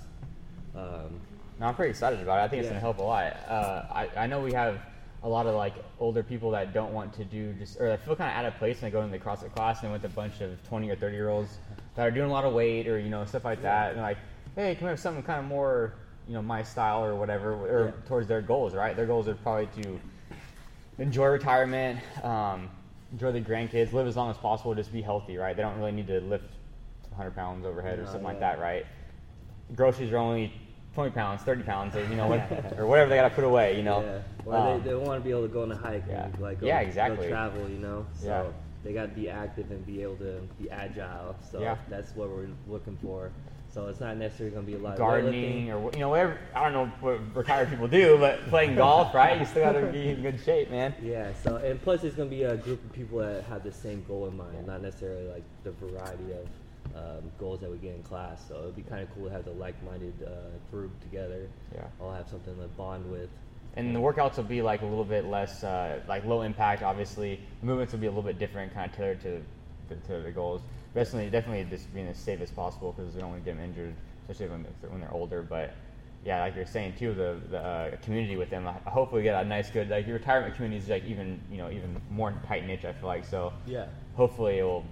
Um, 0.76 1.20
No, 1.60 1.68
I'm 1.68 1.76
pretty 1.76 1.92
excited 1.92 2.20
about 2.20 2.40
it. 2.40 2.44
I 2.44 2.48
think 2.50 2.60
it's 2.62 2.66
Yeah. 2.66 2.72
gonna 2.72 2.82
help 2.82 2.98
a 2.98 3.04
lot. 3.04 3.34
Uh, 3.48 3.86
I 3.92 4.10
I 4.18 4.28
know 4.28 4.42
we 4.42 4.52
have 4.54 4.80
a 5.24 5.30
lot 5.30 5.48
of 5.48 5.56
like 5.56 5.74
older 6.00 6.22
people 6.24 6.52
that 6.52 6.74
don't 6.74 6.94
want 6.94 7.14
to 7.14 7.24
do 7.26 7.54
just 7.54 7.80
or 7.80 7.88
that 7.88 8.04
feel 8.04 8.16
kind 8.16 8.30
of 8.30 8.36
out 8.38 8.46
of 8.46 8.56
place 8.60 8.78
and 8.82 8.88
they 8.88 8.92
go 8.92 9.02
into 9.02 9.18
the 9.18 9.24
CrossFit 9.24 9.54
class 9.56 9.82
and 9.84 9.92
with 9.92 10.04
a 10.04 10.10
bunch 10.10 10.42
of 10.42 10.62
20 10.68 10.90
or 10.90 10.96
30 10.96 11.16
year 11.16 11.30
olds 11.30 11.58
that 11.96 12.08
are 12.08 12.12
doing 12.12 12.30
a 12.30 12.34
lot 12.34 12.46
of 12.46 12.54
weight 12.54 12.88
or 12.88 13.00
you 13.00 13.10
know 13.10 13.26
stuff 13.26 13.46
like 13.46 13.62
that. 13.62 13.94
And 13.94 14.02
like 14.02 14.18
hey, 14.56 14.76
can 14.76 14.86
we 14.86 14.90
have 14.90 15.00
something 15.00 15.24
kind 15.24 15.40
of 15.40 15.46
more, 15.46 15.94
you 16.28 16.34
know, 16.34 16.42
my 16.42 16.64
style 16.64 17.04
or 17.04 17.16
whatever, 17.16 17.54
or 17.54 17.86
Yeah. 17.86 17.92
towards 18.08 18.28
their 18.28 18.42
goals, 18.42 18.74
right? 18.74 18.96
Their 18.96 19.06
goals 19.06 19.28
are 19.28 19.36
probably 19.36 19.68
to 19.84 20.00
enjoy 20.98 21.28
retirement, 21.28 22.00
um, 22.24 22.70
enjoy 23.12 23.32
the 23.34 23.42
grandkids, 23.42 23.92
live 23.92 24.08
as 24.08 24.16
long 24.16 24.30
as 24.32 24.38
possible, 24.38 24.74
just 24.74 24.94
be 24.94 25.02
healthy, 25.02 25.38
right? 25.38 25.56
They 25.56 25.62
don't 25.62 25.78
really 25.78 25.92
need 25.92 26.08
to 26.08 26.22
lift 26.22 26.46
100 27.10 27.32
pounds 27.36 27.66
overhead 27.66 28.00
or 28.00 28.04
No, 28.04 28.08
something 28.08 28.24
like 28.24 28.40
that, 28.40 28.60
right? 28.60 28.86
Groceries 29.76 30.12
are 30.12 30.18
only 30.18 30.54
20 30.94 31.12
pounds, 31.12 31.42
30 31.44 31.64
pounds, 31.64 31.96
or, 31.96 32.06
you 32.06 32.16
know, 32.16 32.28
what, 32.28 32.40
or 32.78 32.88
whatever 32.88 33.10
they 33.10 33.18
got 33.18 33.28
to 33.28 33.36
put 33.36 33.44
away, 33.44 33.76
you 33.76 33.84
know. 33.84 34.02
Yeah. 34.02 34.20
Or 34.46 34.56
Um, 34.56 34.84
they, 34.84 34.90
they 34.92 34.96
want 34.96 35.20
to 35.20 35.24
be 35.24 35.32
able 35.32 35.42
to 35.42 35.48
go 35.50 35.64
on 35.64 35.72
a 35.72 35.76
hike 35.76 36.04
Yeah. 36.08 36.26
and 36.26 36.40
like 36.40 36.62
go, 36.62 36.68
Yeah, 36.68 36.82
go 36.82 36.88
exactly. 36.88 37.28
travel, 37.28 37.68
you 37.70 37.78
know. 37.78 38.06
So 38.14 38.26
Yeah. 38.26 38.44
They 38.86 38.94
got 38.94 39.02
to 39.10 39.20
be 39.20 39.28
active 39.30 39.72
and 39.72 39.84
be 39.86 40.04
able 40.04 40.16
to 40.18 40.40
be 40.62 40.70
agile. 40.70 41.36
So 41.52 41.60
Yeah. 41.60 41.76
that's 41.90 42.16
what 42.16 42.30
we're 42.30 42.48
looking 42.70 42.96
for. 42.98 43.32
So 43.68 43.88
it's 43.88 44.00
not 44.00 44.16
necessarily 44.16 44.54
going 44.54 44.66
to 44.66 44.72
be 44.72 44.78
a 44.78 44.82
lot 44.82 44.94
of 44.94 45.00
gardening 45.00 45.70
or 45.72 45.92
you 45.92 46.00
know 46.00 46.10
whatever. 46.10 46.38
I 46.54 46.64
don't 46.64 46.74
know 46.74 46.86
what 47.02 47.36
retired 47.36 47.70
people 47.70 47.90
do, 47.90 48.18
but 48.18 48.40
playing 48.48 48.76
golf, 48.76 49.14
right? 49.14 49.38
You 49.38 49.46
still 49.46 49.64
got 49.66 49.78
to 49.78 49.88
be 49.88 50.10
in 50.10 50.22
good 50.22 50.40
shape, 50.40 50.70
man. 50.72 50.94
Yeah. 51.02 51.34
So 51.44 51.58
and 51.58 51.82
plus 51.82 52.06
it's 52.06 52.16
going 52.16 52.30
to 52.30 52.36
be 52.36 52.44
a 52.44 52.56
group 52.56 52.82
of 52.86 52.94
people 52.94 53.18
that 53.20 53.44
have 53.46 53.64
the 53.64 53.74
same 53.74 54.06
goal 54.08 54.28
in 54.28 54.38
mind, 54.38 54.66
not 54.66 54.82
necessarily 54.82 55.28
like 55.28 55.44
the 55.64 55.72
variety 55.72 56.32
of 56.32 56.48
um, 56.96 57.30
goals 57.38 57.60
that 57.60 57.70
we 57.70 57.78
get 57.78 57.96
in 57.96 58.04
class. 58.04 58.42
So 58.48 58.60
it'd 58.62 58.76
be 58.78 58.84
kind 58.84 59.02
of 59.02 59.14
cool 59.14 59.26
to 59.26 59.32
have 59.32 59.44
the 59.44 59.52
like-minded 59.52 60.14
uh, 60.26 60.30
group 60.72 60.98
together. 61.02 61.50
Yeah. 61.74 61.82
All 62.00 62.14
have 62.14 62.30
something 62.30 62.56
to 62.56 62.68
bond 62.78 63.12
with. 63.12 63.30
And 63.78 63.96
the 63.96 64.00
workouts 64.00 64.38
will 64.38 64.46
be 64.46 64.62
like 64.62 64.82
a 64.82 64.86
little 64.86 65.04
bit 65.04 65.26
less, 65.26 65.64
uh, 65.64 66.00
like 66.08 66.26
low 66.26 66.42
impact. 66.42 66.82
Obviously, 66.82 67.40
the 67.60 67.66
movements 67.66 67.92
will 67.92 68.00
be 68.00 68.08
a 68.08 68.10
little 68.10 68.24
bit 68.24 68.40
different, 68.40 68.74
kind 68.74 68.90
of 68.90 68.96
tailored 68.96 69.22
to 69.22 69.42
to, 69.90 69.96
to 70.08 70.22
the 70.22 70.32
goals. 70.32 70.62
Definitely, 70.94 71.30
definitely 71.30 71.66
just 71.70 71.94
being 71.94 72.08
as 72.08 72.18
safe 72.18 72.42
as 72.42 72.52
possible 72.52 72.94
because 72.94 73.14
we 73.14 73.22
don't 73.22 73.32
want 73.32 73.44
to 73.44 73.46
get 73.46 73.58
them 73.58 73.66
injured, 73.66 73.94
especially 74.22 74.52
when 74.52 74.64
they're, 74.64 74.90
when 74.90 75.02
they're 75.02 75.14
older. 75.14 75.42
But 75.42 75.74
yeah, 76.24 76.40
like 76.40 76.56
you're 76.56 76.66
saying 76.66 76.94
too, 76.98 77.14
the, 77.14 77.40
the 77.50 77.60
uh, 77.60 77.96
community 77.98 78.38
with 78.38 78.50
them. 78.50 78.68
I 78.68 78.90
hopefully 78.90 79.24
get 79.24 79.42
a 79.42 79.48
nice, 79.48 79.70
good 79.70 79.90
like 79.90 80.08
your 80.08 80.18
retirement 80.18 80.56
community 80.56 80.82
is 80.82 80.90
like 80.90 81.06
even 81.06 81.40
you 81.52 81.58
know 81.58 81.70
even 81.70 82.02
more 82.10 82.34
tight 82.48 82.66
knit. 82.66 82.86
I 82.86 82.94
feel 82.94 83.08
like 83.08 83.26
so. 83.26 83.54
Yeah. 83.68 83.88
Hopefully, 84.16 84.60
it 84.60 84.64
will 84.64 84.86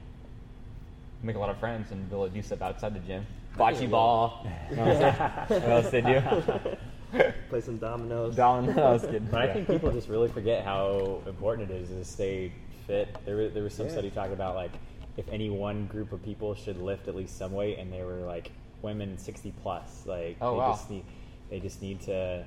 make 1.24 1.38
a 1.38 1.40
lot 1.40 1.50
of 1.50 1.58
friends 1.58 1.92
and 1.92 2.10
be 2.10 2.16
able 2.16 2.28
to 2.28 2.34
do 2.34 2.42
stuff 2.42 2.62
outside 2.62 2.94
the 2.94 3.00
gym. 3.00 3.26
Bocce 3.58 3.90
ball. 3.90 4.46
You 4.70 4.76
know 4.76 4.86
what, 4.86 5.50
what 5.50 5.64
else 5.70 5.90
they 5.90 6.02
do? 6.02 6.22
Play 7.50 7.62
some 7.62 7.78
dominoes. 7.78 8.36
Dominoes. 8.36 9.04
I. 9.06 9.20
But 9.20 9.42
I 9.42 9.54
think 9.54 9.68
people 9.68 9.92
just 9.92 10.10
really 10.10 10.28
forget 10.30 10.64
how 10.66 11.22
important 11.28 11.70
it 11.72 11.76
is 11.82 11.90
to 11.90 12.04
stay 12.06 12.52
fit. 12.88 13.16
There, 13.26 13.36
was- 13.38 13.54
there 13.54 13.64
was 13.64 13.74
some 13.74 13.86
Yeah. 13.88 13.92
study 13.94 14.10
talking 14.10 14.34
about 14.34 14.56
like 14.56 14.72
if 15.18 15.28
any 15.30 15.50
one 15.50 15.86
group 15.88 16.12
of 16.12 16.24
people 16.24 16.56
should 16.56 16.82
lift 16.82 17.08
at 17.08 17.16
least 17.16 17.38
some 17.38 17.52
weight, 17.54 17.78
and 17.78 17.92
they 17.94 18.04
were 18.04 18.22
like 18.26 18.52
women 18.82 19.18
sixty 19.18 19.54
plus. 19.62 20.04
Like 20.06 20.38
Oh, 20.42 20.52
they 20.54 20.58
wow. 20.58 20.72
just 20.74 20.90
need 20.90 21.06
they 21.50 21.60
just 21.60 21.82
need 21.82 22.02
to. 22.02 22.46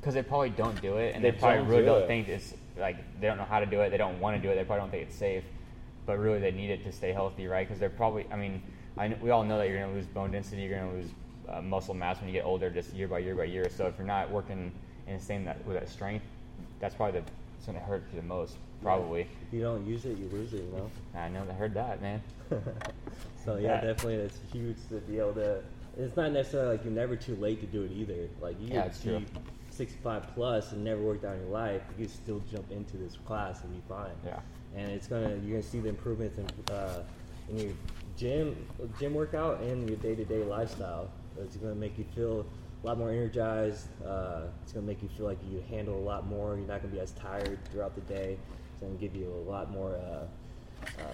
Because 0.00 0.14
they 0.14 0.22
probably 0.22 0.50
don't 0.50 0.80
do 0.82 0.96
it, 0.96 1.14
and 1.14 1.24
They 1.24 1.30
they, 1.30 1.38
probably 1.38 1.58
don't 1.58 1.68
really 1.68 1.82
do 1.82 1.86
don't 1.86 2.02
it. 2.02 2.06
think 2.08 2.28
it's 2.28 2.54
like 2.78 3.20
they 3.20 3.26
don't 3.26 3.36
know 3.38 3.44
how 3.44 3.60
to 3.60 3.66
do 3.66 3.80
it. 3.82 3.90
They 3.90 3.96
don't 3.98 4.18
want 4.20 4.36
to 4.36 4.42
do 4.42 4.50
it. 4.50 4.56
They 4.56 4.64
probably 4.64 4.80
don't 4.82 4.90
think 4.90 5.04
it's 5.08 5.16
safe, 5.16 5.44
but 6.06 6.18
really 6.18 6.40
they 6.40 6.50
need 6.50 6.70
it 6.70 6.82
to 6.84 6.92
stay 6.92 7.12
healthy, 7.12 7.46
right? 7.46 7.66
Because 7.66 7.78
they're 7.78 7.90
probably. 7.90 8.26
I 8.32 8.36
mean, 8.36 8.62
I, 8.96 9.08
kn- 9.08 9.20
we 9.22 9.30
all 9.30 9.44
know 9.44 9.58
that 9.58 9.68
you're 9.68 9.78
going 9.78 9.90
to 9.90 9.96
lose 9.96 10.06
bone 10.06 10.30
density, 10.32 10.62
you're 10.62 10.78
going 10.78 10.90
to 10.90 10.96
lose 10.98 11.10
uh, 11.52 11.60
muscle 11.62 11.94
mass 11.94 12.18
when 12.18 12.28
you 12.28 12.32
get 12.32 12.44
older, 12.44 12.70
just 12.70 12.92
year 12.94 13.08
by 13.08 13.18
year 13.18 13.34
by 13.34 13.44
year. 13.44 13.68
So 13.70 13.86
if 13.86 13.96
you're 13.98 14.06
not 14.06 14.30
working 14.30 14.72
and 15.06 15.20
staying 15.20 15.44
that 15.44 15.64
with 15.66 15.76
that 15.78 15.88
strength, 15.88 16.24
that's 16.80 16.94
probably 16.94 17.20
the 17.20 17.26
it's 17.58 17.66
to 17.66 17.78
hurt 17.78 18.02
you 18.12 18.20
the 18.20 18.26
most, 18.26 18.56
probably. 18.82 19.20
If 19.22 19.52
you 19.52 19.60
don't 19.60 19.86
use 19.86 20.04
it, 20.04 20.18
you 20.18 20.28
lose 20.32 20.52
it. 20.52 20.64
You 20.64 20.72
know. 20.76 20.90
I 21.14 21.28
know. 21.28 21.44
I 21.48 21.52
heard 21.52 21.74
that, 21.74 22.02
man. 22.02 22.20
so 23.44 23.54
yeah, 23.56 23.74
Yeah. 23.74 23.80
definitely, 23.82 24.14
it's 24.16 24.38
huge 24.52 24.76
to 24.88 24.96
be 24.96 25.18
able 25.18 25.34
to. 25.34 25.62
It's 25.96 26.16
not 26.16 26.32
necessarily 26.32 26.76
like 26.76 26.84
you're 26.84 26.92
never 26.92 27.14
too 27.14 27.36
late 27.36 27.60
to 27.60 27.66
do 27.66 27.84
it 27.84 27.92
either. 27.92 28.28
Like 28.40 28.60
you 28.60 28.68
Yeah, 28.68 28.82
could 28.82 28.90
it's 28.90 29.02
true. 29.02 29.18
be 29.20 29.26
65 29.70 30.34
plus 30.34 30.72
and 30.72 30.82
never 30.82 31.00
worked 31.02 31.24
out 31.24 31.34
in 31.36 31.42
your 31.42 31.50
life, 31.50 31.82
you 31.96 32.04
could 32.06 32.12
still 32.14 32.42
jump 32.50 32.70
into 32.72 32.96
this 32.96 33.16
class 33.24 33.62
and 33.62 33.72
be 33.72 33.80
fine. 33.88 34.10
Yeah. 34.26 34.40
And 34.74 34.90
it's 34.90 35.06
gonna 35.06 35.30
you're 35.44 35.58
gonna 35.58 35.62
see 35.62 35.78
the 35.80 35.88
improvements 35.90 36.38
in 36.38 36.74
uh, 36.74 37.04
in 37.48 37.58
your 37.58 37.72
gym 38.16 38.56
gym 38.98 39.14
workout 39.14 39.60
and 39.60 39.88
your 39.88 39.98
day 39.98 40.14
to 40.16 40.24
day 40.24 40.42
lifestyle. 40.44 41.08
It's 41.40 41.56
gonna 41.56 41.74
make 41.74 41.98
you 41.98 42.04
feel 42.14 42.46
a 42.82 42.86
lot 42.86 42.98
more 42.98 43.10
energized. 43.10 43.86
Uh, 44.04 44.42
it's 44.62 44.72
gonna 44.72 44.86
make 44.86 45.02
you 45.02 45.08
feel 45.08 45.26
like 45.26 45.38
you 45.50 45.62
handle 45.70 45.96
a 45.96 46.04
lot 46.04 46.26
more. 46.26 46.56
You're 46.56 46.66
not 46.66 46.82
gonna 46.82 46.94
be 46.94 47.00
as 47.00 47.12
tired 47.12 47.58
throughout 47.70 47.94
the 47.94 48.00
day. 48.02 48.38
It's 48.72 48.82
gonna 48.82 48.94
give 48.94 49.14
you 49.14 49.28
a 49.32 49.50
lot 49.50 49.70
more. 49.70 49.94
Uh, 49.96 50.26
um, 51.00 51.06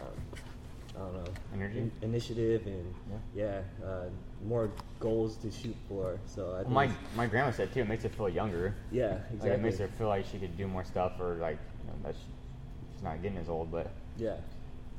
I 0.97 1.01
don't 1.01 1.15
know. 1.25 1.31
Energy? 1.55 1.79
in- 1.79 1.93
initiative, 2.03 2.67
and 2.67 2.95
yeah, 3.35 3.61
uh, 3.85 4.05
more 4.45 4.71
goals 4.99 5.37
to 5.39 5.51
shoot 5.51 5.77
for. 5.89 6.19
So 6.27 6.47
I 6.47 6.49
Well, 6.49 6.63
think 6.63 6.71
my 6.71 6.91
my 7.17 7.27
grandma 7.27 7.51
said 7.53 7.73
too. 7.73 7.81
It 7.81 7.89
makes 7.89 8.03
her 8.03 8.09
feel 8.09 8.29
younger. 8.29 8.75
yeah, 8.91 9.09
Like 9.11 9.21
exactly. 9.33 9.51
it 9.51 9.61
makes 9.63 9.79
her 9.79 9.89
feel 9.89 10.09
like 10.09 10.25
she 10.27 10.39
could 10.39 10.57
do 10.57 10.67
more 10.67 10.85
stuff, 10.85 11.13
or 11.21 11.37
like 11.37 11.59
you 11.85 11.91
know, 11.91 11.99
that 12.05 12.15
she- 12.17 12.93
she's 12.93 13.03
not 13.03 13.23
getting 13.23 13.39
as 13.39 13.49
old, 13.49 13.71
but. 13.71 13.91
yeah, 14.17 14.37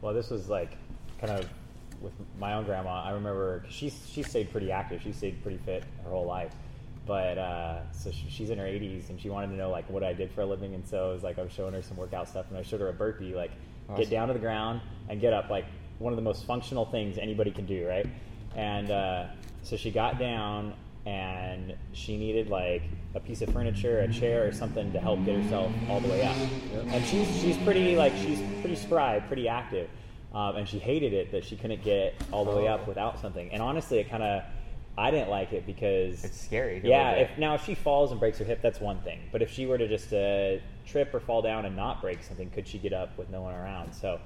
Well, 0.02 0.14
this 0.14 0.30
was 0.30 0.48
like 0.48 0.78
kind 1.20 1.34
of 1.34 1.50
with 2.02 2.14
my 2.40 2.54
own 2.54 2.66
grandma. 2.66 3.04
I 3.04 3.12
remember 3.12 3.60
cause 3.62 3.74
she's 3.74 4.08
she 4.12 4.24
stayed 4.24 4.52
pretty 4.52 4.72
active. 4.72 5.02
She 5.02 5.12
stayed 5.12 5.42
pretty 5.42 5.58
fit 5.58 5.84
her 6.04 6.10
whole 6.10 6.26
life. 6.26 6.54
But 7.06 7.38
uh, 7.40 7.92
so 7.92 8.12
she, 8.12 8.30
she's 8.30 8.50
in 8.52 8.60
her 8.60 8.66
80s 8.66 9.10
and 9.10 9.20
she 9.20 9.30
wanted 9.30 9.48
to 9.48 9.54
know 9.54 9.72
like 9.72 9.90
what 9.90 10.04
I 10.04 10.14
did 10.14 10.32
for 10.32 10.42
a 10.42 10.46
living. 10.46 10.76
And 10.76 10.88
so 10.88 11.10
it 11.10 11.14
was 11.14 11.24
like 11.24 11.40
I 11.40 11.44
was 11.44 11.52
showing 11.52 11.74
her 11.74 11.82
some 11.82 11.98
workout 11.98 12.28
stuff 12.30 12.46
and 12.50 12.58
I 12.58 12.62
showed 12.62 12.82
her 12.82 12.90
a 12.90 12.94
burpee, 12.94 13.34
like 13.34 13.52
Awesome. 13.90 14.04
get 14.04 14.12
down 14.12 14.28
to 14.28 14.34
the 14.36 14.40
ground 14.40 14.82
and 15.10 15.20
get 15.20 15.34
up, 15.34 15.50
like 15.50 15.66
one 15.98 16.14
of 16.14 16.18
the 16.18 16.22
most 16.24 16.46
functional 16.46 16.86
things 16.86 17.18
anybody 17.18 17.50
can 17.50 17.66
do, 17.66 17.88
right? 17.88 18.06
And 18.56 18.92
uh, 18.92 19.26
so 19.64 19.76
she 19.76 19.90
got 19.90 20.20
down 20.20 20.76
and 21.08 21.76
she 21.94 22.16
needed 22.18 22.50
like 22.50 22.84
a 23.16 23.20
piece 23.20 23.42
of 23.42 23.52
furniture, 23.52 24.00
a 24.02 24.08
chair, 24.14 24.46
or 24.48 24.52
something 24.52 24.92
to 24.94 25.00
help 25.00 25.26
get 25.26 25.42
herself 25.42 25.72
all 25.90 26.00
the 26.02 26.10
way 26.10 26.22
up. 26.24 26.36
And 26.94 27.04
she's 27.06 27.28
she's 27.42 27.58
pretty 27.58 27.96
like 27.96 28.14
she's 28.18 28.40
pretty 28.62 28.76
spry, 28.76 29.20
pretty 29.22 29.48
active, 29.48 29.90
um, 30.34 30.56
and 30.58 30.68
she 30.68 30.80
hated 30.80 31.14
it 31.14 31.32
that 31.32 31.44
she 31.44 31.56
couldn't 31.56 31.84
get 31.84 32.14
all 32.32 32.46
the 32.46 32.52
way 32.52 32.68
up 32.68 32.88
without 32.88 33.20
something. 33.20 33.50
And 33.52 33.62
honestly, 33.62 34.00
it 34.00 34.10
kind 34.10 34.24
of 34.24 34.44
I 34.98 35.12
didn't 35.12 35.30
like 35.30 35.54
it 35.54 35.66
because 35.66 36.24
It's 36.24 36.40
scary, 36.40 36.82
Yeah, 36.84 37.12
if 37.12 37.38
now 37.38 37.56
if 37.56 37.64
she 37.66 37.74
falls 37.76 38.12
and 38.12 38.20
breaks 38.20 38.38
her 38.40 38.46
hip, 38.46 38.62
that's 38.62 38.80
one 38.82 39.00
thing. 39.02 39.20
But 39.32 39.42
if 39.42 39.50
she 39.52 39.66
were 39.66 39.78
to 39.78 39.88
just 39.88 40.12
uh, 40.14 40.58
trip 40.86 41.14
or 41.14 41.20
fall 41.20 41.42
down 41.42 41.66
and 41.66 41.76
not 41.76 42.02
break 42.02 42.22
something, 42.24 42.50
could 42.50 42.68
she 42.68 42.78
get 42.80 42.94
up 42.94 43.18
with 43.18 43.30
no 43.30 43.42
one 43.42 43.54
around? 43.54 43.94
So. 43.94 44.20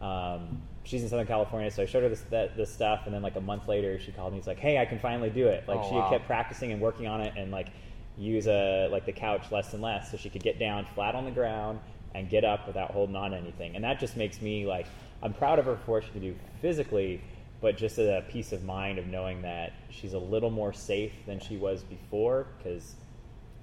Um, 0.00 0.62
she's 0.84 1.02
in 1.02 1.10
Southern 1.10 1.26
California, 1.26 1.70
so 1.70 1.82
I 1.82 1.86
showed 1.86 2.02
her 2.02 2.08
this 2.08 2.22
that, 2.30 2.56
this 2.56 2.72
stuff, 2.72 3.02
and 3.04 3.14
then 3.14 3.20
like 3.20 3.36
a 3.36 3.40
month 3.40 3.68
later, 3.68 3.98
she 4.00 4.12
called 4.12 4.32
me. 4.32 4.38
It's 4.38 4.46
like, 4.46 4.58
"Hey, 4.58 4.78
I 4.78 4.86
can 4.86 4.98
finally 4.98 5.28
do 5.28 5.46
it!" 5.46 5.68
Like 5.68 5.80
Oh, 5.80 5.88
she 5.90 5.94
wow. 5.94 6.02
had 6.04 6.10
kept 6.10 6.26
practicing 6.26 6.72
and 6.72 6.80
working 6.80 7.06
on 7.06 7.20
it, 7.20 7.34
and 7.36 7.50
like 7.52 7.68
use 8.16 8.46
a 8.46 8.88
like 8.90 9.04
the 9.04 9.12
couch 9.12 9.52
less 9.52 9.74
and 9.74 9.82
less, 9.82 10.10
so 10.10 10.16
she 10.16 10.30
could 10.30 10.42
get 10.42 10.58
down 10.58 10.86
flat 10.94 11.14
on 11.14 11.26
the 11.26 11.30
ground 11.30 11.80
and 12.14 12.30
get 12.30 12.44
up 12.44 12.66
without 12.66 12.92
holding 12.92 13.14
on 13.14 13.32
to 13.32 13.36
anything. 13.36 13.76
And 13.76 13.84
that 13.84 14.00
just 14.00 14.16
makes 14.16 14.40
me 14.40 14.66
like 14.66 14.86
I'm 15.22 15.34
proud 15.34 15.58
of 15.58 15.66
her 15.66 15.76
for 15.84 15.92
what 15.92 16.04
she 16.04 16.10
can 16.10 16.20
do 16.20 16.34
physically, 16.60 17.20
but 17.60 17.76
just 17.76 17.98
a 17.98 18.24
peace 18.30 18.52
of 18.52 18.64
mind 18.64 18.98
of 18.98 19.06
knowing 19.06 19.42
that 19.42 19.72
she's 19.90 20.14
a 20.14 20.18
little 20.18 20.50
more 20.50 20.72
safe 20.72 21.12
than 21.26 21.40
she 21.40 21.56
was 21.56 21.82
before. 21.82 22.46
Because 22.58 22.94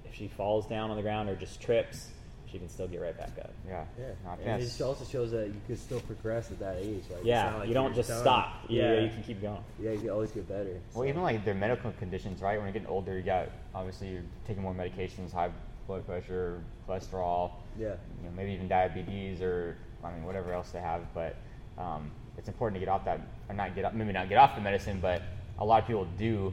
if 0.04 0.14
she 0.14 0.28
falls 0.28 0.66
down 0.66 0.90
on 0.90 0.96
the 0.96 1.02
ground 1.02 1.28
or 1.28 1.34
just 1.36 1.60
trips, 1.60 2.08
she 2.50 2.58
can 2.58 2.68
still 2.68 2.88
get 2.88 3.00
right 3.00 3.16
back 3.16 3.32
up. 3.40 3.52
Yeah. 3.66 3.84
yeah. 3.98 4.06
No, 4.24 4.30
and 4.42 4.62
it 4.62 4.80
also 4.80 5.04
shows 5.04 5.32
that 5.32 5.48
you 5.48 5.60
could 5.66 5.78
still 5.78 6.00
progress 6.00 6.50
at 6.50 6.58
that 6.60 6.76
age. 6.78 7.02
Like, 7.10 7.24
Yeah, 7.24 7.56
like 7.56 7.68
you 7.68 7.74
don't 7.74 7.94
just 7.94 8.08
done. 8.08 8.20
stop. 8.20 8.64
Yeah, 8.68 8.94
Yeah, 8.94 9.00
you 9.00 9.08
can 9.10 9.22
keep 9.22 9.42
going. 9.42 9.62
yeah, 9.80 9.90
you 9.90 9.98
can 9.98 10.10
always 10.10 10.30
get 10.30 10.48
better. 10.48 10.80
Well, 10.94 11.06
even 11.06 11.22
like 11.22 11.44
their 11.44 11.54
medical 11.54 11.92
conditions, 11.92 12.40
right? 12.40 12.56
When 12.56 12.64
you're 12.66 12.72
getting 12.72 12.88
older, 12.88 13.16
you 13.16 13.22
got 13.22 13.50
obviously 13.74 14.08
you're 14.08 14.22
taking 14.46 14.62
more 14.62 14.72
medications, 14.74 15.32
high 15.32 15.50
blood 15.86 16.06
pressure, 16.06 16.62
cholesterol, 16.88 17.50
yeah, 17.78 17.88
you 17.88 18.24
know, 18.28 18.30
maybe 18.36 18.52
even 18.52 18.68
diabetes 18.68 19.42
or 19.42 19.76
I 20.04 20.12
mean 20.12 20.24
whatever 20.24 20.52
else 20.54 20.70
they 20.70 20.80
have. 20.80 21.02
But 21.12 21.36
um, 21.78 22.10
it's 22.36 22.48
important 22.48 22.80
to 22.80 22.84
get 22.84 22.88
off 22.92 23.04
that, 23.04 23.20
or 23.48 23.54
not 23.54 23.74
get 23.74 23.84
off, 23.84 23.94
maybe 23.94 24.12
not 24.12 24.28
get 24.28 24.38
off 24.38 24.54
the 24.54 24.60
medicine, 24.60 24.98
but 25.00 25.22
a 25.58 25.64
lot 25.64 25.80
of 25.82 25.86
people 25.86 26.06
do 26.18 26.52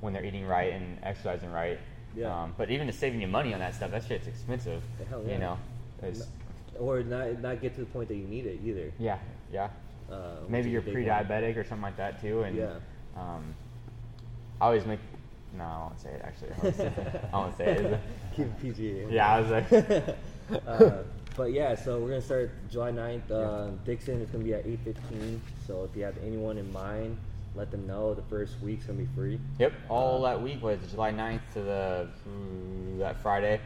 when 0.00 0.12
they're 0.12 0.24
eating 0.24 0.46
right 0.46 0.72
and 0.72 0.98
exercising 1.02 1.50
right. 1.52 1.78
Yeah. 2.16 2.42
Um, 2.44 2.54
but 2.56 2.70
even 2.70 2.86
to 2.86 2.92
saving 2.92 3.20
you 3.20 3.28
money 3.28 3.52
on 3.52 3.60
that 3.60 3.74
stuff, 3.74 3.90
that 3.90 4.04
shit's 4.04 4.26
expensive. 4.26 4.82
Hell 5.10 5.22
yeah. 5.26 5.32
You 5.34 5.38
know. 5.38 5.58
Or 6.78 7.02
not 7.02 7.40
not 7.40 7.60
get 7.60 7.74
to 7.74 7.80
the 7.80 7.86
point 7.86 8.08
that 8.08 8.14
you 8.16 8.26
need 8.26 8.46
it 8.46 8.60
either. 8.64 8.92
yeah. 8.98 9.18
Yeah. 9.52 9.68
Uh, 10.10 10.36
Maybe 10.48 10.70
you're 10.70 10.80
big 10.80 10.94
one. 10.94 11.02
pre-diabetic 11.04 11.56
or 11.56 11.64
something 11.64 11.82
like 11.82 11.96
that 11.98 12.20
too, 12.20 12.42
and 12.42 12.56
Yeah. 12.56 12.74
um, 13.16 13.54
I 14.60 14.66
always 14.66 14.86
make. 14.86 15.00
No, 15.56 15.64
I 15.64 15.78
won't 15.80 16.00
say 16.00 16.10
it. 16.10 16.22
Actually, 16.24 16.50
I 16.52 16.56
won't 16.62 16.76
say 16.76 16.86
it. 16.86 17.24
I 17.32 17.36
won't 17.36 17.56
say 17.56 17.64
it. 17.66 18.00
Keep 18.36 18.46
it 18.46 18.60
PG. 18.62 19.06
Yeah, 19.10 19.34
I 19.34 19.40
was 19.40 19.50
like, 19.50 19.72
uh, 20.66 20.90
but 21.38 21.52
yeah, 21.52 21.76
so 21.76 22.00
we're 22.00 22.08
gonna 22.08 22.20
start 22.20 22.50
July 22.68 22.90
9th. 22.90 23.30
Uh, 23.30 23.70
Dixon 23.84 24.20
is 24.20 24.28
gonna 24.28 24.42
be 24.42 24.54
at 24.54 24.66
8:15. 24.66 25.40
So 25.66 25.84
if 25.84 25.96
you 25.96 26.02
have 26.02 26.18
anyone 26.18 26.58
in 26.58 26.70
mind, 26.72 27.16
let 27.54 27.70
them 27.70 27.86
know. 27.86 28.12
The 28.12 28.22
first 28.22 28.60
week's 28.60 28.84
gonna 28.86 28.98
be 28.98 29.06
free. 29.14 29.38
yep. 29.58 29.72
All 29.88 30.20
that 30.22 30.42
week 30.42 30.60
was 30.60 30.80
July 30.90 31.12
9th 31.12 31.40
to 31.54 31.62
the 31.62 32.08
mm, 32.28 32.98
that 32.98 33.22
Friday, 33.22 33.60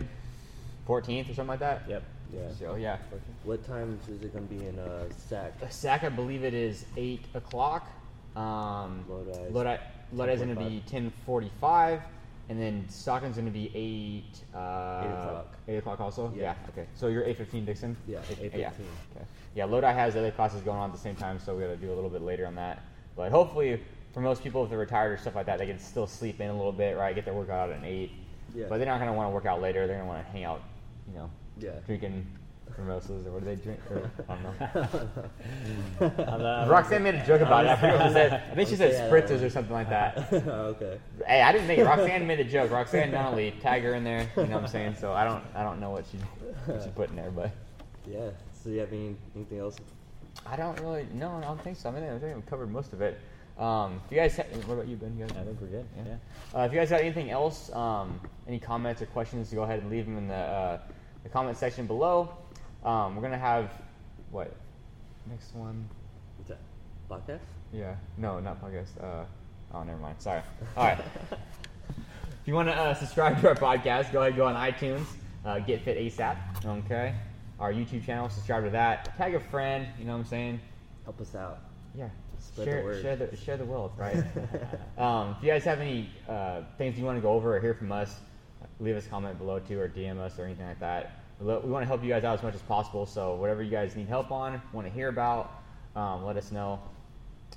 14th 0.86 1.30
or 1.30 1.34
something 1.34 1.48
like 1.48 1.60
that. 1.60 1.84
Yep. 1.88 2.04
Yeah. 2.32 2.40
So 2.58 2.74
yeah, 2.76 2.98
What 3.42 3.64
time 3.66 3.98
is 4.06 4.22
it 4.22 4.34
gonna 4.34 4.44
be 4.46 4.66
in 4.66 4.78
uh, 4.78 5.08
SAC? 5.16 5.58
the 5.58 5.70
SAC 5.70 6.04
I 6.04 6.10
believe 6.10 6.44
it 6.44 6.54
is 6.54 6.84
eight 6.98 7.24
o'clock. 7.34 7.90
Um, 8.36 9.04
Lodi. 9.08 9.50
Lodi, 9.50 9.78
Lodi 10.12 10.32
is 10.32 10.40
to 10.40 10.56
be 10.56 10.82
10:45, 10.90 12.02
and 12.52 12.60
then 12.60 12.86
Stockton's 12.90 13.36
going 13.36 13.46
to 13.46 13.50
be 13.50 13.70
eight. 13.74 14.44
Uh, 14.54 15.02
8 15.02 15.08
o'clock. 15.08 15.56
Eight 15.68 15.76
o'clock 15.78 16.00
also. 16.00 16.30
Yeah. 16.36 16.54
Okay. 16.68 16.86
So 16.94 17.08
you're 17.08 17.24
8:15, 17.24 17.64
Dixon. 17.64 17.96
Yeah, 18.06 18.18
8:15. 18.28 18.58
Yeah. 18.58 18.68
Okay. 18.68 19.24
Yeah. 19.54 19.64
Lodi 19.64 19.86
has 19.86 20.14
other 20.16 20.30
classes 20.30 20.60
going 20.60 20.76
on 20.78 20.90
at 20.90 20.94
the 20.94 21.00
same 21.00 21.16
time, 21.16 21.40
so 21.40 21.54
we 21.56 21.62
got 21.62 21.68
to 21.68 21.76
do 21.78 21.90
a 21.90 21.94
little 21.94 22.10
bit 22.10 22.20
later 22.20 22.46
on 22.46 22.54
that. 22.56 22.82
But 23.16 23.30
hopefully, 23.30 23.82
for 24.12 24.20
most 24.20 24.42
people, 24.42 24.62
if 24.64 24.68
they're 24.68 24.78
retired 24.78 25.12
or 25.12 25.16
stuff 25.16 25.34
like 25.34 25.46
that, 25.46 25.60
they 25.60 25.66
can 25.66 25.78
still 25.78 26.06
sleep 26.06 26.42
in 26.42 26.50
a 26.50 26.54
little 26.54 26.72
bit, 26.72 26.94
right? 26.98 27.14
Get 27.14 27.24
their 27.24 27.32
workout 27.32 27.70
out 27.70 27.74
at 27.74 27.82
eight. 27.84 28.10
Yeah. 28.54 28.66
But 28.68 28.76
they're 28.76 28.86
not 28.86 28.98
going 28.98 29.10
to 29.10 29.16
want 29.16 29.30
to 29.30 29.34
work 29.34 29.46
out 29.46 29.62
later. 29.62 29.86
They're 29.86 29.96
going 29.96 30.06
to 30.08 30.14
want 30.14 30.26
to 30.26 30.30
hang 30.30 30.44
out, 30.44 30.60
you 31.08 31.14
know, 31.16 31.30
Yeah. 31.58 31.70
drinking 31.86 32.26
mimosas 32.78 33.26
or 33.26 33.30
what 33.32 33.40
do 33.40 33.46
they 33.46 33.56
drink? 33.56 33.80
Or, 33.90 34.10
I 34.28 34.36
don't 34.36 36.10
know. 36.20 36.24
On 36.32 36.68
Roxanne 36.68 37.02
made 37.02 37.14
a 37.14 37.26
joke 37.26 37.40
about 37.40 37.64
it. 37.64 37.70
I 37.70 37.76
forget 37.76 37.98
what 37.98 38.06
she 38.08 38.12
said. 38.12 38.32
I 38.50 38.54
think 38.54 38.68
she 38.68 38.76
said 38.76 38.92
Okay, 38.94 39.10
spritzers 39.10 39.42
or 39.42 39.50
something 39.50 39.72
like 39.72 39.88
that. 39.88 40.32
okay. 40.32 40.98
Hey, 41.26 41.42
I 41.42 41.52
didn't 41.52 41.66
make 41.66 41.78
it. 41.78 41.84
Roxanne 41.84 42.26
made 42.26 42.38
the 42.38 42.44
joke. 42.44 42.70
Roxanne 42.70 43.10
Donnelly, 43.10 43.54
tag 43.60 43.82
her 43.82 43.94
in 43.94 44.04
there. 44.04 44.28
You 44.36 44.44
know 44.44 44.56
what 44.56 44.64
I'm 44.64 44.68
saying? 44.68 44.96
So 45.00 45.12
I 45.12 45.24
don't, 45.24 45.44
I 45.54 45.62
don't 45.62 45.80
know 45.80 45.90
what 45.90 46.04
she, 46.10 46.18
what 46.66 46.82
she 46.82 46.90
put 46.90 47.10
in 47.10 47.16
there, 47.16 47.30
but 47.30 47.50
Yeah. 48.06 48.30
So 48.52 48.70
you 48.70 48.80
have 48.80 48.92
any, 48.92 49.16
anything 49.34 49.58
else? 49.58 49.76
I 50.46 50.56
don't 50.56 50.78
really. 50.80 51.06
No, 51.12 51.30
I 51.36 51.40
don't 51.42 51.62
think 51.62 51.76
so. 51.76 51.88
I 51.88 51.92
mean, 51.92 52.04
I 52.04 52.18
think 52.18 52.36
we 52.36 52.42
covered 52.42 52.70
most 52.70 52.92
of 52.92 53.00
it. 53.00 53.20
Um, 53.58 54.00
if 54.06 54.12
you 54.12 54.16
guys, 54.18 54.36
ha- 54.36 54.44
what 54.66 54.74
about 54.74 54.88
you, 54.88 54.96
Ben? 54.96 55.16
You 55.16 55.26
guys, 55.26 55.36
I 55.36 55.44
think 55.44 55.60
we're 55.60 55.66
good. 55.68 55.86
Yeah. 55.96 56.14
Uh, 56.58 56.64
if 56.64 56.72
you 56.72 56.78
guys 56.78 56.90
got 56.90 57.00
anything 57.00 57.30
else, 57.30 57.70
um, 57.74 58.18
any 58.48 58.58
comments 58.58 59.02
or 59.02 59.06
questions, 59.06 59.52
go 59.52 59.62
ahead 59.62 59.80
and 59.80 59.90
leave 59.90 60.06
them 60.06 60.16
in 60.16 60.26
the, 60.26 60.34
uh, 60.34 60.78
the 61.22 61.28
comment 61.28 61.56
section 61.58 61.86
below. 61.86 62.30
Um, 62.84 63.14
we're 63.14 63.22
gonna 63.22 63.38
have 63.38 63.70
what 64.30 64.56
next 65.30 65.54
one? 65.54 65.88
What's 66.36 66.48
that? 66.48 66.58
Podcast? 67.08 67.46
Yeah. 67.72 67.94
No, 68.16 68.40
not 68.40 68.60
podcast. 68.60 69.02
Uh, 69.02 69.24
oh, 69.72 69.82
never 69.84 69.98
mind. 69.98 70.16
Sorry. 70.18 70.42
All 70.76 70.84
right. 70.84 70.98
if 71.30 72.46
you 72.46 72.54
want 72.54 72.68
to 72.68 72.74
uh, 72.74 72.94
subscribe 72.94 73.40
to 73.40 73.48
our 73.48 73.54
podcast, 73.54 74.12
go 74.12 74.20
ahead, 74.20 74.32
and 74.32 74.36
go 74.36 74.46
on 74.46 74.56
iTunes, 74.56 75.04
uh, 75.44 75.60
Get 75.60 75.82
Fit 75.82 75.96
ASAP. 75.96 76.36
Okay. 76.64 77.14
Our 77.60 77.72
YouTube 77.72 78.04
channel, 78.04 78.28
subscribe 78.28 78.64
to 78.64 78.70
that. 78.70 79.16
Tag 79.16 79.34
a 79.34 79.40
friend. 79.40 79.86
You 79.98 80.06
know 80.06 80.12
what 80.12 80.18
I'm 80.18 80.24
saying? 80.24 80.60
Help 81.04 81.20
us 81.20 81.34
out. 81.36 81.60
Yeah. 81.94 82.08
Spread 82.38 82.66
the 82.66 82.70
share, 82.72 82.84
word. 82.84 83.02
share 83.02 83.16
the 83.16 83.36
share 83.36 83.56
the 83.56 83.64
wealth, 83.64 83.92
right? 83.96 84.16
um, 84.98 85.36
if 85.38 85.44
you 85.44 85.50
guys 85.50 85.62
have 85.64 85.80
any 85.80 86.10
uh, 86.28 86.62
things 86.78 86.98
you 86.98 87.04
want 87.04 87.16
to 87.16 87.22
go 87.22 87.30
over 87.30 87.56
or 87.56 87.60
hear 87.60 87.74
from 87.74 87.92
us, 87.92 88.18
leave 88.80 88.96
us 88.96 89.06
a 89.06 89.08
comment 89.08 89.38
below 89.38 89.60
too, 89.60 89.78
or 89.78 89.88
DM 89.88 90.18
us 90.18 90.38
or 90.38 90.44
anything 90.44 90.66
like 90.66 90.80
that. 90.80 91.21
We, 91.42 91.70
want 91.70 91.82
to 91.82 91.86
help 91.86 92.02
you 92.04 92.08
guys 92.08 92.24
out 92.24 92.38
as 92.38 92.42
much 92.42 92.54
as 92.54 92.62
possible. 92.62 93.04
So 93.04 93.34
whatever 93.34 93.62
you 93.62 93.70
guys 93.70 93.96
need 93.96 94.08
help 94.08 94.30
on, 94.30 94.62
want 94.72 94.86
to 94.86 94.92
hear 94.92 95.08
about, 95.08 95.62
um, 95.96 96.24
let 96.24 96.36
us 96.36 96.52
know. 96.52 96.80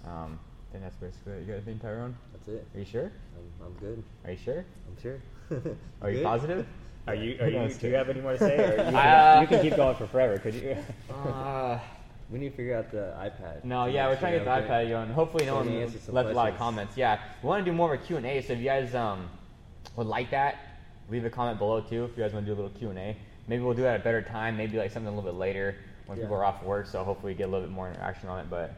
Um, 0.06 0.39
I 0.74 0.80
that's 0.80 0.95
basically 0.98 1.34
it. 1.34 1.39
You 1.41 1.45
got 1.45 1.54
anything, 1.54 1.80
Tyrone? 1.80 2.15
That's 2.34 2.48
it. 2.50 2.67
Are 2.76 2.80
you 2.80 2.86
sure? 2.86 3.12
I'm, 3.38 3.65
I'm 3.67 3.74
good. 3.74 4.04
Are 4.26 4.32
you 4.32 4.38
sure? 4.38 4.65
I'm 4.88 5.02
sure. 5.02 5.21
Are 6.02 6.10
you 6.10 6.17
Good? 6.17 6.24
positive? 6.24 6.67
Are 7.08 7.15
you? 7.15 7.38
Are 7.39 7.48
you? 7.48 7.69
Do 7.74 7.88
you 7.88 7.93
have 7.93 8.10
any 8.10 8.19
more 8.19 8.34
to 8.34 8.39
say? 8.39 8.58
Or 8.58 8.69
you, 8.71 8.76
can, 8.84 8.95
Uh, 8.95 9.39
you 9.41 9.48
can 9.48 9.62
keep 9.62 9.76
going 9.76 9.95
for 9.95 10.08
forever. 10.08 10.38
Could 10.39 10.56
you? 10.56 10.76
Uh, 11.13 11.80
We 12.32 12.39
need 12.39 12.50
to 12.50 12.56
figure 12.58 12.76
out 12.76 12.91
the 12.91 13.13
iPad. 13.19 13.63
No, 13.63 13.86
yeah, 13.86 14.08
we're 14.08 14.17
trying 14.17 14.34
to 14.34 14.39
get 14.39 14.45
the 14.45 14.52
everybody- 14.52 14.88
iPad 14.88 14.89
going. 14.89 15.10
Hopefully, 15.12 15.45
no 15.45 15.52
so 15.52 15.62
we 15.62 15.67
one 15.67 15.76
can 15.76 15.82
answer 15.84 16.00
some 16.00 16.15
left 16.15 16.30
a 16.30 16.34
lot 16.34 16.52
of 16.52 16.58
comments. 16.58 16.98
Yeah, 16.98 17.19
we 17.43 17.48
want 17.50 17.63
to 17.63 17.71
do 17.71 17.76
more 17.78 17.93
of 17.93 18.02
a 18.02 18.04
Q 18.04 18.17
and 18.17 18.26
A. 18.26 18.41
So 18.41 18.54
if 18.54 18.60
you 18.60 18.65
guys 18.65 18.95
um, 18.95 19.30
would 19.95 20.08
like 20.08 20.32
that, 20.32 20.56
leave 21.10 21.24
a 21.24 21.30
comment 21.30 21.60
below 21.60 21.82
too. 21.82 22.06
If 22.06 22.17
you 22.17 22.24
guys 22.24 22.34
want 22.34 22.45
to 22.48 22.52
do 22.52 22.60
a 22.60 22.60
little 22.62 22.78
Q 22.78 22.89
and 22.89 22.98
A, 23.00 23.15
maybe 23.47 23.63
we'll 23.63 23.73
do 23.73 23.84
that 23.84 23.95
at 23.95 24.01
a 24.01 24.03
better 24.03 24.21
time. 24.21 24.58
Maybe 24.58 24.77
like 24.77 24.91
something 24.91 25.12
a 25.12 25.15
little 25.15 25.29
bit 25.29 25.38
later 25.38 25.75
when 26.05 26.17
yeah. 26.17 26.25
people 26.25 26.38
are 26.38 26.45
off 26.45 26.63
work. 26.63 26.88
So 26.88 27.03
hopefully 27.03 27.34
we 27.34 27.38
get 27.38 27.47
a 27.47 27.51
little 27.51 27.65
bit 27.65 27.73
more 27.73 27.89
interaction 27.89 28.29
on 28.29 28.39
it. 28.39 28.49
But 28.49 28.73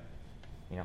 you 0.71 0.77
know. 0.77 0.83